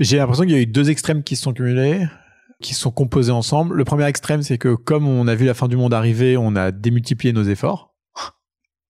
J'ai 0.00 0.16
l'impression 0.16 0.42
qu'il 0.42 0.52
y 0.52 0.56
a 0.56 0.60
eu 0.60 0.66
deux 0.66 0.90
extrêmes 0.90 1.22
qui 1.22 1.36
se 1.36 1.42
sont 1.42 1.52
cumulés, 1.52 2.04
qui 2.60 2.74
sont 2.74 2.90
composés 2.90 3.30
ensemble. 3.30 3.76
Le 3.76 3.84
premier 3.84 4.06
extrême, 4.06 4.42
c'est 4.42 4.58
que 4.58 4.74
comme 4.74 5.06
on 5.06 5.28
a 5.28 5.36
vu 5.36 5.46
la 5.46 5.54
fin 5.54 5.68
du 5.68 5.76
monde 5.76 5.94
arriver, 5.94 6.36
on 6.36 6.56
a 6.56 6.72
démultiplié 6.72 7.32
nos 7.32 7.44
efforts. 7.44 7.89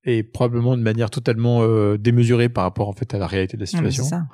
Et 0.05 0.23
probablement 0.23 0.77
de 0.77 0.83
manière 0.83 1.11
totalement 1.11 1.63
euh, 1.63 1.99
démesurée 1.99 2.49
par 2.49 2.65
rapport 2.65 2.89
en 2.89 2.93
fait 2.95 3.13
à 3.15 3.19
la 3.19 3.27
réalité 3.27 3.57
de 3.57 3.63
la 3.63 3.65
mais 3.65 3.91
situation. 3.91 4.05
ça. 4.05 4.27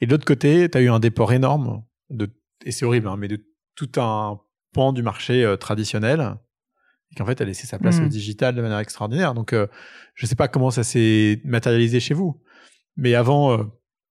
Et 0.00 0.06
de 0.06 0.10
l'autre 0.10 0.24
côté, 0.24 0.68
tu 0.70 0.78
as 0.78 0.80
eu 0.80 0.88
un 0.88 1.00
déport 1.00 1.32
énorme, 1.32 1.82
de, 2.08 2.30
et 2.64 2.72
c'est 2.72 2.84
horrible, 2.86 3.08
hein, 3.08 3.16
mais 3.18 3.28
de 3.28 3.44
tout 3.74 3.90
un 3.96 4.40
pan 4.72 4.92
du 4.94 5.02
marché 5.02 5.44
euh, 5.44 5.56
traditionnel, 5.56 6.34
et 7.10 7.14
qu'en 7.16 7.26
fait 7.26 7.40
a 7.42 7.44
laissé 7.44 7.66
sa 7.66 7.78
place 7.78 8.00
Mm. 8.00 8.04
au 8.04 8.08
digital 8.08 8.54
de 8.54 8.62
manière 8.62 8.78
extraordinaire. 8.78 9.34
Donc, 9.34 9.52
euh, 9.52 9.66
je 10.14 10.24
sais 10.24 10.34
pas 10.34 10.48
comment 10.48 10.70
ça 10.70 10.82
s'est 10.82 11.42
matérialisé 11.44 12.00
chez 12.00 12.14
vous, 12.14 12.40
mais 12.96 13.14
avant, 13.14 13.52
euh, 13.52 13.64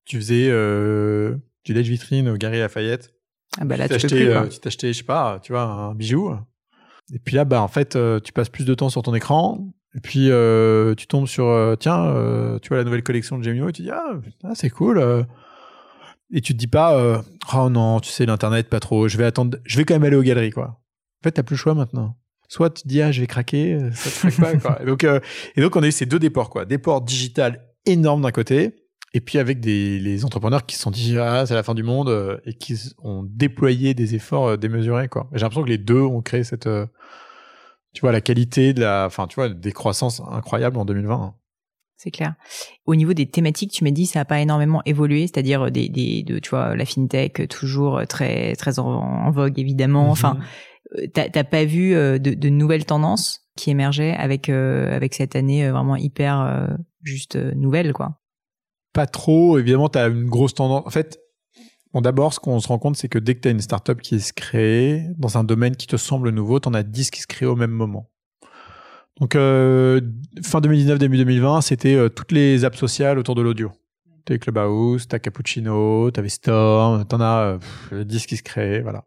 tu 0.06 0.18
faisais 0.18 0.50
euh, 0.50 1.36
du 1.66 1.74
lèche 1.74 1.88
vitrine 1.88 2.30
au 2.30 2.38
Gary 2.38 2.60
Lafayette. 2.60 3.14
Ah 3.60 3.66
bah 3.66 3.76
là, 3.76 3.88
tu 3.88 3.94
t'achetais, 3.96 4.28
euh, 4.28 4.48
tu 4.48 4.60
t'achetais, 4.60 4.94
je 4.94 5.00
sais 5.00 5.04
pas, 5.04 5.40
tu 5.42 5.52
vois, 5.52 5.64
un 5.64 5.96
bijou. 5.96 6.32
Et 7.14 7.20
puis 7.20 7.36
là, 7.36 7.44
bah 7.44 7.62
en 7.62 7.68
fait, 7.68 7.96
euh, 7.96 8.20
tu 8.20 8.32
passes 8.34 8.50
plus 8.50 8.66
de 8.66 8.74
temps 8.76 8.90
sur 8.90 9.02
ton 9.02 9.14
écran. 9.16 9.68
Et 9.96 10.00
puis 10.00 10.30
euh, 10.32 10.96
tu 10.96 11.06
tombes 11.08 11.28
sur, 11.28 11.48
euh, 11.48 11.76
tiens, 11.76 12.06
euh, 12.06 12.60
tu 12.60 12.70
vois 12.70 12.78
la 12.78 12.84
nouvelle 12.86 13.04
collection 13.04 13.38
de 13.38 13.44
Gemio 13.44 13.68
et 13.70 13.74
tu 13.74 13.82
dis 13.82 13.92
ah, 13.92 14.14
c'est 14.56 14.70
cool. 14.70 14.98
euh. 15.00 15.24
Et 16.34 16.40
tu 16.40 16.54
te 16.54 16.58
dis 16.58 16.68
pas, 16.68 16.96
euh, 16.96 17.18
oh 17.54 17.70
non, 17.70 18.00
tu 18.00 18.10
sais 18.10 18.26
l'internet 18.26 18.70
pas 18.70 18.80
trop. 18.80 19.10
Je 19.10 19.18
vais 19.18 19.26
attendre, 19.26 19.58
je 19.66 19.78
vais 19.78 19.84
quand 19.84 19.94
même 19.96 20.06
aller 20.06 20.16
aux 20.16 20.22
galeries 20.24 20.52
quoi. 20.52 20.68
En 20.68 21.24
fait, 21.24 21.32
t'as 21.32 21.44
plus 21.44 21.56
le 21.56 21.60
choix 21.60 21.74
maintenant. 21.74 22.16
Soit 22.48 22.70
tu 22.70 22.84
te 22.84 22.88
dis 22.88 23.02
ah, 23.02 23.12
je 23.12 23.20
vais 23.20 23.28
craquer, 23.28 23.74
euh, 23.76 23.92
ça 23.92 24.30
te 24.32 24.34
craque 24.36 24.62
pas 24.62 24.70
quoi. 24.70 24.82
Et 24.82 24.86
donc, 24.86 25.04
et 25.04 25.62
donc 25.62 25.76
on 25.76 25.84
a 25.84 25.88
eu 25.88 25.92
ces 25.92 26.06
deux 26.06 26.20
déports 26.20 26.50
quoi, 26.50 26.64
déport 26.66 27.02
digital 27.02 27.62
énorme 27.86 28.22
d'un 28.22 28.32
côté. 28.32 28.76
Et 29.14 29.20
puis 29.20 29.40
avec 29.40 29.60
des 29.60 30.00
les 30.00 30.24
entrepreneurs 30.24 30.66
qui 30.66 30.78
se 30.78 30.84
sont 30.84 30.92
dit 30.92 31.18
ah 31.20 31.46
c'est 31.46 31.54
la 31.54 31.64
fin 31.64 31.74
du 31.74 31.84
monde 31.84 32.40
et 32.46 32.54
qui 32.54 32.80
ont 33.04 33.24
déployé 33.30 33.94
des 33.94 34.16
efforts 34.16 34.58
démesurés 34.58 35.10
quoi. 35.10 35.28
J'ai 35.34 35.42
l'impression 35.42 35.64
que 35.64 35.70
les 35.70 35.78
deux 35.78 36.00
ont 36.00 36.22
créé 36.22 36.46
cette 36.46 36.70
tu 37.94 38.02
vois 38.02 38.12
la 38.12 38.22
qualité 38.22 38.74
de 38.74 38.82
la 38.82 39.06
enfin 39.06 39.28
tu 39.28 39.36
vois 39.36 39.50
des 39.50 39.72
croissances 39.72 40.22
incroyables 40.32 40.78
en 40.78 40.86
2020. 40.86 41.14
hein. 41.16 41.34
C'est 41.98 42.10
clair. 42.12 42.34
Au 42.88 42.96
niveau 42.96 43.14
des 43.14 43.28
thématiques, 43.30 43.72
tu 43.72 43.84
m'as 43.84 43.92
dit 43.92 44.08
ça 44.08 44.20
n'a 44.20 44.26
pas 44.26 44.40
énormément 44.40 44.82
évolué, 44.86 45.28
c'est-à-dire 45.28 45.70
des, 45.72 45.88
des, 45.88 46.24
de, 46.24 46.40
tu 46.40 46.50
vois, 46.50 46.76
la 46.76 46.86
fintech 46.86 47.48
toujours 47.48 48.02
très 48.08 48.56
très 48.56 48.80
en, 48.80 48.86
en 48.88 49.30
vogue 49.30 49.60
évidemment. 49.60 50.10
Enfin, 50.10 50.40
euh, 50.98 51.06
t'as 51.14 51.30
t'as 51.30 51.44
pas 51.44 51.64
vu 51.64 51.94
euh, 51.94 52.18
de, 52.18 52.34
de 52.34 52.50
nouvelles 52.50 52.86
tendances 52.86 53.42
qui 53.56 53.70
émergeaient 53.70 54.14
avec 54.14 54.50
euh, 54.50 54.96
avec 54.96 55.14
cette 55.14 55.36
année 55.36 55.68
euh, 55.68 55.72
vraiment 55.74 55.96
hyper 55.96 56.42
euh, 56.42 56.68
juste 57.04 57.36
euh, 57.36 57.52
nouvelle 57.56 57.94
quoi? 57.94 58.18
pas 58.94 59.06
trop. 59.08 59.58
Évidemment, 59.58 59.88
tu 59.88 60.00
as 60.00 60.08
une 60.08 60.26
grosse 60.26 60.54
tendance. 60.54 60.86
En 60.86 60.90
fait, 60.90 61.21
bon, 61.94 62.02
d'abord, 62.02 62.34
ce 62.34 62.40
qu'on 62.40 62.60
se 62.60 62.68
rend 62.68 62.80
compte, 62.80 62.96
c'est 62.96 63.10
que 63.10 63.20
dès 63.20 63.36
que 63.36 63.42
tu 63.42 63.48
as 63.48 63.52
une 63.52 63.62
startup 63.62 64.02
qui 64.02 64.20
se 64.20 64.34
crée 64.34 65.06
dans 65.18 65.38
un 65.38 65.44
domaine 65.44 65.76
qui 65.76 65.88
te 65.88 65.98
semble 65.98 66.30
nouveau, 66.30 66.60
tu 66.60 66.70
en 66.70 66.74
as 66.74 66.84
10 66.84 67.12
qui 67.12 67.22
se 67.22 67.28
créent 67.28 67.46
au 67.46 67.56
même 67.56 67.72
moment. 67.72 68.10
Donc, 69.20 69.36
euh, 69.36 70.02
fin 70.44 70.62
2019, 70.62 70.98
début 70.98 71.18
2020, 71.18 71.62
c'était 71.62 71.96
euh, 71.96 72.10
toutes 72.10 72.32
les 72.32 72.66
apps 72.66 72.78
sociales 72.78 73.20
autour 73.20 73.36
de 73.36 73.42
l'audio. 73.42 73.72
T'as 74.26 74.38
Clubhouse, 74.38 75.08
t'as 75.08 75.20
Cappuccino, 75.20 76.12
t'avais 76.12 76.30
Storm, 76.30 77.06
t'en 77.06 77.22
as 77.22 77.60
euh, 77.92 78.04
10 78.04 78.26
qui 78.26 78.38
se 78.38 78.44
créent, 78.44 78.82
voilà. 78.82 79.06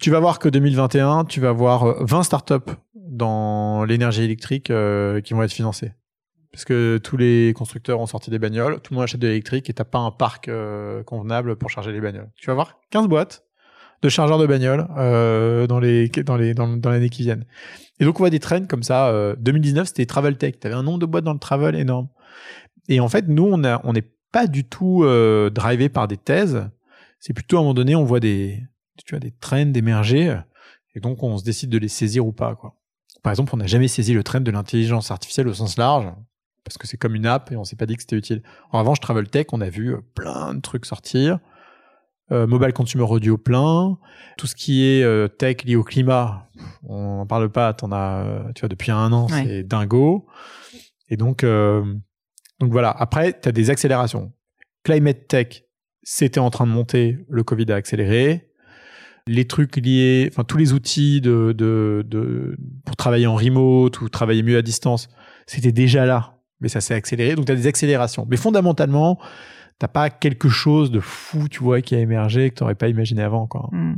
Tu 0.00 0.10
vas 0.10 0.20
voir 0.20 0.38
que 0.38 0.48
2021, 0.48 1.26
tu 1.26 1.40
vas 1.40 1.50
avoir 1.50 2.04
20 2.04 2.22
startups 2.24 2.72
dans 3.12 3.84
l'énergie 3.84 4.24
électrique 4.24 4.70
euh, 4.70 5.20
qui 5.20 5.34
vont 5.34 5.42
être 5.42 5.52
financées. 5.52 5.92
Parce 6.52 6.64
que 6.64 6.98
tous 6.98 7.16
les 7.16 7.54
constructeurs 7.56 7.98
ont 8.00 8.06
sorti 8.06 8.30
des 8.30 8.38
bagnoles, 8.38 8.80
tout 8.80 8.92
le 8.92 8.96
monde 8.96 9.04
achète 9.04 9.20
de 9.20 9.26
l'électrique 9.26 9.70
et 9.70 9.72
t'as 9.72 9.84
pas 9.84 9.98
un 9.98 10.10
parc 10.10 10.48
euh, 10.48 11.02
convenable 11.02 11.56
pour 11.56 11.70
charger 11.70 11.92
les 11.92 12.00
bagnoles. 12.00 12.30
Tu 12.36 12.46
vas 12.46 12.54
voir 12.54 12.78
15 12.90 13.08
boîtes 13.08 13.44
de 14.02 14.08
chargeurs 14.08 14.38
de 14.38 14.46
bagnoles 14.46 14.86
euh, 14.98 15.66
dans 15.66 15.80
les 15.80 16.08
dans 16.08 16.36
les 16.36 16.52
dans, 16.52 16.78
l'année 16.84 17.08
qui 17.08 17.22
viennent. 17.22 17.46
Et 18.00 18.04
donc 18.04 18.16
on 18.16 18.18
voit 18.18 18.30
des 18.30 18.40
trends 18.40 18.66
comme 18.66 18.82
ça. 18.82 19.34
2019 19.38 19.88
c'était 19.88 20.04
travel 20.04 20.36
tech. 20.36 20.58
T'avais 20.58 20.74
un 20.74 20.82
nombre 20.82 20.98
de 20.98 21.06
boîtes 21.06 21.24
dans 21.24 21.32
le 21.32 21.38
travel 21.38 21.74
énorme. 21.74 22.08
Et 22.88 23.00
en 23.00 23.08
fait 23.08 23.28
nous 23.28 23.44
on 23.44 23.92
n'est 23.92 24.10
pas 24.30 24.46
du 24.46 24.64
tout 24.64 25.06
drivé 25.54 25.88
par 25.88 26.06
des 26.06 26.18
thèses. 26.18 26.68
C'est 27.18 27.32
plutôt 27.32 27.56
à 27.56 27.60
un 27.60 27.62
moment 27.62 27.74
donné 27.74 27.94
on 27.94 28.04
voit 28.04 28.20
des 28.20 28.62
tu 29.06 29.14
vois 29.14 29.20
des 29.20 29.30
trends 29.30 29.72
émerger 29.72 30.36
et 30.94 31.00
donc 31.00 31.22
on 31.22 31.38
se 31.38 31.44
décide 31.44 31.70
de 31.70 31.78
les 31.78 31.88
saisir 31.88 32.26
ou 32.26 32.32
pas 32.32 32.54
quoi. 32.56 32.76
Par 33.22 33.32
exemple, 33.32 33.52
on 33.54 33.58
n'a 33.58 33.66
jamais 33.66 33.88
saisi 33.88 34.12
le 34.12 34.24
trend 34.24 34.40
de 34.40 34.50
l'intelligence 34.50 35.10
artificielle 35.10 35.48
au 35.48 35.54
sens 35.54 35.76
large, 35.78 36.12
parce 36.64 36.78
que 36.78 36.86
c'est 36.86 36.96
comme 36.96 37.14
une 37.14 37.26
app 37.26 37.50
et 37.52 37.56
on 37.56 37.64
s'est 37.64 37.76
pas 37.76 37.86
dit 37.86 37.96
que 37.96 38.02
c'était 38.02 38.16
utile. 38.16 38.42
En 38.70 38.80
revanche, 38.80 39.00
Travel 39.00 39.28
Tech, 39.28 39.46
on 39.52 39.60
a 39.60 39.68
vu 39.68 39.94
euh, 39.94 40.00
plein 40.14 40.54
de 40.54 40.60
trucs 40.60 40.86
sortir. 40.86 41.38
Euh, 42.30 42.46
mobile 42.46 42.72
Consumer 42.72 43.04
Audio 43.04 43.36
plein. 43.36 43.98
Tout 44.38 44.46
ce 44.46 44.54
qui 44.54 44.84
est 44.84 45.02
euh, 45.02 45.28
tech 45.28 45.64
lié 45.64 45.76
au 45.76 45.82
climat, 45.82 46.48
on 46.84 47.16
n'en 47.18 47.26
parle 47.26 47.50
pas, 47.50 47.74
t'en 47.74 47.92
as, 47.92 48.52
tu 48.54 48.60
vois, 48.60 48.68
depuis 48.68 48.90
un 48.90 49.12
an, 49.12 49.28
c'est 49.28 49.64
dingo. 49.64 50.26
Et 51.08 51.16
donc, 51.16 51.44
donc 51.44 52.72
voilà. 52.72 52.90
Après, 52.90 53.38
tu 53.38 53.48
as 53.48 53.52
des 53.52 53.68
accélérations. 53.68 54.32
Climate 54.82 55.28
Tech, 55.28 55.64
c'était 56.02 56.40
en 56.40 56.48
train 56.50 56.66
de 56.66 56.72
monter, 56.72 57.18
le 57.28 57.42
Covid 57.42 57.70
a 57.70 57.74
accéléré 57.74 58.52
les 59.26 59.46
trucs 59.46 59.76
liés, 59.76 60.28
enfin 60.32 60.44
tous 60.44 60.56
les 60.56 60.72
outils 60.72 61.20
de, 61.20 61.54
de, 61.56 62.04
de, 62.06 62.56
pour 62.84 62.96
travailler 62.96 63.26
en 63.26 63.36
remote 63.36 64.00
ou 64.00 64.08
travailler 64.08 64.42
mieux 64.42 64.56
à 64.56 64.62
distance, 64.62 65.08
c'était 65.46 65.72
déjà 65.72 66.06
là, 66.06 66.41
mais 66.62 66.68
ça 66.68 66.80
s'est 66.80 66.94
accéléré. 66.94 67.34
Donc 67.34 67.46
tu 67.46 67.52
as 67.52 67.56
des 67.56 67.66
accélérations. 67.66 68.26
Mais 68.30 68.36
fondamentalement, 68.38 69.18
t'as 69.78 69.88
pas 69.88 70.10
quelque 70.10 70.48
chose 70.48 70.90
de 70.90 71.00
fou, 71.00 71.48
tu 71.48 71.60
vois, 71.60 71.80
qui 71.80 71.94
a 71.94 71.98
émergé 71.98 72.50
que 72.50 72.54
tu 72.54 72.62
n'aurais 72.62 72.76
pas 72.76 72.88
imaginé 72.88 73.20
avant. 73.22 73.46
Quoi. 73.48 73.68
Hmm. 73.72 73.96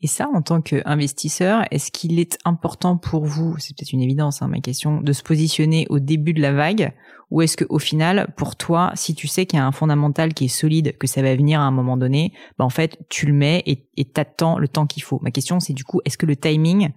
Et 0.00 0.06
ça, 0.06 0.28
en 0.32 0.42
tant 0.42 0.60
qu'investisseur, 0.60 1.64
est-ce 1.72 1.90
qu'il 1.90 2.20
est 2.20 2.38
important 2.44 2.96
pour 2.96 3.24
vous, 3.24 3.56
c'est 3.58 3.76
peut-être 3.76 3.92
une 3.92 4.00
évidence, 4.00 4.42
hein, 4.42 4.48
ma 4.48 4.60
question, 4.60 5.00
de 5.00 5.12
se 5.12 5.22
positionner 5.22 5.86
au 5.90 5.98
début 5.98 6.34
de 6.34 6.40
la 6.40 6.52
vague? 6.52 6.92
Ou 7.30 7.42
est-ce 7.42 7.56
que 7.56 7.64
au 7.68 7.80
final, 7.80 8.32
pour 8.36 8.54
toi, 8.54 8.92
si 8.94 9.14
tu 9.16 9.26
sais 9.26 9.44
qu'il 9.44 9.58
y 9.58 9.60
a 9.60 9.66
un 9.66 9.72
fondamental 9.72 10.34
qui 10.34 10.44
est 10.44 10.48
solide, 10.48 10.96
que 10.98 11.08
ça 11.08 11.20
va 11.20 11.34
venir 11.34 11.58
à 11.58 11.64
un 11.64 11.72
moment 11.72 11.96
donné, 11.96 12.32
bah 12.56 12.64
en 12.64 12.70
fait, 12.70 12.98
tu 13.08 13.26
le 13.26 13.32
mets 13.32 13.64
et 13.66 14.04
t'attends 14.04 14.58
le 14.58 14.68
temps 14.68 14.86
qu'il 14.86 15.02
faut? 15.02 15.18
Ma 15.20 15.32
question, 15.32 15.58
c'est 15.58 15.72
du 15.72 15.82
coup, 15.82 16.00
est-ce 16.04 16.16
que 16.16 16.26
le 16.26 16.36
timing, 16.36 16.90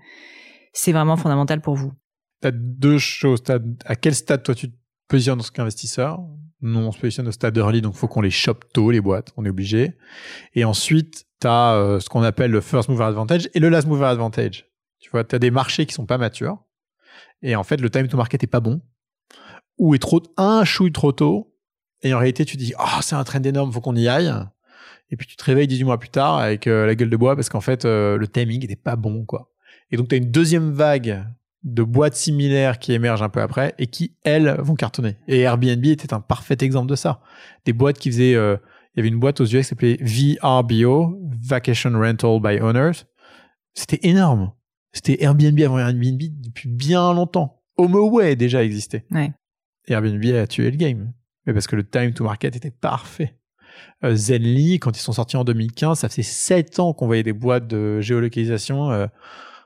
c'est 0.74 0.92
vraiment 0.92 1.18
fondamental 1.18 1.62
pour 1.62 1.76
vous? 1.76 1.92
T'as 2.42 2.52
deux 2.52 3.00
choses. 3.00 3.42
As, 3.48 3.58
à 3.86 3.96
quel 3.96 4.14
stade 4.14 4.44
toi 4.44 4.54
tu 4.54 4.68
te 5.08 5.12
positionnes 5.12 5.40
en 5.40 5.44
tant 5.44 5.50
qu'investisseur 5.54 6.20
Nous, 6.62 6.80
on 6.80 6.92
se 6.92 7.00
positionne 7.00 7.28
au 7.28 7.32
stade 7.32 7.58
early, 7.58 7.82
donc 7.82 7.96
faut 7.96 8.08
qu'on 8.08 8.22
les 8.22 8.32
chope 8.32 8.66
tôt 8.74 8.92
les 8.92 9.02
boîtes, 9.02 9.32
on 9.38 9.46
est 9.46 9.50
obligé. 9.50 9.94
Et 10.54 10.66
ensuite, 10.66 11.26
tu 11.42 11.48
as 11.48 11.76
euh, 11.76 12.00
ce 12.00 12.10
qu'on 12.10 12.24
appelle 12.24 12.52
le 12.52 12.62
first 12.62 12.90
mover 12.90 13.06
advantage 13.06 13.50
et 13.54 13.60
le 13.60 13.70
last 13.70 13.88
mover 13.88 14.06
advantage. 14.06 14.66
Tu 15.00 15.10
vois, 15.10 15.24
tu 15.24 15.36
as 15.36 15.40
des 15.40 15.52
marchés 15.52 15.86
qui 15.86 15.94
sont 15.94 16.06
pas 16.06 16.18
matures. 16.18 16.58
Et 17.42 17.56
en 17.56 17.64
fait, 17.64 17.80
le 17.80 17.90
time 17.90 18.08
to 18.08 18.18
market 18.18 18.44
est 18.44 18.48
pas 18.48 18.60
bon 18.60 18.82
ou 19.78 19.96
est 19.96 20.00
trop 20.00 20.22
un 20.38 20.64
chouille 20.64 20.92
trop 20.92 21.12
tôt 21.12 21.54
et 22.02 22.14
en 22.14 22.20
réalité 22.20 22.46
tu 22.46 22.58
dis 22.58 22.74
ah 22.78 23.00
c'est 23.02 23.16
un 23.16 23.24
trend 23.24 23.42
énorme 23.42 23.72
faut 23.72 23.82
qu'on 23.82 23.96
y 23.96 24.08
aille 24.08 24.34
et 25.10 25.16
puis 25.16 25.28
tu 25.28 25.36
te 25.36 25.44
réveilles 25.44 25.68
18 25.68 25.84
mois 25.84 26.00
plus 26.00 26.10
tard 26.10 26.38
avec 26.38 26.68
euh, 26.68 26.86
la 26.86 26.96
gueule 26.96 27.10
de 27.10 27.18
bois 27.18 27.36
parce 27.36 27.50
qu'en 27.50 27.62
fait 27.62 27.86
euh, 27.86 28.18
le 28.18 28.28
timing 28.28 28.62
n'était 28.62 28.76
pas 28.76 28.96
bon 28.96 29.26
quoi 29.26 29.52
et 29.92 29.98
donc 29.98 30.10
tu 30.10 30.16
as 30.16 30.18
une 30.18 30.32
deuxième 30.32 30.72
vague 30.72 31.26
de 31.64 31.84
boîtes 31.84 32.16
similaires 32.16 32.80
qui 32.80 32.94
émergent 32.94 33.24
un 33.24 33.30
peu 33.30 33.42
après 33.42 33.74
et 33.78 33.88
qui 33.88 34.16
elles 34.24 34.58
vont 34.60 34.76
cartonner 34.76 35.18
et 35.28 35.42
Airbnb 35.42 35.84
était 35.86 36.14
un 36.14 36.22
parfait 36.22 36.58
exemple 36.62 36.88
de 36.88 36.96
ça 36.96 37.22
des 37.66 37.74
boîtes 37.74 37.98
qui 37.98 38.12
faisaient 38.12 38.36
euh, 38.36 38.58
il 38.96 39.00
y 39.00 39.02
avait 39.02 39.10
une 39.10 39.20
boîte 39.20 39.42
aux 39.42 39.46
US 39.46 39.50
qui 39.50 39.64
s'appelait 39.64 39.98
VRBO 40.02 41.20
Vacation 41.42 41.92
Rental 41.94 42.40
by 42.42 42.60
Owners 42.62 43.04
c'était 43.74 44.00
énorme 44.04 44.52
c'était 44.94 45.24
Airbnb 45.24 45.60
avant 45.62 45.80
Airbnb 45.80 46.22
depuis 46.42 46.70
bien 46.70 47.14
longtemps 47.14 47.62
HomeAway 47.78 48.36
déjà 48.36 48.64
existait 48.64 49.06
ouais. 49.12 49.32
Airbnb 49.88 50.24
a 50.36 50.48
tué 50.48 50.70
le 50.70 50.78
game. 50.78 51.14
Mais 51.46 51.54
parce 51.54 51.68
que 51.68 51.76
le 51.76 51.84
time 51.84 52.14
to 52.14 52.24
market 52.24 52.56
était 52.56 52.72
parfait. 52.72 53.38
Euh, 54.04 54.16
Zenly, 54.16 54.80
quand 54.80 54.98
ils 54.98 55.02
sont 55.02 55.14
sortis 55.14 55.38
en 55.38 55.44
2015, 55.44 56.00
ça 56.00 56.10
faisait 56.10 56.24
7 56.24 56.80
ans 56.80 56.94
qu'on 56.94 57.06
voyait 57.06 57.24
des 57.24 57.34
boîtes 57.34 57.68
de 57.68 58.02
géolocalisation 58.02 58.92
euh, 58.92 59.08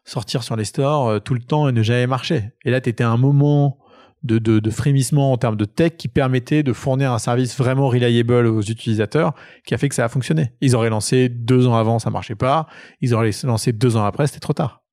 sortir 0.04 0.43
sur 0.43 0.56
les 0.56 0.66
stores 0.66 1.08
euh, 1.08 1.20
tout 1.20 1.34
le 1.34 1.41
temps 1.41 1.68
et 1.68 1.72
ne 1.72 1.84
jamais 1.84 2.08
marcher. 2.08 2.52
Et 2.66 2.72
là, 2.72 2.82
tu 2.82 2.89
étais 2.89 3.04
à 3.04 3.10
un 3.10 3.18
moment 3.18 3.78
de, 4.24 4.38
de, 4.38 4.60
de, 4.60 4.70
frémissement 4.70 5.32
en 5.32 5.38
termes 5.38 5.56
de 5.56 5.66
tech 5.66 5.93
qui 5.97 6.08
permettait 6.08 6.62
de 6.62 6.74
fournir 6.74 7.12
un 7.12 7.18
service 7.18 7.58
vraiment 7.58 7.88
reliable 7.88 8.45
aux 8.45 8.62
utilisateurs 8.62 9.34
qui 9.66 9.74
a 9.74 9.78
fait 9.78 9.89
que 9.89 9.95
ça 9.95 10.06
a 10.06 10.10
fonctionné. 10.10 10.54
Ils 10.62 10.76
auraient 10.76 10.91
lancé 10.91 11.28
deux 11.28 11.68
ans 11.68 11.76
avant, 11.76 11.97
ça 11.97 12.12
marchait 12.12 12.36
pas. 12.36 12.68
Ils 13.02 13.16
auraient 13.16 13.32
lancé 13.43 13.74
deux 13.74 13.97
ans 13.97 14.04
après, 14.04 14.28
c'était 14.28 14.39
trop 14.39 14.54
tard. 14.54 14.84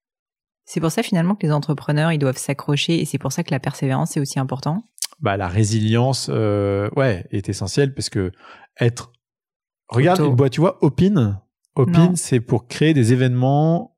C'est 0.65 0.81
pour 0.81 0.91
ça 0.91 1.03
finalement 1.03 1.35
que 1.35 1.47
les 1.47 1.53
entrepreneurs, 1.53 2.13
ils 2.13 2.19
doivent 2.19 2.39
s'accrocher 2.39 3.01
et 3.01 3.05
c'est 3.05 3.19
pour 3.19 3.33
ça 3.33 3.43
que 3.43 3.51
la 3.51 3.61
persévérance 3.61 4.17
est 4.17 4.21
aussi 4.21 4.39
important 4.39 4.83
bah, 5.21 5.37
la 5.37 5.49
résilience, 5.49 6.31
euh, 6.33 6.89
ouais, 6.97 7.27
est 7.31 7.49
essentielle 7.49 7.95
parce 7.95 8.09
que 8.09 8.33
être. 8.81 9.13
Regarde 9.89 10.21
une 10.21 10.35
boîte, 10.35 10.53
tu 10.53 10.61
vois, 10.61 10.79
Opin. 10.83 11.41
Opin, 11.75 12.15
c'est 12.15 12.41
pour 12.41 12.67
créer 12.67 12.93
des 12.93 13.13
événements 13.13 13.97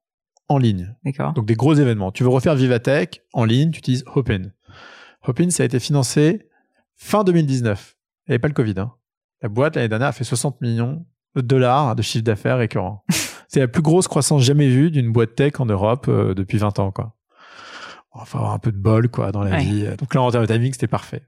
en 0.50 0.58
ligne. 0.58 0.94
D'accord. 1.04 1.32
Donc 1.32 1.46
des 1.46 1.54
gros 1.54 1.74
événements. 1.74 2.10
Tu 2.10 2.24
veux 2.24 2.28
refaire 2.28 2.54
Vivatech 2.54 3.22
en 3.32 3.44
ligne, 3.44 3.70
tu 3.70 3.78
utilises 3.78 4.04
Hopin. 4.14 4.50
Hopin, 5.26 5.48
ça 5.48 5.62
a 5.62 5.66
été 5.66 5.78
financé 5.78 6.48
fin 6.96 7.24
2019. 7.24 7.96
Il 8.26 8.30
n'y 8.30 8.34
avait 8.34 8.40
pas 8.40 8.48
le 8.48 8.54
Covid. 8.54 8.74
Hein. 8.78 8.92
La 9.42 9.48
boîte, 9.48 9.76
l'année 9.76 9.88
dernière, 9.88 10.08
a 10.08 10.12
fait 10.12 10.24
60 10.24 10.60
millions 10.60 11.06
de 11.36 11.40
dollars 11.40 11.94
de 11.94 12.02
chiffre 12.02 12.24
d'affaires 12.24 12.58
récurrent. 12.58 13.04
c'est 13.48 13.60
la 13.60 13.68
plus 13.68 13.82
grosse 13.82 14.08
croissance 14.08 14.42
jamais 14.42 14.68
vue 14.68 14.90
d'une 14.90 15.12
boîte 15.12 15.36
tech 15.36 15.52
en 15.60 15.66
Europe 15.66 16.06
euh, 16.08 16.34
depuis 16.34 16.58
20 16.58 16.80
ans. 16.80 16.90
Quoi 16.90 17.16
il 18.16 18.26
faut 18.26 18.38
avoir 18.38 18.52
un 18.52 18.58
peu 18.58 18.72
de 18.72 18.76
bol 18.76 19.08
quoi 19.08 19.30
dans 19.30 19.44
la 19.44 19.58
vie. 19.58 19.86
Donc 19.98 20.14
là 20.14 20.22
en 20.22 20.30
termes 20.30 20.44
de 20.44 20.52
timing 20.52 20.72
c'était 20.72 20.88
parfait. 20.88 21.22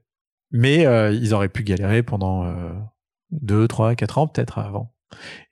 Mais 0.51 0.85
euh, 0.85 1.13
ils 1.13 1.33
auraient 1.33 1.49
pu 1.49 1.63
galérer 1.63 2.03
pendant 2.03 2.43
euh, 2.43 2.73
2, 3.31 3.67
3, 3.67 3.95
4 3.95 4.17
ans 4.17 4.27
peut-être 4.27 4.59
avant. 4.59 4.92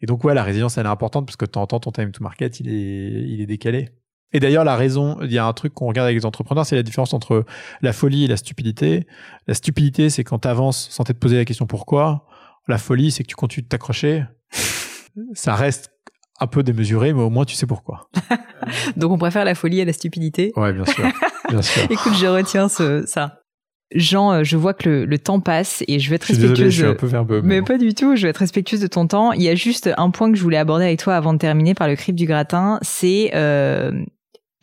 Et 0.01 0.05
donc 0.05 0.23
ouais 0.23 0.33
la 0.33 0.43
résilience 0.43 0.77
elle 0.77 0.85
est 0.85 0.89
importante 0.89 1.25
parce 1.25 1.35
que 1.35 1.45
de 1.45 1.51
temps 1.51 1.61
en 1.61 1.67
temps 1.67 1.79
ton 1.79 1.91
time 1.91 2.11
to 2.11 2.23
market 2.23 2.59
il 2.59 2.69
est 2.69 3.23
il 3.27 3.41
est 3.41 3.45
décalé. 3.45 3.89
Et 4.33 4.39
d'ailleurs 4.39 4.63
la 4.63 4.77
raison, 4.77 5.17
il 5.21 5.31
y 5.31 5.37
a 5.37 5.45
un 5.45 5.53
truc 5.53 5.73
qu'on 5.73 5.87
regarde 5.87 6.05
avec 6.05 6.17
les 6.17 6.25
entrepreneurs, 6.25 6.65
c'est 6.65 6.77
la 6.77 6.83
différence 6.83 7.13
entre 7.13 7.43
la 7.81 7.91
folie 7.91 8.23
et 8.23 8.27
la 8.27 8.37
stupidité. 8.37 9.07
La 9.47 9.53
stupidité 9.53 10.09
c'est 10.09 10.23
quand 10.23 10.39
tu 10.39 10.47
avances 10.47 10.89
sans 10.89 11.03
te 11.03 11.11
poser 11.13 11.37
la 11.37 11.45
question 11.45 11.67
pourquoi. 11.67 12.25
La 12.67 12.77
folie 12.77 13.11
c'est 13.11 13.23
que 13.23 13.29
tu 13.29 13.35
continues 13.35 13.63
de 13.63 13.69
t'accrocher. 13.69 14.25
Ça 15.33 15.55
reste 15.55 15.91
un 16.39 16.47
peu 16.47 16.63
démesuré, 16.63 17.13
mais 17.13 17.21
au 17.21 17.29
moins 17.29 17.45
tu 17.45 17.55
sais 17.55 17.67
pourquoi. 17.67 18.09
Donc 18.97 19.11
on 19.11 19.17
préfère 19.17 19.45
la 19.45 19.55
folie 19.55 19.81
à 19.81 19.85
la 19.85 19.93
stupidité. 19.93 20.51
Ouais, 20.55 20.73
bien 20.73 20.85
sûr. 20.85 21.05
Bien 21.49 21.61
sûr. 21.61 21.83
Écoute, 21.89 22.13
je 22.15 22.25
retiens 22.25 22.69
ce, 22.69 23.05
ça. 23.05 23.40
Jean, 23.93 24.31
euh, 24.31 24.43
je 24.43 24.57
vois 24.57 24.73
que 24.73 24.89
le, 24.89 25.05
le, 25.05 25.19
temps 25.19 25.39
passe 25.39 25.83
et 25.87 25.99
je 25.99 26.09
vais 26.09 26.15
être 26.15 26.23
respectueuse. 26.23 26.51
Désolé, 26.51 26.71
je 26.71 26.81
suis 26.81 26.85
un 26.85 26.95
peu 26.95 27.07
verbeux. 27.07 27.41
Mais, 27.43 27.61
pas 27.61 27.77
du 27.77 27.93
tout. 27.93 28.15
Je 28.15 28.23
vais 28.23 28.29
être 28.29 28.37
respectueuse 28.37 28.79
de 28.79 28.87
ton 28.87 29.07
temps. 29.07 29.33
Il 29.33 29.41
y 29.41 29.49
a 29.49 29.55
juste 29.55 29.89
un 29.97 30.09
point 30.09 30.31
que 30.31 30.37
je 30.37 30.43
voulais 30.43 30.57
aborder 30.57 30.85
avec 30.85 30.99
toi 30.99 31.15
avant 31.15 31.33
de 31.33 31.39
terminer 31.39 31.73
par 31.73 31.87
le 31.87 31.95
crypte 31.95 32.17
du 32.17 32.25
gratin. 32.25 32.79
C'est 32.81 33.31
euh, 33.35 33.91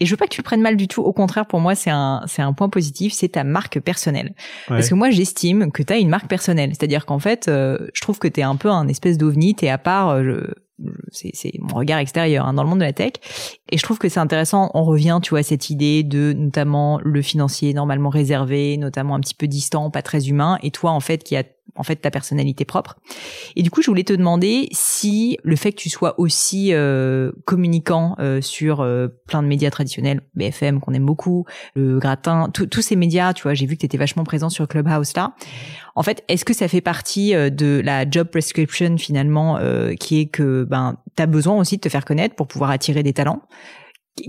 et 0.00 0.06
je 0.06 0.10
veux 0.10 0.16
pas 0.16 0.26
que 0.26 0.34
tu 0.34 0.40
le 0.40 0.44
prennes 0.44 0.62
mal 0.62 0.76
du 0.76 0.86
tout. 0.86 1.02
Au 1.02 1.12
contraire, 1.12 1.46
pour 1.46 1.60
moi, 1.60 1.74
c'est 1.74 1.90
un 1.90 2.22
c'est 2.26 2.42
un 2.42 2.52
point 2.52 2.68
positif. 2.68 3.12
C'est 3.12 3.30
ta 3.30 3.44
marque 3.44 3.80
personnelle. 3.80 4.34
Parce 4.68 4.88
que 4.88 4.94
moi, 4.94 5.10
j'estime 5.10 5.72
que 5.72 5.82
tu 5.82 5.92
as 5.92 5.98
une 5.98 6.08
marque 6.08 6.28
personnelle. 6.28 6.70
C'est-à-dire 6.70 7.04
qu'en 7.04 7.18
fait, 7.18 7.48
euh, 7.48 7.78
je 7.94 8.00
trouve 8.00 8.18
que 8.18 8.28
tu 8.28 8.40
es 8.40 8.44
un 8.44 8.56
peu 8.56 8.70
un 8.70 8.86
espèce 8.88 9.18
d'ovni. 9.18 9.54
T'es 9.54 9.68
à 9.68 9.78
part. 9.78 10.10
Euh, 10.10 10.46
c'est 11.10 11.52
mon 11.58 11.74
regard 11.74 11.98
extérieur 11.98 12.46
hein, 12.46 12.54
dans 12.54 12.62
le 12.62 12.68
monde 12.68 12.78
de 12.80 12.84
la 12.84 12.92
tech 12.92 13.12
et 13.70 13.78
je 13.78 13.82
trouve 13.82 13.98
que 13.98 14.08
c'est 14.08 14.20
intéressant 14.20 14.70
on 14.74 14.84
revient 14.84 15.18
tu 15.22 15.30
vois 15.30 15.40
à 15.40 15.42
cette 15.42 15.70
idée 15.70 16.02
de 16.02 16.32
notamment 16.32 17.00
le 17.02 17.22
financier 17.22 17.74
normalement 17.74 18.10
réservé 18.10 18.76
notamment 18.76 19.14
un 19.14 19.20
petit 19.20 19.34
peu 19.34 19.46
distant 19.46 19.90
pas 19.90 20.02
très 20.02 20.28
humain 20.28 20.58
et 20.62 20.70
toi 20.70 20.92
en 20.92 21.00
fait 21.00 21.24
qui 21.24 21.36
a 21.36 21.42
en 21.78 21.82
fait 21.82 21.96
ta 21.96 22.10
personnalité 22.10 22.64
propre. 22.64 22.98
Et 23.56 23.62
du 23.62 23.70
coup, 23.70 23.82
je 23.82 23.86
voulais 23.86 24.04
te 24.04 24.12
demander 24.12 24.68
si 24.72 25.38
le 25.42 25.56
fait 25.56 25.72
que 25.72 25.78
tu 25.78 25.88
sois 25.88 26.18
aussi 26.18 26.72
euh, 26.72 27.32
communicant 27.44 28.16
euh, 28.18 28.40
sur 28.40 28.80
euh, 28.80 29.08
plein 29.26 29.42
de 29.42 29.48
médias 29.48 29.70
traditionnels, 29.70 30.20
BFM 30.34 30.80
qu'on 30.80 30.92
aime 30.92 31.06
beaucoup, 31.06 31.46
le 31.74 31.98
Gratin, 31.98 32.50
tous 32.50 32.82
ces 32.82 32.96
médias, 32.96 33.32
tu 33.32 33.44
vois, 33.44 33.54
j'ai 33.54 33.66
vu 33.66 33.76
que 33.76 33.80
tu 33.80 33.86
étais 33.86 33.98
vachement 33.98 34.24
présent 34.24 34.50
sur 34.50 34.66
Clubhouse 34.66 35.14
là. 35.14 35.34
En 35.98 36.02
fait, 36.04 36.22
est-ce 36.28 36.44
que 36.44 36.54
ça 36.54 36.68
fait 36.68 36.80
partie 36.80 37.32
de 37.32 37.82
la 37.84 38.08
job 38.08 38.28
prescription 38.28 38.96
finalement, 38.98 39.58
qui 39.98 40.20
est 40.20 40.26
que 40.26 40.62
ben 40.62 40.96
as 41.18 41.26
besoin 41.26 41.56
aussi 41.56 41.76
de 41.76 41.80
te 41.80 41.88
faire 41.88 42.04
connaître 42.04 42.36
pour 42.36 42.46
pouvoir 42.46 42.70
attirer 42.70 43.02
des 43.02 43.12
talents? 43.12 43.42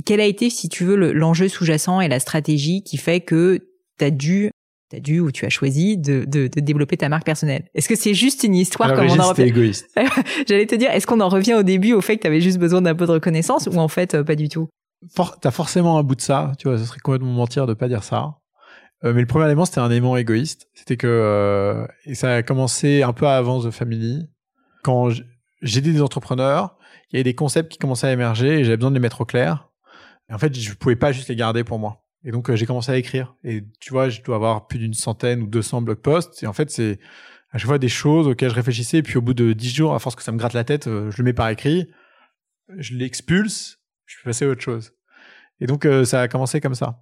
Quel 0.06 0.20
a 0.20 0.26
été, 0.26 0.50
si 0.50 0.68
tu 0.68 0.84
veux, 0.84 1.14
l'enjeu 1.14 1.48
sous-jacent 1.48 2.02
et 2.02 2.08
la 2.08 2.20
stratégie 2.20 2.82
qui 2.82 2.98
fait 2.98 3.22
que 3.22 3.60
tu 4.00 4.06
as 4.06 4.10
dû 4.10 4.50
tu 4.90 4.98
as 4.98 5.00
dû 5.00 5.20
ou 5.20 5.32
tu 5.32 5.46
as 5.46 5.50
choisi 5.50 5.98
de, 5.98 6.26
de, 6.26 6.48
de 6.48 6.60
développer 6.60 6.98
ta 6.98 7.10
marque 7.10 7.26
personnelle? 7.26 7.66
Est-ce 7.76 7.88
que 7.88 7.96
c'est 7.96 8.16
juste 8.16 8.44
une 8.44 8.56
histoire 8.56 8.94
comme 8.96 9.08
on 9.08 9.20
en 9.20 9.30
revient 9.30 9.44
égoïste. 9.44 9.88
J'allais 10.48 10.66
te 10.66 10.76
dire, 10.76 10.90
est-ce 10.90 11.06
qu'on 11.06 11.20
en 11.20 11.30
revient 11.30 11.54
au 11.54 11.64
début 11.64 11.94
au 11.94 12.02
fait 12.02 12.18
que 12.18 12.22
tu 12.24 12.28
avais 12.28 12.42
juste 12.42 12.58
besoin 12.58 12.82
d'un 12.82 12.96
peu 12.96 13.06
de 13.06 13.12
reconnaissance 13.12 13.68
ou 13.68 13.78
en 13.78 13.88
fait 13.88 14.16
euh, 14.16 14.24
pas 14.24 14.36
du 14.36 14.50
tout? 14.50 14.68
For 15.16 15.40
T'as 15.40 15.52
forcément 15.52 15.98
un 16.00 16.04
bout 16.04 16.16
de 16.16 16.22
ça, 16.22 16.54
tu 16.58 16.68
vois, 16.68 16.78
ce 16.78 16.86
serait 16.86 17.00
complètement 17.00 17.32
mentir 17.32 17.68
de 17.68 17.74
pas 17.74 17.88
dire 17.88 18.04
ça. 18.04 18.38
Euh, 19.04 19.14
mais 19.14 19.22
le 19.22 19.28
premier 19.28 19.46
élément, 19.46 19.66
c'était 19.66 19.80
un 19.80 19.90
élément 19.90 20.18
égoïste. 20.18 20.68
C'était 20.74 20.98
que 20.98 21.08
euh, 21.08 21.86
et 22.06 22.16
ça 22.16 22.36
a 22.36 22.44
commencé 22.44 23.04
un 23.04 23.14
peu 23.14 23.28
avant 23.28 23.62
The 23.62 23.72
Family. 23.72 24.30
Quand 24.84 25.10
j'aidais 25.62 25.92
des 25.92 26.02
entrepreneurs, 26.02 26.78
il 27.10 27.16
y 27.16 27.18
avait 27.18 27.24
des 27.24 27.36
concepts 27.36 27.72
qui 27.72 27.78
commençaient 27.78 28.08
à 28.08 28.12
émerger 28.12 28.60
et 28.60 28.64
j'avais 28.64 28.78
besoin 28.78 28.92
de 28.92 28.96
les 28.96 29.02
mettre 29.02 29.22
au 29.22 29.26
clair. 29.26 29.70
Et 30.30 30.34
en 30.34 30.38
fait, 30.38 30.58
je 30.58 30.74
pouvais 30.74 30.96
pas 30.96 31.12
juste 31.12 31.30
les 31.30 31.36
garder 31.36 31.64
pour 31.64 31.80
moi. 31.80 32.06
Et 32.26 32.32
donc, 32.32 32.50
euh, 32.50 32.56
j'ai 32.56 32.66
commencé 32.66 32.92
à 32.92 32.98
écrire. 32.98 33.36
Et 33.44 33.64
tu 33.80 33.92
vois, 33.92 34.10
je 34.10 34.22
dois 34.22 34.36
avoir 34.36 34.68
plus 34.68 34.80
d'une 34.80 34.94
centaine 34.94 35.42
ou 35.42 35.48
200 35.48 35.82
blog 35.82 36.00
posts. 36.00 36.44
Et 36.44 36.48
en 36.48 36.54
fait, 36.54 36.70
c'est 36.70 37.00
à 37.52 37.58
chaque 37.58 37.68
fois 37.68 37.80
des 37.80 37.90
choses 37.90 38.28
auxquelles 38.28 38.50
je 38.50 38.56
réfléchissais. 38.56 38.98
Et 38.98 39.04
puis, 39.04 39.18
au 39.18 39.22
bout 39.22 39.34
de 39.34 39.54
10 39.54 39.74
jours, 39.74 39.96
à 39.96 40.00
force 40.00 40.16
que 40.16 40.24
ça 40.24 40.34
me 40.34 40.38
gratte 40.38 40.54
la 40.54 40.66
tête, 40.66 40.86
je 40.86 41.18
le 41.18 41.24
mets 41.24 41.34
par 41.34 41.50
écrit, 41.50 41.90
je 42.78 42.94
l'expulse, 42.96 43.80
je 44.06 44.18
peux 44.18 44.30
passer 44.30 44.46
à 44.46 44.50
autre 44.50 44.62
chose. 44.62 44.94
Et 45.62 45.66
donc, 45.66 45.88
ça 46.04 46.22
a 46.22 46.28
commencé 46.28 46.62
comme 46.62 46.76
ça. 46.76 47.02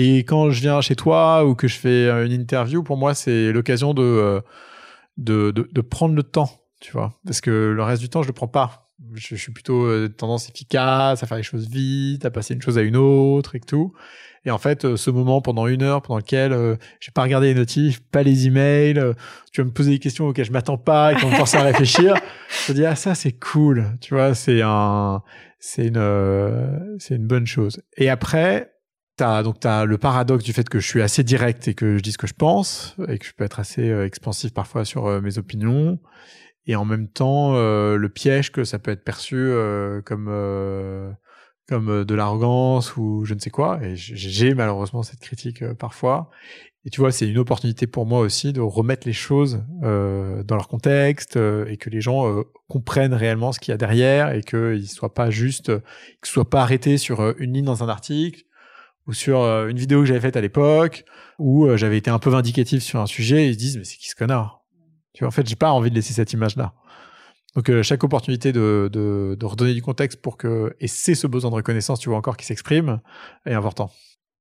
Et 0.00 0.18
quand 0.18 0.50
je 0.50 0.60
viens 0.60 0.80
chez 0.80 0.94
toi 0.94 1.44
ou 1.44 1.56
que 1.56 1.66
je 1.66 1.76
fais 1.76 2.06
euh, 2.06 2.24
une 2.24 2.30
interview, 2.30 2.84
pour 2.84 2.96
moi, 2.96 3.14
c'est 3.14 3.52
l'occasion 3.52 3.92
euh, 3.98 4.40
de, 5.16 5.50
de, 5.50 5.68
de, 5.70 5.80
prendre 5.80 6.14
le 6.14 6.22
temps, 6.22 6.50
tu 6.80 6.92
vois. 6.92 7.18
Parce 7.24 7.40
que 7.40 7.50
le 7.50 7.82
reste 7.82 8.00
du 8.00 8.08
temps, 8.08 8.22
je 8.22 8.28
le 8.28 8.32
prends 8.32 8.46
pas. 8.46 8.92
Je, 9.14 9.34
suis 9.34 9.52
plutôt 9.52 9.86
euh, 9.86 10.08
tendance 10.08 10.48
efficace 10.48 11.20
à 11.24 11.26
faire 11.26 11.36
les 11.36 11.42
choses 11.42 11.68
vite, 11.68 12.24
à 12.24 12.30
passer 12.30 12.54
une 12.54 12.62
chose 12.62 12.78
à 12.78 12.82
une 12.82 12.96
autre 12.96 13.56
et 13.56 13.60
tout. 13.60 13.92
Et 14.44 14.52
en 14.52 14.58
fait, 14.58 14.94
ce 14.94 15.10
moment 15.10 15.40
pendant 15.40 15.66
une 15.66 15.82
heure, 15.82 16.00
pendant 16.00 16.18
lequel 16.18 16.52
euh, 16.52 16.76
j'ai 17.00 17.10
pas 17.10 17.22
regardé 17.22 17.48
les 17.48 17.54
notifs, 17.54 18.00
pas 18.00 18.22
les 18.22 18.46
emails, 18.46 19.02
tu 19.52 19.60
vas 19.60 19.64
me 19.64 19.72
poser 19.72 19.90
des 19.90 19.98
questions 19.98 20.28
auxquelles 20.28 20.46
je 20.46 20.52
m'attends 20.52 20.78
pas 20.78 21.12
et 21.12 21.16
qui 21.16 21.22
vont 21.22 21.30
me 21.30 21.36
forcer 21.36 21.56
à 21.56 21.62
réfléchir, 21.62 22.14
je 22.66 22.72
me 22.72 22.76
dis 22.76 22.86
ah 22.86 22.94
ça 22.94 23.16
c'est 23.16 23.32
cool, 23.32 23.96
tu 24.00 24.14
vois, 24.14 24.34
c'est 24.34 24.62
un, 24.62 25.22
c'est 25.58 25.88
une, 25.88 26.96
c'est 27.00 27.16
une 27.16 27.26
bonne 27.26 27.46
chose. 27.46 27.82
Et 27.96 28.08
après, 28.08 28.77
T'as 29.18 29.42
donc 29.42 29.66
as 29.66 29.84
le 29.84 29.98
paradoxe 29.98 30.44
du 30.44 30.52
fait 30.52 30.68
que 30.68 30.78
je 30.78 30.86
suis 30.86 31.02
assez 31.02 31.24
direct 31.24 31.66
et 31.66 31.74
que 31.74 31.96
je 31.96 32.02
dis 32.04 32.12
ce 32.12 32.18
que 32.18 32.28
je 32.28 32.34
pense 32.34 32.94
et 33.08 33.18
que 33.18 33.26
je 33.26 33.32
peux 33.36 33.42
être 33.42 33.58
assez 33.58 33.90
euh, 33.90 34.06
expansif 34.06 34.54
parfois 34.54 34.84
sur 34.84 35.06
euh, 35.06 35.20
mes 35.20 35.38
opinions. 35.38 35.98
Et 36.66 36.76
en 36.76 36.84
même 36.84 37.08
temps 37.08 37.56
euh, 37.56 37.96
le 37.96 38.08
piège 38.10 38.52
que 38.52 38.62
ça 38.62 38.78
peut 38.78 38.92
être 38.92 39.02
perçu 39.02 39.50
comme 40.04 40.26
comme 41.68 42.04
de 42.04 42.14
l'arrogance 42.14 42.96
ou 42.96 43.24
je 43.24 43.34
ne 43.34 43.40
sais 43.40 43.50
quoi. 43.50 43.80
Et 43.82 43.96
j'ai 43.96 44.54
malheureusement 44.54 45.02
cette 45.02 45.18
critique 45.18 45.64
parfois. 45.74 46.30
Et 46.84 46.90
tu 46.90 47.00
vois 47.00 47.10
c'est 47.10 47.28
une 47.28 47.38
opportunité 47.38 47.88
pour 47.88 48.06
moi 48.06 48.20
aussi 48.20 48.52
de 48.52 48.60
remettre 48.60 49.04
les 49.04 49.12
choses 49.12 49.64
dans 49.82 50.54
leur 50.56 50.68
contexte 50.68 51.34
et 51.36 51.76
que 51.76 51.90
les 51.90 52.00
gens 52.00 52.44
comprennent 52.68 53.14
réellement 53.14 53.50
ce 53.50 53.58
qu'il 53.58 53.72
y 53.72 53.74
a 53.74 53.78
derrière 53.78 54.32
et 54.32 54.42
qu'ils 54.42 54.88
soient 54.88 55.14
pas 55.14 55.30
juste 55.30 55.72
qu'ils 56.22 56.30
soient 56.30 56.48
pas 56.48 56.62
arrêtés 56.62 56.98
sur 56.98 57.34
une 57.40 57.54
ligne 57.54 57.64
dans 57.64 57.82
un 57.82 57.88
article 57.88 58.44
ou 59.08 59.14
sur 59.14 59.40
euh, 59.40 59.68
une 59.68 59.78
vidéo 59.78 60.00
que 60.00 60.06
j'avais 60.06 60.20
faite 60.20 60.36
à 60.36 60.40
l'époque, 60.40 61.04
où 61.38 61.64
euh, 61.64 61.76
j'avais 61.76 61.96
été 61.96 62.10
un 62.10 62.18
peu 62.18 62.30
vindicatif 62.30 62.82
sur 62.82 63.00
un 63.00 63.06
sujet, 63.06 63.46
et 63.46 63.48
ils 63.48 63.54
se 63.54 63.58
disent 63.58 63.76
mais 63.78 63.84
c'est 63.84 63.96
qui 63.96 64.08
ce 64.08 64.14
connard? 64.14 64.62
Tu 65.14 65.24
vois, 65.24 65.28
en 65.28 65.32
fait, 65.32 65.48
j'ai 65.48 65.56
pas 65.56 65.72
envie 65.72 65.90
de 65.90 65.94
laisser 65.94 66.12
cette 66.12 66.32
image-là. 66.32 66.74
Donc 67.56 67.70
euh, 67.70 67.82
chaque 67.82 68.04
opportunité 68.04 68.52
de, 68.52 68.90
de, 68.92 69.34
de, 69.40 69.46
redonner 69.46 69.72
du 69.72 69.82
contexte 69.82 70.20
pour 70.20 70.36
que 70.36 70.76
et 70.78 70.86
c'est 70.86 71.14
ce 71.14 71.26
besoin 71.26 71.50
de 71.50 71.56
reconnaissance, 71.56 71.98
tu 71.98 72.10
vois 72.10 72.18
encore 72.18 72.36
qui 72.36 72.44
s'exprime, 72.44 73.00
est 73.46 73.54
important. 73.54 73.90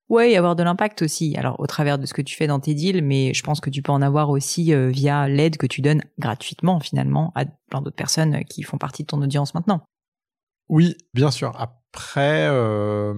Ouais, 0.09 0.31
y 0.31 0.35
avoir 0.35 0.55
de 0.55 0.63
l'impact 0.63 1.01
aussi. 1.01 1.35
Alors 1.37 1.59
au 1.59 1.67
travers 1.67 1.97
de 1.97 2.05
ce 2.05 2.13
que 2.13 2.21
tu 2.21 2.35
fais 2.35 2.47
dans 2.47 2.59
tes 2.59 2.73
deals, 2.73 3.01
mais 3.01 3.33
je 3.33 3.43
pense 3.43 3.61
que 3.61 3.69
tu 3.69 3.81
peux 3.81 3.93
en 3.93 4.01
avoir 4.01 4.29
aussi 4.29 4.73
via 4.89 5.27
l'aide 5.29 5.57
que 5.57 5.65
tu 5.65 5.81
donnes 5.81 6.03
gratuitement 6.19 6.79
finalement 6.79 7.31
à 7.35 7.45
plein 7.45 7.81
d'autres 7.81 7.95
personnes 7.95 8.43
qui 8.43 8.61
font 8.63 8.77
partie 8.77 9.03
de 9.03 9.07
ton 9.07 9.21
audience 9.21 9.53
maintenant. 9.53 9.81
Oui, 10.69 10.95
bien 11.13 11.31
sûr. 11.31 11.57
Après, 11.97 12.47
euh, 12.47 13.13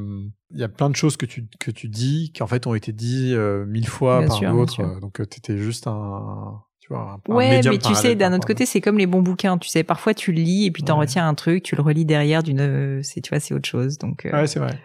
il 0.51 0.59
y 0.59 0.63
a 0.63 0.69
plein 0.69 0.89
de 0.89 0.95
choses 0.95 1.17
que 1.17 1.25
tu, 1.25 1.47
que 1.59 1.69
tu 1.69 1.89
dis 1.89 2.32
qui 2.34 2.43
en 2.43 2.47
fait 2.47 2.65
ont 2.65 2.75
été 2.75 2.93
dit 2.93 3.34
euh, 3.34 3.65
mille 3.65 3.88
fois 3.88 4.23
par 4.25 4.39
d'autres. 4.39 4.99
Donc, 5.01 5.19
euh, 5.19 5.25
tu 5.30 5.39
étais 5.39 5.57
juste 5.57 5.86
un. 5.88 6.61
Tu 6.80 6.93
vois, 6.93 7.19
un, 7.27 7.34
ouais, 7.34 7.61
mais 7.61 7.77
tu 7.77 7.93
sais, 7.93 8.15
d'un 8.15 8.34
autre 8.34 8.47
côté, 8.47 8.65
c'est 8.65 8.80
comme 8.80 8.97
les 8.97 9.05
bons 9.05 9.21
bouquins. 9.21 9.57
Tu 9.57 9.67
sais, 9.67 9.84
parfois 9.84 10.13
tu 10.13 10.32
le 10.32 10.41
lis 10.41 10.65
et 10.65 10.71
puis 10.71 10.82
tu 10.82 10.93
en 10.93 10.97
retiens 10.97 11.27
un 11.27 11.34
truc, 11.34 11.63
tu 11.63 11.75
le 11.75 11.82
relis 11.82 12.05
derrière 12.05 12.41
d'une. 12.41 13.03
C'est, 13.03 13.19
tu 13.19 13.30
vois, 13.30 13.41
c'est 13.41 13.53
autre 13.53 13.67
chose. 13.67 13.97
Donc. 13.97 14.25
Ouais, 14.32 14.47
c'est 14.47 14.59
vrai. 14.59 14.80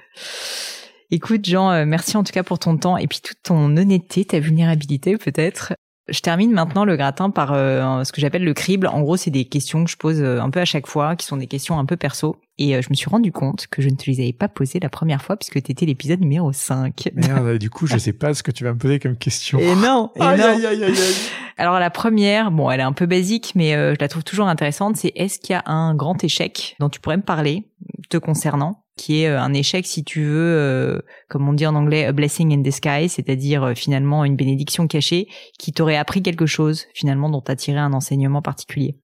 Écoute, 1.12 1.44
Jean, 1.44 1.86
merci 1.86 2.16
en 2.16 2.24
tout 2.24 2.32
cas 2.32 2.42
pour 2.42 2.58
ton 2.58 2.76
temps 2.76 2.96
et 2.96 3.06
puis 3.06 3.20
toute 3.22 3.38
ton 3.44 3.76
honnêteté, 3.76 4.24
ta 4.24 4.40
vulnérabilité 4.40 5.16
peut-être. 5.18 5.74
Je 6.08 6.20
termine 6.20 6.52
maintenant 6.52 6.84
le 6.84 6.96
gratin 6.96 7.30
par 7.30 7.52
euh, 7.52 8.04
ce 8.04 8.12
que 8.12 8.20
j'appelle 8.20 8.44
le 8.44 8.52
crible. 8.52 8.86
En 8.88 9.00
gros, 9.00 9.16
c'est 9.16 9.30
des 9.30 9.46
questions 9.46 9.84
que 9.84 9.90
je 9.90 9.96
pose 9.96 10.20
euh, 10.20 10.40
un 10.40 10.50
peu 10.50 10.60
à 10.60 10.64
chaque 10.66 10.86
fois, 10.86 11.16
qui 11.16 11.24
sont 11.24 11.38
des 11.38 11.46
questions 11.46 11.78
un 11.78 11.86
peu 11.86 11.96
perso. 11.96 12.36
Et 12.58 12.76
euh, 12.76 12.82
je 12.82 12.88
me 12.90 12.94
suis 12.94 13.08
rendu 13.08 13.32
compte 13.32 13.66
que 13.66 13.82
je 13.82 13.88
ne 13.88 13.96
te 13.96 14.08
les 14.10 14.20
avais 14.20 14.32
pas 14.32 14.48
posées 14.48 14.78
la 14.80 14.88
première 14.88 15.22
fois 15.22 15.36
puisque 15.36 15.62
tu 15.62 15.72
étais 15.72 15.86
l'épisode 15.86 16.20
numéro 16.20 16.52
5. 16.52 17.10
Merde, 17.14 17.54
du 17.58 17.70
coup, 17.70 17.86
je 17.86 17.98
sais 17.98 18.12
pas 18.12 18.34
ce 18.34 18.42
que 18.42 18.50
tu 18.50 18.64
vas 18.64 18.72
me 18.72 18.78
poser 18.78 18.98
comme 18.98 19.16
question. 19.16 19.58
Et 19.58 19.74
non, 19.76 20.10
et 20.16 20.20
non. 20.20 20.58
Alors 21.56 21.78
la 21.78 21.90
première, 21.90 22.50
bon, 22.50 22.70
elle 22.70 22.80
est 22.80 22.84
un 22.84 22.92
peu 22.92 23.06
basique, 23.06 23.52
mais 23.54 23.72
je 23.72 24.00
la 24.00 24.08
trouve 24.08 24.24
toujours 24.24 24.48
intéressante. 24.48 24.96
C'est 24.96 25.12
est-ce 25.14 25.38
qu'il 25.38 25.52
y 25.52 25.56
a 25.56 25.62
un 25.66 25.94
grand 25.94 26.22
échec 26.24 26.76
dont 26.80 26.88
tu 26.88 27.00
pourrais 27.00 27.16
me 27.16 27.22
parler 27.22 27.68
te 28.08 28.16
concernant 28.16 28.84
qui 28.96 29.22
est 29.22 29.28
euh, 29.28 29.40
un 29.40 29.52
échec 29.52 29.86
si 29.86 30.04
tu 30.04 30.24
veux, 30.24 30.56
euh, 30.56 31.00
comme 31.28 31.48
on 31.48 31.52
dit 31.52 31.66
en 31.66 31.74
anglais, 31.74 32.04
a 32.04 32.12
blessing 32.12 32.52
in 32.52 32.58
disguise, 32.58 33.12
c'est-à-dire 33.12 33.64
euh, 33.64 33.74
finalement 33.74 34.24
une 34.24 34.36
bénédiction 34.36 34.86
cachée 34.86 35.28
qui 35.58 35.72
t'aurait 35.72 35.96
appris 35.96 36.22
quelque 36.22 36.46
chose 36.46 36.86
finalement 36.94 37.28
dont 37.28 37.40
t'as 37.40 37.56
tiré 37.56 37.78
un 37.78 37.92
enseignement 37.92 38.42
particulier? 38.42 38.98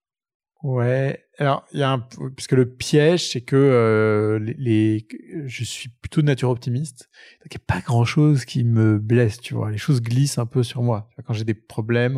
Ouais, 0.62 1.18
alors 1.40 1.64
il 1.72 1.80
y 1.80 1.82
a 1.82 1.90
un 1.90 2.06
puisque 2.36 2.52
le 2.52 2.68
piège 2.68 3.30
c'est 3.30 3.40
que 3.40 4.38
les, 4.58 5.06
je 5.46 5.64
suis 5.64 5.88
plutôt 5.88 6.20
de 6.20 6.26
nature 6.26 6.50
optimiste, 6.50 7.08
il 7.44 7.48
n'y 7.50 7.56
a 7.56 7.64
pas 7.66 7.80
grand 7.80 8.04
chose 8.04 8.44
qui 8.44 8.62
me 8.64 8.98
blesse, 8.98 9.40
tu 9.40 9.54
vois, 9.54 9.70
les 9.70 9.78
choses 9.78 10.02
glissent 10.02 10.38
un 10.38 10.46
peu 10.46 10.62
sur 10.62 10.82
moi. 10.82 11.08
Quand 11.26 11.32
j'ai 11.32 11.44
des 11.44 11.54
problèmes, 11.54 12.16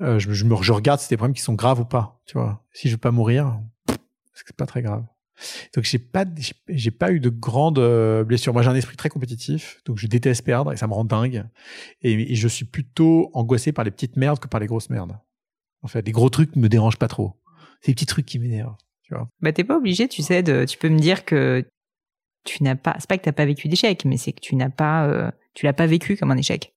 je, 0.00 0.18
je, 0.18 0.44
me 0.44 0.62
je 0.62 0.72
regarde 0.72 1.00
si 1.00 1.06
c'est 1.06 1.14
des 1.14 1.16
problèmes 1.16 1.34
qui 1.34 1.42
sont 1.42 1.54
graves 1.54 1.80
ou 1.80 1.84
pas, 1.84 2.20
tu 2.26 2.38
vois. 2.38 2.64
Si 2.72 2.88
je 2.88 2.94
veux 2.94 2.98
pas 2.98 3.10
mourir, 3.10 3.58
c'est 4.34 4.56
pas 4.56 4.66
très 4.66 4.82
grave. 4.82 5.04
Donc 5.74 5.84
j'ai 5.84 5.98
pas 5.98 6.24
j'ai 6.68 6.90
pas 6.90 7.10
eu 7.10 7.20
de 7.20 7.28
grandes 7.28 7.78
euh, 7.78 8.24
blessures. 8.24 8.52
Moi 8.52 8.62
j'ai 8.62 8.70
un 8.70 8.74
esprit 8.74 8.96
très 8.96 9.08
compétitif, 9.08 9.80
donc 9.84 9.98
je 9.98 10.06
déteste 10.06 10.44
perdre 10.44 10.72
et 10.72 10.76
ça 10.76 10.86
me 10.86 10.94
rend 10.94 11.04
dingue. 11.04 11.44
Et, 12.02 12.34
je 12.34 12.48
suis 12.48 12.64
plutôt 12.64 13.30
angoissé 13.34 13.72
par 13.72 13.84
les 13.84 13.90
petites 13.90 14.16
merdes 14.16 14.38
que 14.38 14.48
par 14.48 14.60
les 14.60 14.66
grosses 14.66 14.90
merdes. 14.90 15.18
En 15.82 15.88
fait, 15.88 16.06
les 16.06 16.12
gros 16.12 16.30
trucs 16.30 16.56
me 16.56 16.68
dérangent 16.68 16.98
pas 16.98 17.08
trop. 17.08 17.34
C'est 17.84 17.88
les 17.90 17.94
petits 17.94 18.06
trucs 18.06 18.24
qui 18.24 18.38
m'énervent, 18.38 18.76
tu 19.02 19.12
vois. 19.12 19.28
Bah 19.42 19.52
t'es 19.52 19.62
pas 19.62 19.76
obligé, 19.76 20.08
tu 20.08 20.22
sais, 20.22 20.42
de, 20.42 20.64
tu 20.64 20.78
peux 20.78 20.88
me 20.88 20.98
dire 20.98 21.26
que 21.26 21.68
tu 22.44 22.62
n'as 22.62 22.76
pas, 22.76 22.96
c'est 22.98 23.08
pas 23.08 23.18
que 23.18 23.24
t'as 23.24 23.32
pas 23.32 23.44
vécu 23.44 23.68
d'échec, 23.68 24.06
mais 24.06 24.16
c'est 24.16 24.32
que 24.32 24.40
tu 24.40 24.56
n'as 24.56 24.70
pas, 24.70 25.06
euh, 25.06 25.30
tu 25.52 25.66
l'as 25.66 25.74
pas 25.74 25.86
vécu 25.86 26.16
comme 26.16 26.30
un 26.30 26.36
échec. 26.38 26.74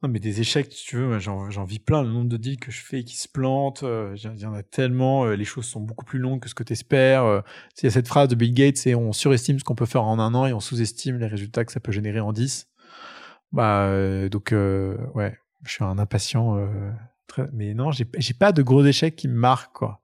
Non, 0.00 0.08
mais 0.08 0.20
des 0.20 0.40
échecs, 0.40 0.72
si 0.72 0.84
tu 0.84 0.96
veux, 0.96 1.18
j'en 1.18 1.64
vis 1.64 1.80
plein. 1.80 2.04
Le 2.04 2.10
nombre 2.10 2.28
de 2.28 2.36
deals 2.36 2.60
que 2.60 2.70
je 2.70 2.84
fais 2.84 3.02
qui 3.02 3.16
se 3.16 3.26
plantent, 3.26 3.82
euh, 3.82 4.16
il 4.16 4.40
y 4.40 4.46
en 4.46 4.54
a 4.54 4.62
tellement. 4.62 5.24
Euh, 5.24 5.34
les 5.34 5.44
choses 5.44 5.64
sont 5.64 5.80
beaucoup 5.80 6.04
plus 6.04 6.20
longues 6.20 6.38
que 6.38 6.48
ce 6.48 6.54
que 6.54 6.62
tu 6.62 6.72
espères. 6.72 7.24
Euh, 7.24 7.40
il 7.78 7.84
y 7.84 7.86
a 7.88 7.90
cette 7.90 8.06
phrase 8.06 8.28
de 8.28 8.36
Bill 8.36 8.54
Gates, 8.54 8.76
c'est 8.76 8.94
on 8.94 9.12
surestime 9.12 9.58
ce 9.58 9.64
qu'on 9.64 9.74
peut 9.74 9.86
faire 9.86 10.04
en 10.04 10.20
un 10.20 10.34
an 10.34 10.46
et 10.46 10.52
on 10.52 10.60
sous-estime 10.60 11.18
les 11.18 11.26
résultats 11.26 11.64
que 11.64 11.72
ça 11.72 11.80
peut 11.80 11.90
générer 11.90 12.20
en 12.20 12.32
dix. 12.32 12.68
Bah, 13.50 14.28
donc, 14.28 14.52
ouais, 15.14 15.36
je 15.64 15.70
suis 15.72 15.82
un 15.82 15.98
impatient. 15.98 16.68
Très... 17.26 17.48
Mais 17.52 17.74
non, 17.74 17.90
j'ai 17.90 18.34
pas 18.34 18.52
de 18.52 18.62
gros 18.62 18.84
échecs 18.84 19.16
qui 19.16 19.26
me 19.26 19.34
marquent, 19.34 19.72
quoi. 19.72 20.00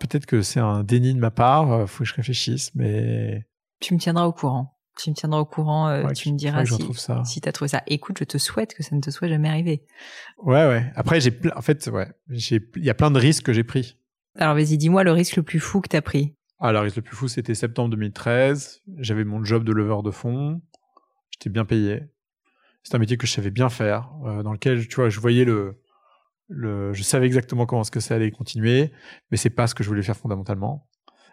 Peut-être 0.00 0.26
que 0.26 0.42
c'est 0.42 0.60
un 0.60 0.84
déni 0.84 1.14
de 1.14 1.18
ma 1.18 1.30
part, 1.30 1.88
faut 1.88 2.04
que 2.04 2.08
je 2.08 2.14
réfléchisse, 2.14 2.74
mais. 2.74 3.46
Tu 3.80 3.94
me 3.94 3.98
tiendras 3.98 4.26
au 4.26 4.32
courant 4.32 4.76
tu 4.96 5.10
me 5.10 5.14
tiendras 5.14 5.40
au 5.40 5.44
courant, 5.44 5.88
euh, 5.88 6.10
tu 6.12 6.32
me 6.32 6.36
diras 6.36 6.64
si, 6.64 6.82
si 7.24 7.40
tu 7.40 7.48
as 7.48 7.52
trouvé 7.52 7.68
ça. 7.68 7.82
Écoute, 7.86 8.18
je 8.18 8.24
te 8.24 8.38
souhaite 8.38 8.74
que 8.74 8.82
ça 8.82 8.96
ne 8.96 9.00
te 9.00 9.10
soit 9.10 9.28
jamais 9.28 9.48
arrivé. 9.48 9.84
Ouais, 10.38 10.66
ouais. 10.66 10.90
Après, 10.96 11.20
j'ai 11.20 11.38
en 11.54 11.60
fait, 11.60 11.86
ouais, 11.88 12.08
il 12.30 12.62
y 12.76 12.90
a 12.90 12.94
plein 12.94 13.10
de 13.10 13.18
risques 13.18 13.44
que 13.44 13.52
j'ai 13.52 13.64
pris. 13.64 13.98
Alors, 14.36 14.54
vas-y, 14.54 14.76
dis-moi 14.76 15.04
le 15.04 15.12
risque 15.12 15.36
le 15.36 15.42
plus 15.42 15.60
fou 15.60 15.80
que 15.80 15.88
tu 15.88 15.96
as 15.96 16.02
pris. 16.02 16.34
Ah, 16.58 16.72
le 16.72 16.80
risque 16.80 16.96
le 16.96 17.02
plus 17.02 17.16
fou, 17.16 17.28
c'était 17.28 17.54
septembre 17.54 17.90
2013. 17.90 18.82
J'avais 18.98 19.24
mon 19.24 19.44
job 19.44 19.64
de 19.64 19.72
leveur 19.72 20.02
de 20.02 20.10
fonds. 20.10 20.62
J'étais 21.30 21.50
bien 21.50 21.64
payé. 21.64 22.02
C'est 22.82 22.94
un 22.94 22.98
métier 22.98 23.16
que 23.16 23.26
je 23.26 23.32
savais 23.32 23.50
bien 23.50 23.68
faire, 23.68 24.10
euh, 24.24 24.42
dans 24.42 24.52
lequel, 24.52 24.86
tu 24.86 24.96
vois, 24.96 25.08
je 25.08 25.20
voyais 25.20 25.44
le, 25.44 25.82
le, 26.48 26.92
je 26.92 27.02
savais 27.02 27.26
exactement 27.26 27.66
comment 27.66 27.84
ce 27.84 27.90
que 27.90 28.00
ça 28.00 28.14
allait 28.14 28.30
continuer, 28.30 28.92
mais 29.30 29.36
c'est 29.36 29.50
pas 29.50 29.66
ce 29.66 29.74
que 29.74 29.82
je 29.82 29.88
voulais 29.88 30.02
faire 30.02 30.16
fondamentalement. 30.16 30.88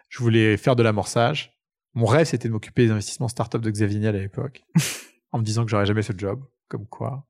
Je 0.08 0.18
voulais 0.18 0.56
faire 0.56 0.76
de 0.76 0.82
l'amorçage 0.82 1.54
mon 1.94 2.06
rêve, 2.06 2.26
c'était 2.26 2.48
de 2.48 2.52
m'occuper 2.52 2.86
des 2.86 2.90
investissements 2.90 3.28
start-up 3.28 3.62
de 3.62 3.70
Xavier 3.70 4.00
Niel 4.00 4.16
à 4.16 4.18
l'époque, 4.18 4.64
en 5.32 5.38
me 5.38 5.44
disant 5.44 5.64
que 5.64 5.70
j'aurais 5.70 5.86
jamais 5.86 6.02
ce 6.02 6.12
job, 6.16 6.44
comme 6.68 6.86
quoi. 6.86 7.26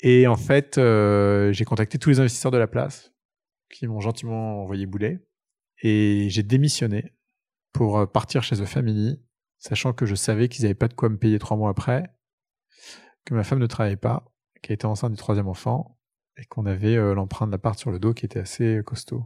Et 0.00 0.26
en 0.26 0.36
fait, 0.36 0.78
euh, 0.78 1.52
j'ai 1.52 1.64
contacté 1.64 1.98
tous 1.98 2.10
les 2.10 2.20
investisseurs 2.20 2.52
de 2.52 2.58
la 2.58 2.68
place, 2.68 3.12
qui 3.70 3.86
m'ont 3.86 4.00
gentiment 4.00 4.62
envoyé 4.62 4.86
boulet, 4.86 5.26
et 5.82 6.28
j'ai 6.30 6.42
démissionné 6.42 7.14
pour 7.72 7.98
euh, 7.98 8.06
partir 8.06 8.42
chez 8.44 8.56
The 8.56 8.64
Family, 8.64 9.20
sachant 9.58 9.92
que 9.92 10.06
je 10.06 10.14
savais 10.14 10.48
qu'ils 10.48 10.62
n'avaient 10.62 10.74
pas 10.74 10.88
de 10.88 10.94
quoi 10.94 11.08
me 11.08 11.18
payer 11.18 11.38
trois 11.38 11.56
mois 11.56 11.70
après, 11.70 12.04
que 13.24 13.34
ma 13.34 13.42
femme 13.42 13.58
ne 13.58 13.66
travaillait 13.66 13.96
pas, 13.96 14.24
qu'elle 14.62 14.74
était 14.74 14.86
enceinte 14.86 15.12
du 15.12 15.18
troisième 15.18 15.48
enfant 15.48 15.98
et 16.36 16.44
qu'on 16.46 16.66
avait 16.66 16.96
euh, 16.96 17.14
l'empreinte 17.14 17.48
de 17.48 17.52
l'appart 17.52 17.78
sur 17.78 17.90
le 17.90 17.98
dos 17.98 18.12
qui 18.12 18.24
était 18.26 18.40
assez 18.40 18.80
costaud. 18.84 19.24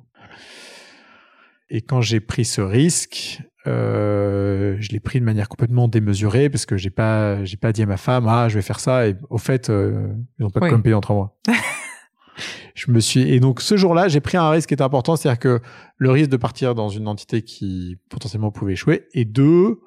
Et 1.71 1.83
quand 1.83 2.01
j'ai 2.01 2.21
pris 2.21 2.45
ce 2.45 2.61
risque, 2.61 3.41
euh, 3.67 4.77
je 4.81 4.91
l'ai 4.91 5.01
pris 5.01 5.21
de 5.21 5.25
manière 5.25 5.49
complètement 5.49 5.89
démesurée 5.89 6.49
parce 6.49 6.65
que 6.65 6.77
j'ai 6.77 6.91
pas 6.91 7.45
j'ai 7.45 7.57
pas 7.59 7.73
dit 7.73 7.83
à 7.83 7.87
ma 7.87 7.99
femme 7.99 8.27
ah 8.27 8.49
je 8.49 8.55
vais 8.55 8.63
faire 8.63 8.81
ça 8.81 9.07
et 9.07 9.17
au 9.29 9.37
fait 9.37 9.69
euh, 9.69 10.09
ils 10.39 10.45
ont 10.47 10.51
pas 10.51 10.61
de 10.61 10.65
Oui. 10.67 10.71
com 10.71 10.83
payé 10.83 10.95
en 10.95 11.01
trois 11.03 11.17
mois. 11.17 11.37
je 12.75 12.91
me 12.91 13.01
suis 13.01 13.21
et 13.31 13.41
donc 13.41 13.61
ce 13.61 13.77
jour-là 13.77 14.09
j'ai 14.09 14.21
pris 14.21 14.39
un 14.39 14.49
risque 14.49 14.69
qui 14.69 14.75
était 14.75 14.83
important, 14.85 15.17
c'est-à-dire 15.17 15.41
que 15.41 15.61
le 15.99 16.11
risque 16.11 16.31
de 16.31 16.37
partir 16.39 16.75
dans 16.75 16.89
une 16.89 17.09
entité 17.09 17.43
qui 17.43 17.99
potentiellement 18.09 18.51
pouvait 18.51 18.73
échouer 18.75 19.07
et 19.13 19.25
deux 19.27 19.81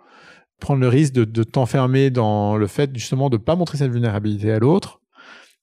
prendre 0.59 0.81
le 0.81 0.87
risque 0.87 1.13
de, 1.13 1.23
de 1.23 1.43
t'enfermer 1.43 2.11
dans 2.11 2.57
le 2.57 2.67
fait 2.67 2.91
justement 2.93 3.31
de 3.31 3.37
pas 3.37 3.55
montrer 3.55 3.79
cette 3.79 3.91
vulnérabilité 3.91 4.51
à 4.51 4.59
l'autre 4.59 5.00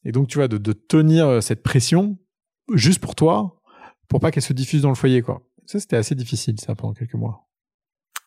et 0.09 0.12
donc 0.12 0.26
tu 0.28 0.38
vois 0.38 0.48
de, 0.48 0.59
de 0.59 0.72
tenir 0.72 1.42
cette 1.42 1.62
pression 1.62 2.18
juste 2.74 2.98
pour 3.00 3.14
toi 3.14 3.61
pour 4.09 4.20
pas 4.20 4.30
qu'elle 4.30 4.42
se 4.42 4.52
diffuse 4.52 4.82
dans 4.82 4.88
le 4.88 4.94
foyer 4.94 5.20
quoi. 5.22 5.42
Ça 5.66 5.78
c'était 5.80 5.96
assez 5.96 6.14
difficile 6.14 6.59
ça 6.59 6.74
pendant 6.74 6.94
quelques 6.94 7.14
mois. 7.14 7.46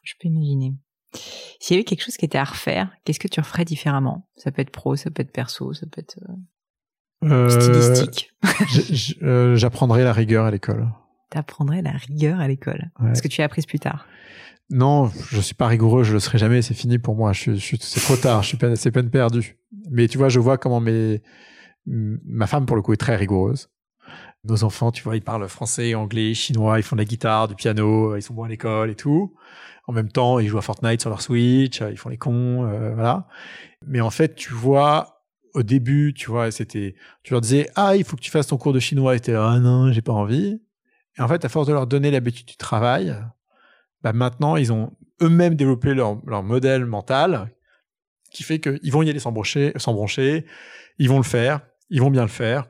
Je 0.04 0.14
peux 0.20 0.28
imaginer. 0.28 0.76
S'il 1.60 1.76
y 1.76 1.78
avait 1.78 1.84
quelque 1.84 2.04
chose 2.04 2.16
qui 2.18 2.26
était 2.26 2.38
à 2.38 2.44
refaire, 2.44 2.90
qu'est-ce 3.04 3.20
que 3.20 3.28
tu 3.28 3.40
referais 3.40 3.66
différemment? 3.66 4.30
Ça 4.38 4.52
peut 4.52 4.62
être 4.62 4.70
pro, 4.72 4.96
ça 4.96 5.10
peut 5.12 5.22
être 5.22 5.32
perso, 5.34 5.74
ça 5.74 5.86
peut 5.88 6.00
être 6.02 6.18
euh, 6.30 7.30
Euh, 7.30 7.50
stylistique. 7.50 8.32
j- 8.70 8.96
j- 8.96 9.18
euh, 9.22 9.56
J'apprendrai 9.56 10.04
la 10.04 10.14
rigueur 10.14 10.46
à 10.46 10.52
l'école. 10.52 10.88
T'apprendrais 11.30 11.82
la 11.82 11.92
rigueur 11.92 12.40
à 12.40 12.48
l'école. 12.48 12.92
Ouais. 13.00 13.14
Ce 13.16 13.22
que 13.22 13.28
tu 13.28 13.42
as 13.42 13.46
appris 13.46 13.62
plus 13.64 13.80
tard? 13.80 14.06
Non, 14.70 15.12
je 15.30 15.42
suis 15.42 15.54
pas 15.54 15.68
rigoureux, 15.68 16.04
je 16.04 16.14
le 16.14 16.20
serai 16.20 16.38
jamais, 16.38 16.62
c'est 16.62 16.74
fini 16.74 16.98
pour 16.98 17.16
moi. 17.16 17.34
Je, 17.34 17.56
je 17.56 17.76
c'est 17.80 18.00
trop 18.00 18.16
tard, 18.16 18.42
je 18.42 18.48
suis 18.48 18.58
peine, 18.58 18.76
c'est 18.78 18.92
peine 18.92 19.10
perdue. 19.10 19.58
Mais 19.90 20.08
tu 20.08 20.18
vois, 20.18 20.30
je 20.30 20.40
vois 20.40 20.58
comment 20.58 20.80
mes, 20.80 21.22
ma 21.86 22.48
femme 22.48 22.66
pour 22.66 22.76
le 22.76 22.82
coup 22.82 22.94
est 22.94 22.98
très 22.98 23.16
rigoureuse. 23.16 23.70
Nos 24.44 24.64
enfants, 24.64 24.92
tu 24.92 25.04
vois, 25.04 25.16
ils 25.16 25.22
parlent 25.22 25.48
français, 25.48 25.94
anglais, 25.94 26.34
chinois, 26.34 26.80
ils 26.80 26.84
font 26.84 26.96
de 26.96 27.02
la 27.02 27.06
guitare, 27.06 27.48
du 27.48 27.56
piano, 27.56 28.16
ils 28.16 28.22
sont 28.22 28.34
bons 28.34 28.44
à 28.44 28.48
l'école 28.48 28.90
et 28.90 28.96
tout. 28.96 29.36
En 29.88 29.94
même 29.94 30.12
temps, 30.12 30.40
ils 30.40 30.48
jouent 30.48 30.58
à 30.58 30.62
Fortnite 30.62 31.02
sur 31.02 31.10
leur 31.10 31.22
Switch, 31.22 31.82
ils 31.82 31.98
font 31.98 32.10
les 32.10 32.18
cons, 32.18 32.66
euh, 32.66 32.94
voilà. 32.94 33.28
Mais 33.86 34.02
en 34.02 34.10
fait, 34.10 34.36
tu 34.36 34.54
vois, 34.54 35.26
au 35.54 35.64
début, 35.64 36.14
tu 36.16 36.30
vois, 36.30 36.52
c'était, 36.52 36.96
tu 37.24 37.34
leur 37.34 37.42
disais, 37.42 37.70
ah, 37.76 37.96
il 37.96 38.04
faut 38.04 38.16
que 38.16 38.22
tu 38.22 38.32
fasses 38.32 38.48
ton 38.48 38.58
cours 38.58 38.74
de 38.74 38.80
chinois, 38.80 39.16
et 39.16 39.20
t'es 39.20 39.34
ah 39.34 39.60
non, 39.60 39.92
j'ai 39.92 40.02
pas 40.02 40.14
envie. 40.14 40.62
Et 41.18 41.22
en 41.22 41.28
fait, 41.28 41.44
à 41.46 41.50
force 41.50 41.68
de 41.68 41.74
leur 41.74 41.88
donner 41.88 42.12
l'habitude 42.12 42.48
du 42.48 42.58
travail, 42.58 43.16
bah 44.02 44.14
maintenant, 44.14 44.56
ils 44.56 44.72
ont 44.72 44.96
eux-mêmes 45.22 45.56
développé 45.56 45.94
leur, 45.94 46.44
modèle 46.44 46.86
mental 46.86 47.52
qui 48.32 48.44
fait 48.44 48.60
qu'ils 48.60 48.92
vont 48.92 49.02
y 49.02 49.10
aller 49.10 49.20
sans 49.20 49.34
sans 49.76 49.94
broncher, 49.94 50.46
ils 50.98 51.10
vont 51.10 51.18
le 51.18 51.24
faire, 51.24 51.62
ils 51.92 52.02
vont 52.02 52.10
bien 52.10 52.24
le 52.24 52.28
faire. 52.30 52.66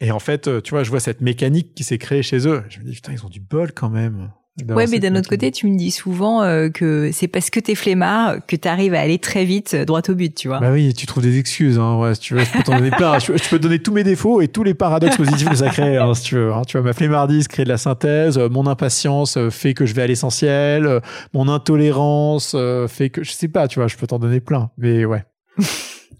Et 0.00 0.10
en 0.10 0.18
fait, 0.18 0.48
euh, 0.48 0.60
tu 0.60 0.70
vois, 0.70 0.82
je 0.82 0.90
vois 0.90 1.00
cette 1.00 1.20
mécanique 1.20 1.74
qui 1.74 1.84
s'est 1.84 1.98
créée 1.98 2.22
chez 2.22 2.46
eux. 2.48 2.62
Je 2.68 2.80
me 2.80 2.84
dis, 2.84 2.92
putain, 2.92 3.12
ils 3.12 3.24
ont 3.24 3.28
du 3.30 3.40
bol 3.40 3.72
quand 3.72 3.88
même. 3.88 4.30
Ouais, 4.68 4.86
mais 4.86 5.00
d'un 5.00 5.16
autre 5.16 5.28
côté, 5.28 5.50
tu 5.50 5.66
me 5.66 5.76
dis 5.76 5.90
souvent 5.90 6.42
euh, 6.42 6.68
que 6.68 7.10
c'est 7.12 7.26
parce 7.26 7.50
que 7.50 7.58
t'es 7.58 7.74
flemmard 7.74 8.36
que 8.46 8.54
t'arrives 8.54 8.94
à 8.94 9.00
aller 9.00 9.18
très 9.18 9.44
vite 9.44 9.74
euh, 9.74 9.84
droit 9.84 10.00
au 10.08 10.14
but, 10.14 10.32
tu 10.32 10.46
vois. 10.46 10.60
Bah 10.60 10.70
oui, 10.70 10.94
tu 10.94 11.06
trouves 11.06 11.24
des 11.24 11.38
excuses, 11.40 11.76
hein, 11.76 11.98
ouais, 11.98 12.14
si 12.14 12.20
tu 12.20 12.34
veux, 12.34 12.44
je 12.44 12.52
peux 12.52 12.62
t'en 12.62 12.76
donner 12.76 12.92
plein. 12.92 13.18
Je, 13.18 13.36
je 13.36 13.48
peux 13.48 13.58
te 13.58 13.62
donner 13.62 13.80
tous 13.80 13.92
mes 13.92 14.04
défauts 14.04 14.40
et 14.40 14.46
tous 14.48 14.62
les 14.62 14.74
paradoxes 14.74 15.16
positifs 15.16 15.48
que 15.48 15.56
ça 15.56 15.70
crée, 15.70 15.96
hein, 15.96 16.14
si 16.14 16.22
tu 16.22 16.34
veux. 16.36 16.52
hein. 16.52 16.62
Tu 16.68 16.76
vois, 16.76 16.86
ma 16.86 16.92
flemmardise 16.92 17.48
crée 17.48 17.64
de 17.64 17.68
la 17.68 17.78
synthèse, 17.78 18.38
mon 18.38 18.68
impatience 18.68 19.38
fait 19.50 19.74
que 19.74 19.86
je 19.86 19.94
vais 19.94 20.02
à 20.02 20.06
l'essentiel, 20.06 21.00
mon 21.32 21.48
intolérance 21.48 22.56
fait 22.88 23.10
que, 23.10 23.24
je 23.24 23.32
sais 23.32 23.48
pas, 23.48 23.66
tu 23.66 23.80
vois, 23.80 23.88
je 23.88 23.96
peux 23.96 24.06
t'en 24.06 24.20
donner 24.20 24.40
plein. 24.40 24.70
Mais 24.78 25.04
ouais. 25.04 25.24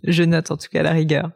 Je 0.06 0.22
note 0.22 0.50
en 0.50 0.56
tout 0.56 0.68
cas 0.70 0.82
la 0.82 0.90
rigueur. 0.92 1.30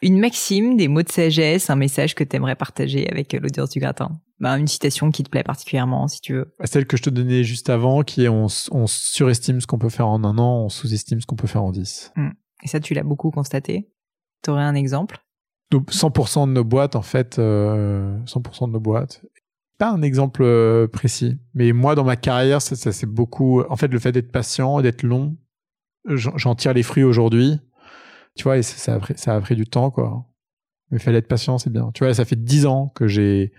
Une 0.00 0.20
maxime, 0.20 0.76
des 0.76 0.86
mots 0.86 1.02
de 1.02 1.08
sagesse, 1.08 1.70
un 1.70 1.76
message 1.76 2.14
que 2.14 2.22
t'aimerais 2.22 2.54
partager 2.54 3.10
avec 3.10 3.34
euh, 3.34 3.40
l'audience 3.40 3.70
du 3.70 3.80
gratin. 3.80 4.20
Ben, 4.38 4.56
une 4.56 4.68
citation 4.68 5.10
qui 5.10 5.24
te 5.24 5.30
plaît 5.30 5.42
particulièrement, 5.42 6.06
si 6.06 6.20
tu 6.20 6.34
veux. 6.34 6.54
Celle 6.64 6.86
que 6.86 6.96
je 6.96 7.02
te 7.02 7.10
donnais 7.10 7.42
juste 7.42 7.70
avant, 7.70 8.02
qui 8.02 8.24
est 8.24 8.28
on, 8.28 8.46
surestime 8.86 9.60
ce 9.60 9.66
qu'on 9.66 9.78
peut 9.78 9.88
faire 9.88 10.06
en 10.06 10.22
un 10.22 10.38
an, 10.38 10.64
on 10.64 10.68
sous-estime 10.68 11.20
ce 11.20 11.26
qu'on 11.26 11.34
peut 11.34 11.48
faire 11.48 11.64
en 11.64 11.72
dix. 11.72 12.12
Et 12.62 12.68
ça, 12.68 12.78
tu 12.78 12.94
l'as 12.94 13.02
beaucoup 13.02 13.32
constaté. 13.32 13.90
T'aurais 14.42 14.62
un 14.62 14.76
exemple? 14.76 15.18
Donc 15.72 15.90
100% 15.90 16.46
de 16.46 16.52
nos 16.52 16.64
boîtes, 16.64 16.94
en 16.94 17.02
fait, 17.02 17.40
euh, 17.40 18.16
100% 18.26 18.68
de 18.68 18.72
nos 18.72 18.80
boîtes. 18.80 19.22
Pas 19.78 19.90
un 19.90 20.02
exemple 20.02 20.42
euh, 20.42 20.86
précis, 20.86 21.36
mais 21.54 21.72
moi, 21.72 21.96
dans 21.96 22.04
ma 22.04 22.16
carrière, 22.16 22.62
ça, 22.62 22.76
ça 22.76 22.92
c'est 22.92 23.06
beaucoup. 23.06 23.62
En 23.68 23.76
fait, 23.76 23.88
le 23.88 23.98
fait 23.98 24.12
d'être 24.12 24.30
patient, 24.30 24.80
d'être 24.80 25.02
long, 25.02 25.36
j'en 26.06 26.54
tire 26.54 26.74
les 26.74 26.82
fruits 26.82 27.04
aujourd'hui. 27.04 27.60
Tu 28.38 28.44
vois, 28.44 28.56
et 28.56 28.62
ça, 28.62 28.94
a 28.94 28.98
pris, 28.98 29.12
ça 29.18 29.34
a 29.34 29.40
pris 29.42 29.56
du 29.56 29.66
temps, 29.66 29.90
quoi. 29.90 30.24
Mais 30.90 30.96
il 30.96 31.00
fallait 31.02 31.18
être 31.18 31.28
patient, 31.28 31.58
c'est 31.58 31.70
bien. 31.70 31.90
Tu 31.92 32.02
vois, 32.04 32.14
ça 32.14 32.24
fait 32.24 32.42
10 32.42 32.64
ans 32.66 32.88
que 32.94 33.06
j'ai. 33.08 33.52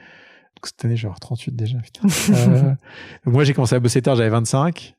Cette 0.64 0.84
année, 0.86 0.98
je 0.98 1.04
vais 1.04 1.08
avoir 1.08 1.20
38 1.20 1.56
déjà. 1.56 1.78
Putain. 1.78 2.08
Euh, 2.32 2.74
moi, 3.26 3.44
j'ai 3.44 3.54
commencé 3.54 3.76
à 3.76 3.80
bosser 3.80 4.02
tard, 4.02 4.16
j'avais 4.16 4.30
25. 4.30 4.96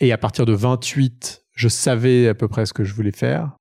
Et 0.00 0.12
à 0.12 0.18
partir 0.18 0.46
de 0.46 0.52
28, 0.52 1.44
je 1.54 1.68
savais 1.68 2.28
à 2.28 2.34
peu 2.34 2.48
près 2.48 2.66
ce 2.66 2.72
que 2.72 2.84
je 2.84 2.94
voulais 2.94 3.12
faire. 3.12 3.56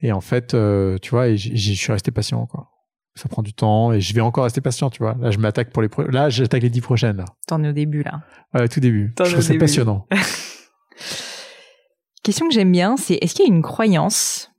Et 0.00 0.12
en 0.12 0.20
fait, 0.20 0.54
euh, 0.54 0.98
tu 1.00 1.10
vois, 1.10 1.34
je 1.34 1.56
suis 1.56 1.92
resté 1.92 2.10
patient, 2.10 2.46
quoi. 2.46 2.70
Ça 3.16 3.28
prend 3.28 3.42
du 3.42 3.54
temps 3.54 3.92
et 3.92 4.00
je 4.00 4.12
vais 4.12 4.20
encore 4.20 4.44
rester 4.44 4.60
patient, 4.60 4.90
tu 4.90 5.02
vois. 5.02 5.14
Là, 5.20 5.30
je 5.30 5.38
m'attaque 5.38 5.70
pour 5.70 5.82
les 5.82 5.88
pro- 5.88 6.08
là, 6.08 6.30
j'attaque 6.30 6.62
les 6.62 6.70
10 6.70 6.80
prochaines, 6.80 7.16
là. 7.18 7.24
T'en 7.46 7.62
es 7.62 7.68
au 7.68 7.72
début, 7.72 8.02
là. 8.02 8.22
Ouais, 8.52 8.68
tout 8.68 8.80
début. 8.80 9.14
Je 9.18 9.22
trouve 9.30 9.40
ça 9.40 9.48
début. 9.48 9.60
passionnant. 9.60 10.06
Question 12.22 12.48
que 12.48 12.54
j'aime 12.54 12.72
bien, 12.72 12.96
c'est 12.96 13.18
est-ce 13.20 13.34
qu'il 13.34 13.46
y 13.46 13.50
a 13.50 13.54
une 13.54 13.62
croyance 13.62 14.50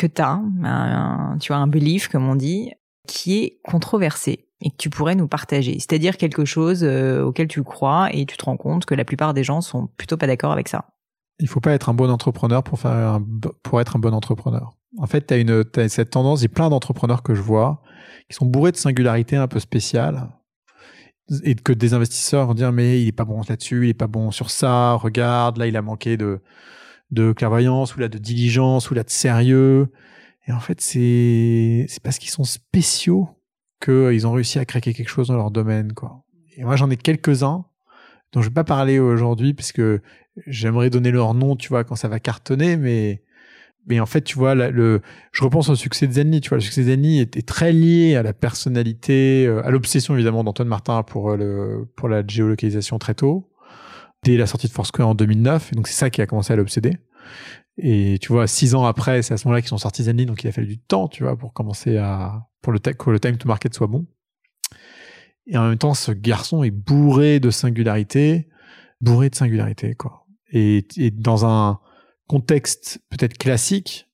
que 0.00 0.06
t'as, 0.06 0.40
un, 0.64 1.36
tu 1.38 1.52
vois, 1.52 1.60
un 1.60 1.66
belief, 1.66 2.08
comme 2.08 2.26
on 2.26 2.34
dit, 2.34 2.72
qui 3.06 3.42
est 3.42 3.60
controversé 3.62 4.46
et 4.62 4.70
que 4.70 4.76
tu 4.78 4.88
pourrais 4.88 5.14
nous 5.14 5.28
partager 5.28 5.74
C'est-à-dire 5.74 6.16
quelque 6.16 6.46
chose 6.46 6.82
euh, 6.82 7.22
auquel 7.22 7.48
tu 7.48 7.62
crois 7.62 8.08
et 8.12 8.24
tu 8.24 8.38
te 8.38 8.44
rends 8.46 8.56
compte 8.56 8.86
que 8.86 8.94
la 8.94 9.04
plupart 9.04 9.34
des 9.34 9.44
gens 9.44 9.60
sont 9.60 9.88
plutôt 9.98 10.16
pas 10.16 10.26
d'accord 10.26 10.52
avec 10.52 10.68
ça. 10.68 10.86
Il 11.38 11.48
faut 11.48 11.60
pas 11.60 11.72
être 11.72 11.90
un 11.90 11.94
bon 11.94 12.10
entrepreneur 12.10 12.62
pour 12.62 12.78
faire 12.78 13.20
pour 13.62 13.80
être 13.80 13.96
un 13.96 13.98
bon 13.98 14.14
entrepreneur. 14.14 14.72
En 14.98 15.06
fait, 15.06 15.26
tu 15.26 15.80
as 15.80 15.88
cette 15.88 16.10
tendance, 16.10 16.40
il 16.40 16.44
y 16.44 16.46
a 16.46 16.54
plein 16.54 16.70
d'entrepreneurs 16.70 17.22
que 17.22 17.34
je 17.34 17.42
vois 17.42 17.82
qui 18.28 18.36
sont 18.36 18.46
bourrés 18.46 18.72
de 18.72 18.76
singularités 18.76 19.36
un 19.36 19.48
peu 19.48 19.60
spéciales 19.60 20.28
et 21.44 21.54
que 21.54 21.72
des 21.72 21.94
investisseurs 21.94 22.46
vont 22.46 22.54
dire 22.54 22.72
mais 22.72 23.02
il 23.02 23.08
est 23.08 23.12
pas 23.12 23.24
bon 23.24 23.42
là-dessus, 23.48 23.86
il 23.86 23.90
est 23.90 23.94
pas 23.94 24.06
bon 24.06 24.30
sur 24.30 24.50
ça, 24.50 24.94
regarde, 24.94 25.58
là 25.58 25.66
il 25.66 25.76
a 25.76 25.82
manqué 25.82 26.16
de 26.16 26.40
de 27.10 27.32
clairvoyance 27.32 27.96
ou 27.96 28.00
là 28.00 28.08
de 28.08 28.18
diligence 28.18 28.90
ou 28.90 28.94
là 28.94 29.02
de 29.02 29.10
sérieux. 29.10 29.88
Et 30.46 30.52
en 30.52 30.60
fait, 30.60 30.80
c'est 30.80 31.86
c'est 31.88 32.02
parce 32.02 32.18
qu'ils 32.18 32.30
sont 32.30 32.44
spéciaux 32.44 33.28
qu'ils 33.82 34.26
ont 34.26 34.32
réussi 34.32 34.58
à 34.58 34.64
craquer 34.64 34.92
quelque 34.94 35.08
chose 35.08 35.28
dans 35.28 35.36
leur 35.36 35.50
domaine 35.50 35.92
quoi. 35.92 36.24
Et 36.56 36.64
moi 36.64 36.76
j'en 36.76 36.90
ai 36.90 36.96
quelques-uns 36.96 37.64
dont 38.32 38.42
je 38.42 38.48
vais 38.48 38.54
pas 38.54 38.64
parler 38.64 38.98
aujourd'hui 38.98 39.54
parce 39.54 39.72
que 39.72 40.00
j'aimerais 40.46 40.90
donner 40.90 41.10
leur 41.10 41.34
nom, 41.34 41.56
tu 41.56 41.68
vois, 41.68 41.84
quand 41.84 41.96
ça 41.96 42.08
va 42.08 42.20
cartonner, 42.20 42.76
mais 42.76 43.22
mais 43.86 43.98
en 43.98 44.06
fait, 44.06 44.20
tu 44.20 44.36
vois, 44.36 44.54
le, 44.54 45.00
je 45.32 45.42
repense 45.42 45.70
au 45.70 45.74
succès 45.74 46.06
de 46.06 46.12
Zenly. 46.12 46.42
Tu 46.42 46.50
vois, 46.50 46.58
le 46.58 46.62
succès 46.62 46.82
de 46.82 46.90
Zenly 46.90 47.18
était 47.18 47.42
très 47.42 47.72
lié 47.72 48.14
à 48.14 48.22
la 48.22 48.34
personnalité, 48.34 49.46
euh, 49.46 49.66
à 49.66 49.70
l'obsession 49.70 50.14
évidemment 50.14 50.44
d'Antoine 50.44 50.68
Martin 50.68 51.02
pour 51.02 51.30
euh, 51.30 51.36
le 51.36 51.88
pour 51.96 52.08
la 52.08 52.22
géolocalisation 52.26 52.98
très 52.98 53.14
tôt, 53.14 53.49
dès 54.22 54.36
la 54.36 54.46
sortie 54.46 54.66
de 54.66 54.72
Foursquare 54.72 55.08
en 55.08 55.14
2009. 55.14 55.72
Et 55.72 55.76
donc 55.76 55.88
c'est 55.88 55.94
ça 55.94 56.10
qui 56.10 56.20
a 56.22 56.26
commencé 56.26 56.52
à 56.52 56.56
l'obséder. 56.56 56.96
Et 57.78 58.18
tu 58.20 58.28
vois, 58.32 58.46
six 58.46 58.74
ans 58.74 58.84
après, 58.84 59.22
c'est 59.22 59.34
à 59.34 59.36
ce 59.36 59.46
moment-là 59.46 59.62
qu'ils 59.62 59.68
sont 59.70 59.78
sortis 59.78 60.02
Zenly, 60.04 60.26
donc 60.26 60.42
il 60.44 60.48
a 60.48 60.52
fallu 60.52 60.66
du 60.66 60.78
temps, 60.78 61.08
tu 61.08 61.22
vois, 61.22 61.36
pour 61.36 61.52
commencer 61.52 61.96
à 61.96 62.46
pour 62.62 62.72
le, 62.72 62.78
que 62.78 63.10
le 63.10 63.20
time 63.20 63.38
to 63.38 63.48
market 63.48 63.72
soit 63.74 63.86
bon. 63.86 64.06
Et 65.46 65.56
en 65.56 65.68
même 65.68 65.78
temps, 65.78 65.94
ce 65.94 66.12
garçon 66.12 66.62
est 66.62 66.70
bourré 66.70 67.40
de 67.40 67.50
singularité, 67.50 68.48
bourré 69.00 69.30
de 69.30 69.34
singularité, 69.34 69.94
quoi. 69.94 70.26
Et, 70.52 70.86
et 70.96 71.10
dans 71.10 71.46
un 71.46 71.80
contexte 72.28 73.00
peut-être 73.08 73.38
classique, 73.38 74.08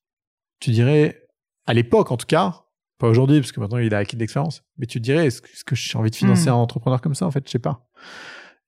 tu 0.61 0.71
dirais, 0.71 1.23
à 1.67 1.75
l'époque 1.75 2.11
en 2.11 2.17
tout 2.17 2.27
cas, 2.27 2.63
pas 2.99 3.09
aujourd'hui, 3.09 3.41
parce 3.41 3.53
que 3.53 3.61
maintenant 3.61 3.79
il 3.79 3.93
a 3.95 3.99
acquis 3.99 4.17
de 4.17 4.21
l'expérience, 4.21 4.63
mais 4.79 4.87
tu 4.87 5.01
dirais, 5.01 5.27
est-ce 5.27 5.43
que, 5.43 5.49
que 5.67 5.75
j'ai 5.75 5.99
envie 5.99 6.11
de 6.11 6.17
financer 6.17 6.47
Mm. 6.47 6.53
un 6.53 6.57
entrepreneur 6.57 7.01
comme 7.01 7.15
ça 7.15 7.27
En 7.27 7.31
fait, 7.31 7.43
je 7.47 7.51
sais 7.51 7.59
pas. 7.59 7.87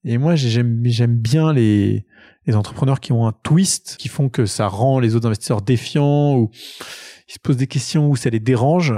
Et 0.05 0.17
moi, 0.19 0.37
j'ai- 0.37 0.49
j'aime 0.51 0.81
j'aime 0.85 1.17
bien 1.17 1.53
les, 1.53 2.07
les 2.47 2.55
entrepreneurs 2.57 3.01
qui 3.01 3.13
ont 3.13 3.27
un 3.27 3.33
twist, 3.33 3.97
qui 3.99 4.09
font 4.09 4.29
que 4.29 4.47
ça 4.47 4.69
rend 4.69 5.01
les 5.01 5.15
autres 5.15 5.27
investisseurs 5.27 5.63
défiants, 5.63 6.37
ou 6.37 6.51
ils 7.29 7.33
se 7.35 7.39
posent 7.39 7.57
des 7.57 7.67
questions, 7.67 8.09
ou 8.09 8.17
ça 8.17 8.31
les 8.31 8.41
dérange. 8.41 8.95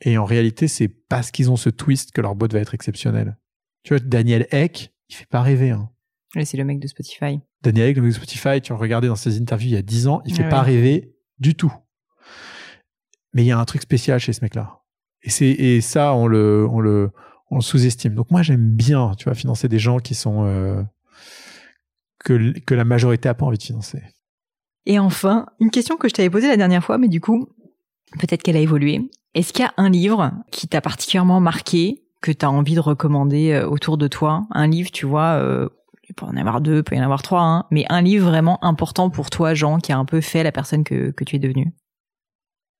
Et 0.00 0.18
en 0.18 0.24
réalité, 0.24 0.66
c'est 0.68 0.88
parce 0.88 1.30
qu'ils 1.30 1.50
ont 1.50 1.56
ce 1.56 1.70
twist 1.70 2.10
que 2.12 2.20
leur 2.20 2.34
boîte 2.34 2.52
va 2.52 2.58
être 2.60 2.74
exceptionnelle. 2.74 3.38
Tu 3.84 3.94
vois, 3.94 4.00
Daniel 4.00 4.46
Eck, 4.50 4.92
il 5.08 5.14
fait 5.14 5.26
pas 5.28 5.42
rêver. 5.42 5.70
Hein. 5.70 5.90
C'est 6.44 6.56
le 6.56 6.64
mec 6.64 6.80
de 6.80 6.88
Spotify. 6.88 7.38
Daniel 7.62 7.90
Eck, 7.90 7.96
le 7.96 8.02
mec 8.02 8.10
de 8.10 8.16
Spotify, 8.16 8.60
tu 8.60 8.72
le 8.72 8.78
regardais 8.78 9.08
dans 9.08 9.14
ses 9.16 9.38
interviews 9.40 9.68
il 9.70 9.74
y 9.74 9.76
a 9.76 9.82
10 9.82 10.08
ans, 10.08 10.20
il 10.26 10.34
fait 10.34 10.44
Ah 10.46 10.48
pas 10.50 10.62
rêver 10.62 11.14
du 11.38 11.54
tout. 11.54 11.72
Mais 13.34 13.42
il 13.44 13.46
y 13.46 13.52
a 13.52 13.58
un 13.58 13.64
truc 13.64 13.82
spécial 13.82 14.18
chez 14.20 14.32
ce 14.32 14.40
mec-là. 14.42 14.80
Et, 15.22 15.30
c'est, 15.30 15.48
et 15.48 15.80
ça, 15.80 16.14
on 16.14 16.26
le, 16.26 16.66
on 16.70 16.80
le, 16.80 17.10
on 17.54 17.60
sous-estime. 17.60 18.14
Donc 18.14 18.30
moi, 18.30 18.42
j'aime 18.42 18.70
bien, 18.70 19.12
tu 19.16 19.24
vois, 19.24 19.34
financer 19.34 19.68
des 19.68 19.78
gens 19.78 19.98
qui 19.98 20.14
sont, 20.14 20.44
euh, 20.44 20.82
que, 22.24 22.74
la 22.74 22.84
majorité 22.84 23.28
a 23.28 23.34
pas 23.34 23.46
envie 23.46 23.58
de 23.58 23.62
financer. 23.62 24.02
Et 24.86 24.98
enfin, 24.98 25.46
une 25.60 25.70
question 25.70 25.96
que 25.96 26.08
je 26.08 26.14
t'avais 26.14 26.30
posée 26.30 26.48
la 26.48 26.56
dernière 26.56 26.84
fois, 26.84 26.98
mais 26.98 27.08
du 27.08 27.20
coup, 27.20 27.48
peut-être 28.18 28.42
qu'elle 28.42 28.56
a 28.56 28.60
évolué. 28.60 29.08
Est-ce 29.34 29.52
qu'il 29.52 29.64
y 29.64 29.68
a 29.68 29.74
un 29.76 29.88
livre 29.88 30.32
qui 30.50 30.68
t'a 30.68 30.80
particulièrement 30.80 31.40
marqué, 31.40 32.02
que 32.20 32.32
tu 32.32 32.44
as 32.44 32.50
envie 32.50 32.74
de 32.74 32.80
recommander 32.80 33.52
euh, 33.52 33.68
autour 33.68 33.98
de 33.98 34.08
toi? 34.08 34.46
Un 34.50 34.66
livre, 34.66 34.90
tu 34.90 35.06
vois, 35.06 35.34
euh, 35.34 35.68
il 36.08 36.14
peut 36.14 36.26
en 36.26 36.36
avoir 36.36 36.60
deux, 36.60 36.78
il 36.78 36.82
peut 36.82 36.96
y 36.96 37.00
en 37.00 37.04
avoir 37.04 37.22
trois, 37.22 37.42
hein, 37.42 37.64
mais 37.70 37.84
un 37.88 38.02
livre 38.02 38.28
vraiment 38.28 38.62
important 38.64 39.10
pour 39.10 39.30
toi, 39.30 39.54
Jean, 39.54 39.78
qui 39.78 39.92
a 39.92 39.98
un 39.98 40.04
peu 40.04 40.20
fait 40.20 40.42
la 40.42 40.52
personne 40.52 40.84
que 40.84 41.12
tu 41.24 41.36
es 41.36 41.38
devenue? 41.38 41.72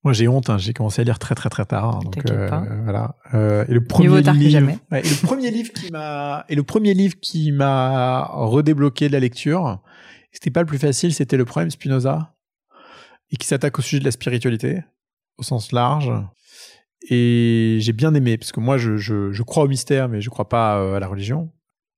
Moi, 0.04 0.12
j'ai 0.12 0.28
honte. 0.28 0.50
Hein, 0.50 0.58
j'ai 0.58 0.72
commencé 0.74 1.00
à 1.00 1.04
lire 1.04 1.18
très 1.18 1.34
très 1.34 1.48
très 1.48 1.64
tard. 1.64 1.96
Hein, 1.96 2.00
donc 2.04 2.30
euh, 2.30 2.48
pas. 2.48 2.62
voilà. 2.84 3.16
Euh, 3.32 3.64
et 3.68 3.72
le 3.72 3.82
premier 3.82 4.22
tard 4.22 4.34
que 4.34 4.38
livre, 4.38 4.50
jamais. 4.50 4.78
ouais, 4.92 5.00
et 5.00 5.08
le 5.08 5.26
premier 5.26 5.50
livre 5.50 5.72
qui 5.72 5.90
m'a 5.90 6.44
et 6.48 6.54
le 6.54 6.62
premier 6.62 6.94
livre 6.94 7.14
qui 7.20 7.52
m'a 7.52 8.24
redébloqué 8.34 9.08
de 9.08 9.12
la 9.12 9.20
lecture, 9.20 9.80
c'était 10.30 10.50
pas 10.50 10.60
le 10.60 10.66
plus 10.66 10.78
facile. 10.78 11.14
C'était 11.14 11.36
le 11.36 11.44
problème 11.44 11.70
Spinoza 11.70 12.34
et 13.30 13.36
qui 13.36 13.46
s'attaque 13.46 13.78
au 13.78 13.82
sujet 13.82 14.00
de 14.00 14.04
la 14.04 14.10
spiritualité 14.10 14.84
au 15.38 15.42
sens 15.42 15.72
large. 15.72 16.12
Et 17.10 17.78
j'ai 17.80 17.92
bien 17.92 18.14
aimé 18.14 18.38
parce 18.38 18.52
que 18.52 18.60
moi, 18.60 18.78
je, 18.78 18.96
je, 18.96 19.32
je 19.32 19.42
crois 19.42 19.64
au 19.64 19.68
mystère, 19.68 20.08
mais 20.08 20.20
je 20.20 20.30
crois 20.30 20.48
pas 20.48 20.78
euh, 20.78 20.94
à 20.94 21.00
la 21.00 21.06
religion. 21.06 21.50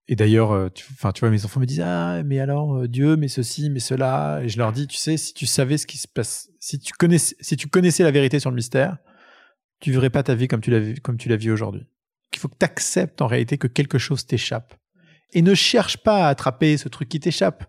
Et 0.09 0.15
d'ailleurs, 0.15 0.53
euh, 0.53 0.69
tu, 0.69 0.85
tu 0.87 1.21
vois, 1.21 1.31
mes 1.31 1.45
enfants 1.45 1.61
me 1.61 1.67
disent 1.67 1.83
ah, 1.85 2.23
mais 2.25 2.39
alors 2.39 2.77
euh, 2.77 2.89
Dieu, 2.89 3.17
mais 3.17 3.29
ceci, 3.29 3.71
mais 3.71 3.81
cela. 3.81 4.41
Et 4.43 4.49
je 4.49 4.59
leur 4.59 4.73
dis, 4.73 4.87
tu 4.87 4.97
sais, 4.97 5.17
si 5.17 5.35
tu 5.35 5.47
savais 5.47 5.79
ce 5.79 5.87
qui 5.87 5.99
se 5.99 6.07
passe, 6.07 6.49
si 6.61 6.79
tu 6.79 6.93
connaissais, 6.93 7.35
si 7.41 7.57
tu 7.57 7.69
connaissais 7.69 8.05
la 8.05 8.13
vérité 8.13 8.39
sur 8.39 8.51
le 8.51 8.57
mystère, 8.57 8.99
tu 9.81 9.91
vivrais 9.91 10.11
pas 10.11 10.23
ta 10.23 10.35
vie 10.35 10.49
comme 10.49 10.61
tu 10.61 10.71
la 10.71 10.79
vis, 10.79 11.01
comme 11.01 11.17
tu 11.17 11.29
la 11.29 11.37
vis 11.37 11.51
aujourd'hui. 11.51 11.87
Il 12.35 12.39
faut 12.39 12.49
que 12.49 12.57
tu 12.59 12.65
acceptes 12.65 13.23
en 13.23 13.27
réalité 13.27 13.59
que 13.59 13.67
quelque 13.67 13.99
chose 13.99 14.27
t'échappe. 14.27 14.75
Et 15.33 15.43
ne 15.43 15.55
cherche 15.55 15.97
pas 15.97 16.27
à 16.27 16.29
attraper 16.29 16.77
ce 16.77 16.89
truc 16.89 17.09
qui 17.09 17.19
t'échappe. 17.19 17.65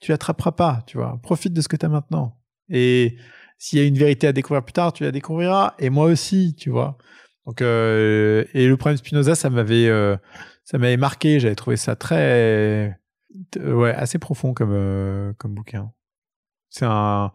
Tu 0.00 0.10
l'attraperas 0.10 0.52
pas, 0.52 0.82
tu 0.86 0.96
vois. 0.96 1.18
Profite 1.22 1.52
de 1.52 1.60
ce 1.60 1.68
que 1.68 1.76
tu 1.76 1.86
as 1.86 1.88
maintenant. 1.88 2.36
Et 2.68 3.16
s'il 3.58 3.78
y 3.78 3.82
a 3.82 3.84
une 3.84 3.96
vérité 3.96 4.26
à 4.26 4.32
découvrir 4.32 4.64
plus 4.64 4.72
tard, 4.72 4.92
tu 4.92 5.04
la 5.04 5.12
découvriras. 5.12 5.74
Et 5.78 5.90
moi 5.90 6.06
aussi, 6.06 6.54
tu 6.58 6.70
vois. 6.70 6.98
Donc, 7.46 7.62
euh, 7.62 8.44
et 8.54 8.66
le 8.66 8.76
problème 8.76 8.96
Spinoza, 8.96 9.34
ça 9.34 9.50
m'avait, 9.50 9.86
euh, 9.86 10.16
ça 10.70 10.78
m'avait 10.78 10.96
marqué. 10.96 11.40
J'avais 11.40 11.54
trouvé 11.54 11.76
ça 11.76 11.96
très, 11.96 12.16
euh, 13.58 13.74
ouais, 13.74 13.92
assez 13.94 14.18
profond 14.18 14.52
comme, 14.54 14.72
euh, 14.72 15.32
comme 15.38 15.54
bouquin. 15.54 15.90
C'est 16.68 16.84
un, 16.86 17.32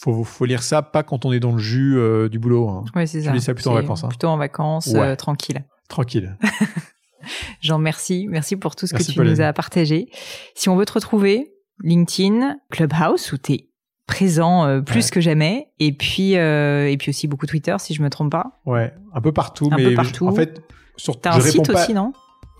faut, 0.00 0.24
faut 0.24 0.44
lire 0.44 0.62
ça 0.62 0.82
pas 0.82 1.02
quand 1.02 1.24
on 1.24 1.32
est 1.32 1.40
dans 1.40 1.52
le 1.52 1.58
jus 1.58 1.96
euh, 1.96 2.28
du 2.28 2.38
boulot. 2.38 2.68
Hein. 2.68 2.84
Ouais, 2.94 3.06
c'est 3.06 3.22
ça. 3.22 3.32
lis 3.32 3.40
ça 3.40 3.54
plutôt 3.54 3.70
en 3.70 3.74
vacances, 3.74 4.04
hein. 4.04 4.08
Plutôt 4.08 4.28
en 4.28 4.36
vacances, 4.36 4.88
Ouais. 4.88 5.00
euh, 5.00 5.16
tranquille. 5.16 5.64
Tranquille. 5.88 6.36
Jean, 7.60 7.78
merci. 7.78 8.26
Merci 8.28 8.56
pour 8.56 8.76
tout 8.76 8.86
ce 8.86 8.92
Merci, 8.94 9.06
que 9.08 9.12
tu 9.12 9.16
Pauline. 9.18 9.32
nous 9.32 9.40
as 9.40 9.52
partagé. 9.54 10.10
Si 10.54 10.68
on 10.68 10.76
veut 10.76 10.84
te 10.84 10.92
retrouver, 10.92 11.54
LinkedIn, 11.82 12.56
Clubhouse, 12.70 13.32
où 13.32 13.38
tu 13.38 13.52
es 13.54 13.70
présent 14.06 14.66
euh, 14.66 14.82
plus 14.82 15.06
Ouais. 15.06 15.10
que 15.10 15.20
jamais. 15.22 15.68
Et 15.78 15.96
puis, 15.96 16.36
euh, 16.36 16.86
et 16.90 16.96
puis 16.98 17.08
aussi 17.08 17.26
beaucoup 17.26 17.46
Twitter, 17.46 17.74
si 17.78 17.94
je 17.94 18.02
me 18.02 18.10
trompe 18.10 18.30
pas. 18.32 18.60
Ouais, 18.66 18.92
un 19.14 19.20
peu 19.22 19.32
partout, 19.32 19.70
Un 19.72 19.76
mais 19.76 19.84
peu 19.84 19.90
je- 19.92 19.96
partout. 19.96 20.28
en 20.28 20.34
fait, 20.34 20.60
sur, 20.96 21.18
T'as 21.18 21.32
je 21.32 21.36
un 21.38 21.40
site 21.50 21.72
pas. 21.72 21.82
aussi, 21.82 21.94
non? 21.94 22.12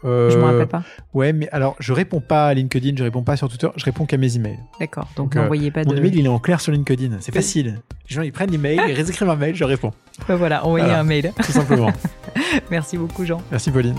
Euh, 0.05 0.30
Je 0.30 0.36
me 0.38 0.44
rappelle 0.44 0.66
pas. 0.66 0.82
Ouais, 1.14 1.32
mais 1.32 1.48
alors 1.50 1.76
je 1.80 1.92
réponds 1.92 2.20
pas 2.20 2.46
à 2.48 2.55
LinkedIn, 2.55 2.94
je 2.96 3.05
réponds 3.05 3.22
pas 3.22 3.36
sur 3.36 3.48
Twitter, 3.48 3.68
je 3.76 3.84
réponds 3.84 4.05
qu'à 4.07 4.16
mes 4.16 4.36
emails. 4.36 4.59
D'accord. 4.80 5.05
Donc, 5.16 5.26
Donc, 5.26 5.36
euh, 5.36 5.40
n'envoyez 5.40 5.70
pas 5.70 5.84
Mon 5.84 5.92
de. 5.92 5.96
email, 5.98 6.12
il 6.14 6.24
est 6.26 6.28
en 6.28 6.38
clair 6.38 6.61
sur 6.61 6.72
LinkedIn. 6.72 7.16
C'est 7.20 7.32
facile. 7.34 7.80
Les 8.09 8.14
gens, 8.14 8.22
ils 8.22 8.32
prennent 8.32 8.50
l'email, 8.50 8.80
ils 8.88 8.92
réécrivent 8.94 9.28
un 9.30 9.36
mail, 9.36 9.55
je 9.55 9.64
réponds. 9.64 9.92
Ouais, 10.28 10.36
voilà, 10.36 10.64
envoyez 10.64 10.84
Voilà. 10.86 11.00
un 11.00 11.05
mail. 11.05 11.32
Tout 11.44 11.52
simplement. 11.52 11.90
merci 12.70 12.96
beaucoup, 12.98 13.24
Jean. 13.24 13.40
Merci, 13.50 13.70
Pauline. 13.70 13.96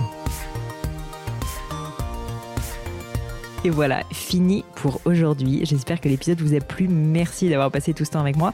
Et 3.63 3.69
voilà, 3.71 4.03
fini 4.13 4.63
pour 4.76 5.01
aujourd'hui. 5.05 5.61
J'espère 5.63 6.01
que 6.01 6.09
l'épisode 6.09 6.41
vous 6.41 6.53
a 6.53 6.59
plu. 6.59 6.88
Merci 6.88 7.49
d'avoir 7.49 7.71
passé 7.71 7.93
tout 7.93 8.05
ce 8.05 8.11
temps 8.11 8.19
avec 8.19 8.36
moi. 8.36 8.53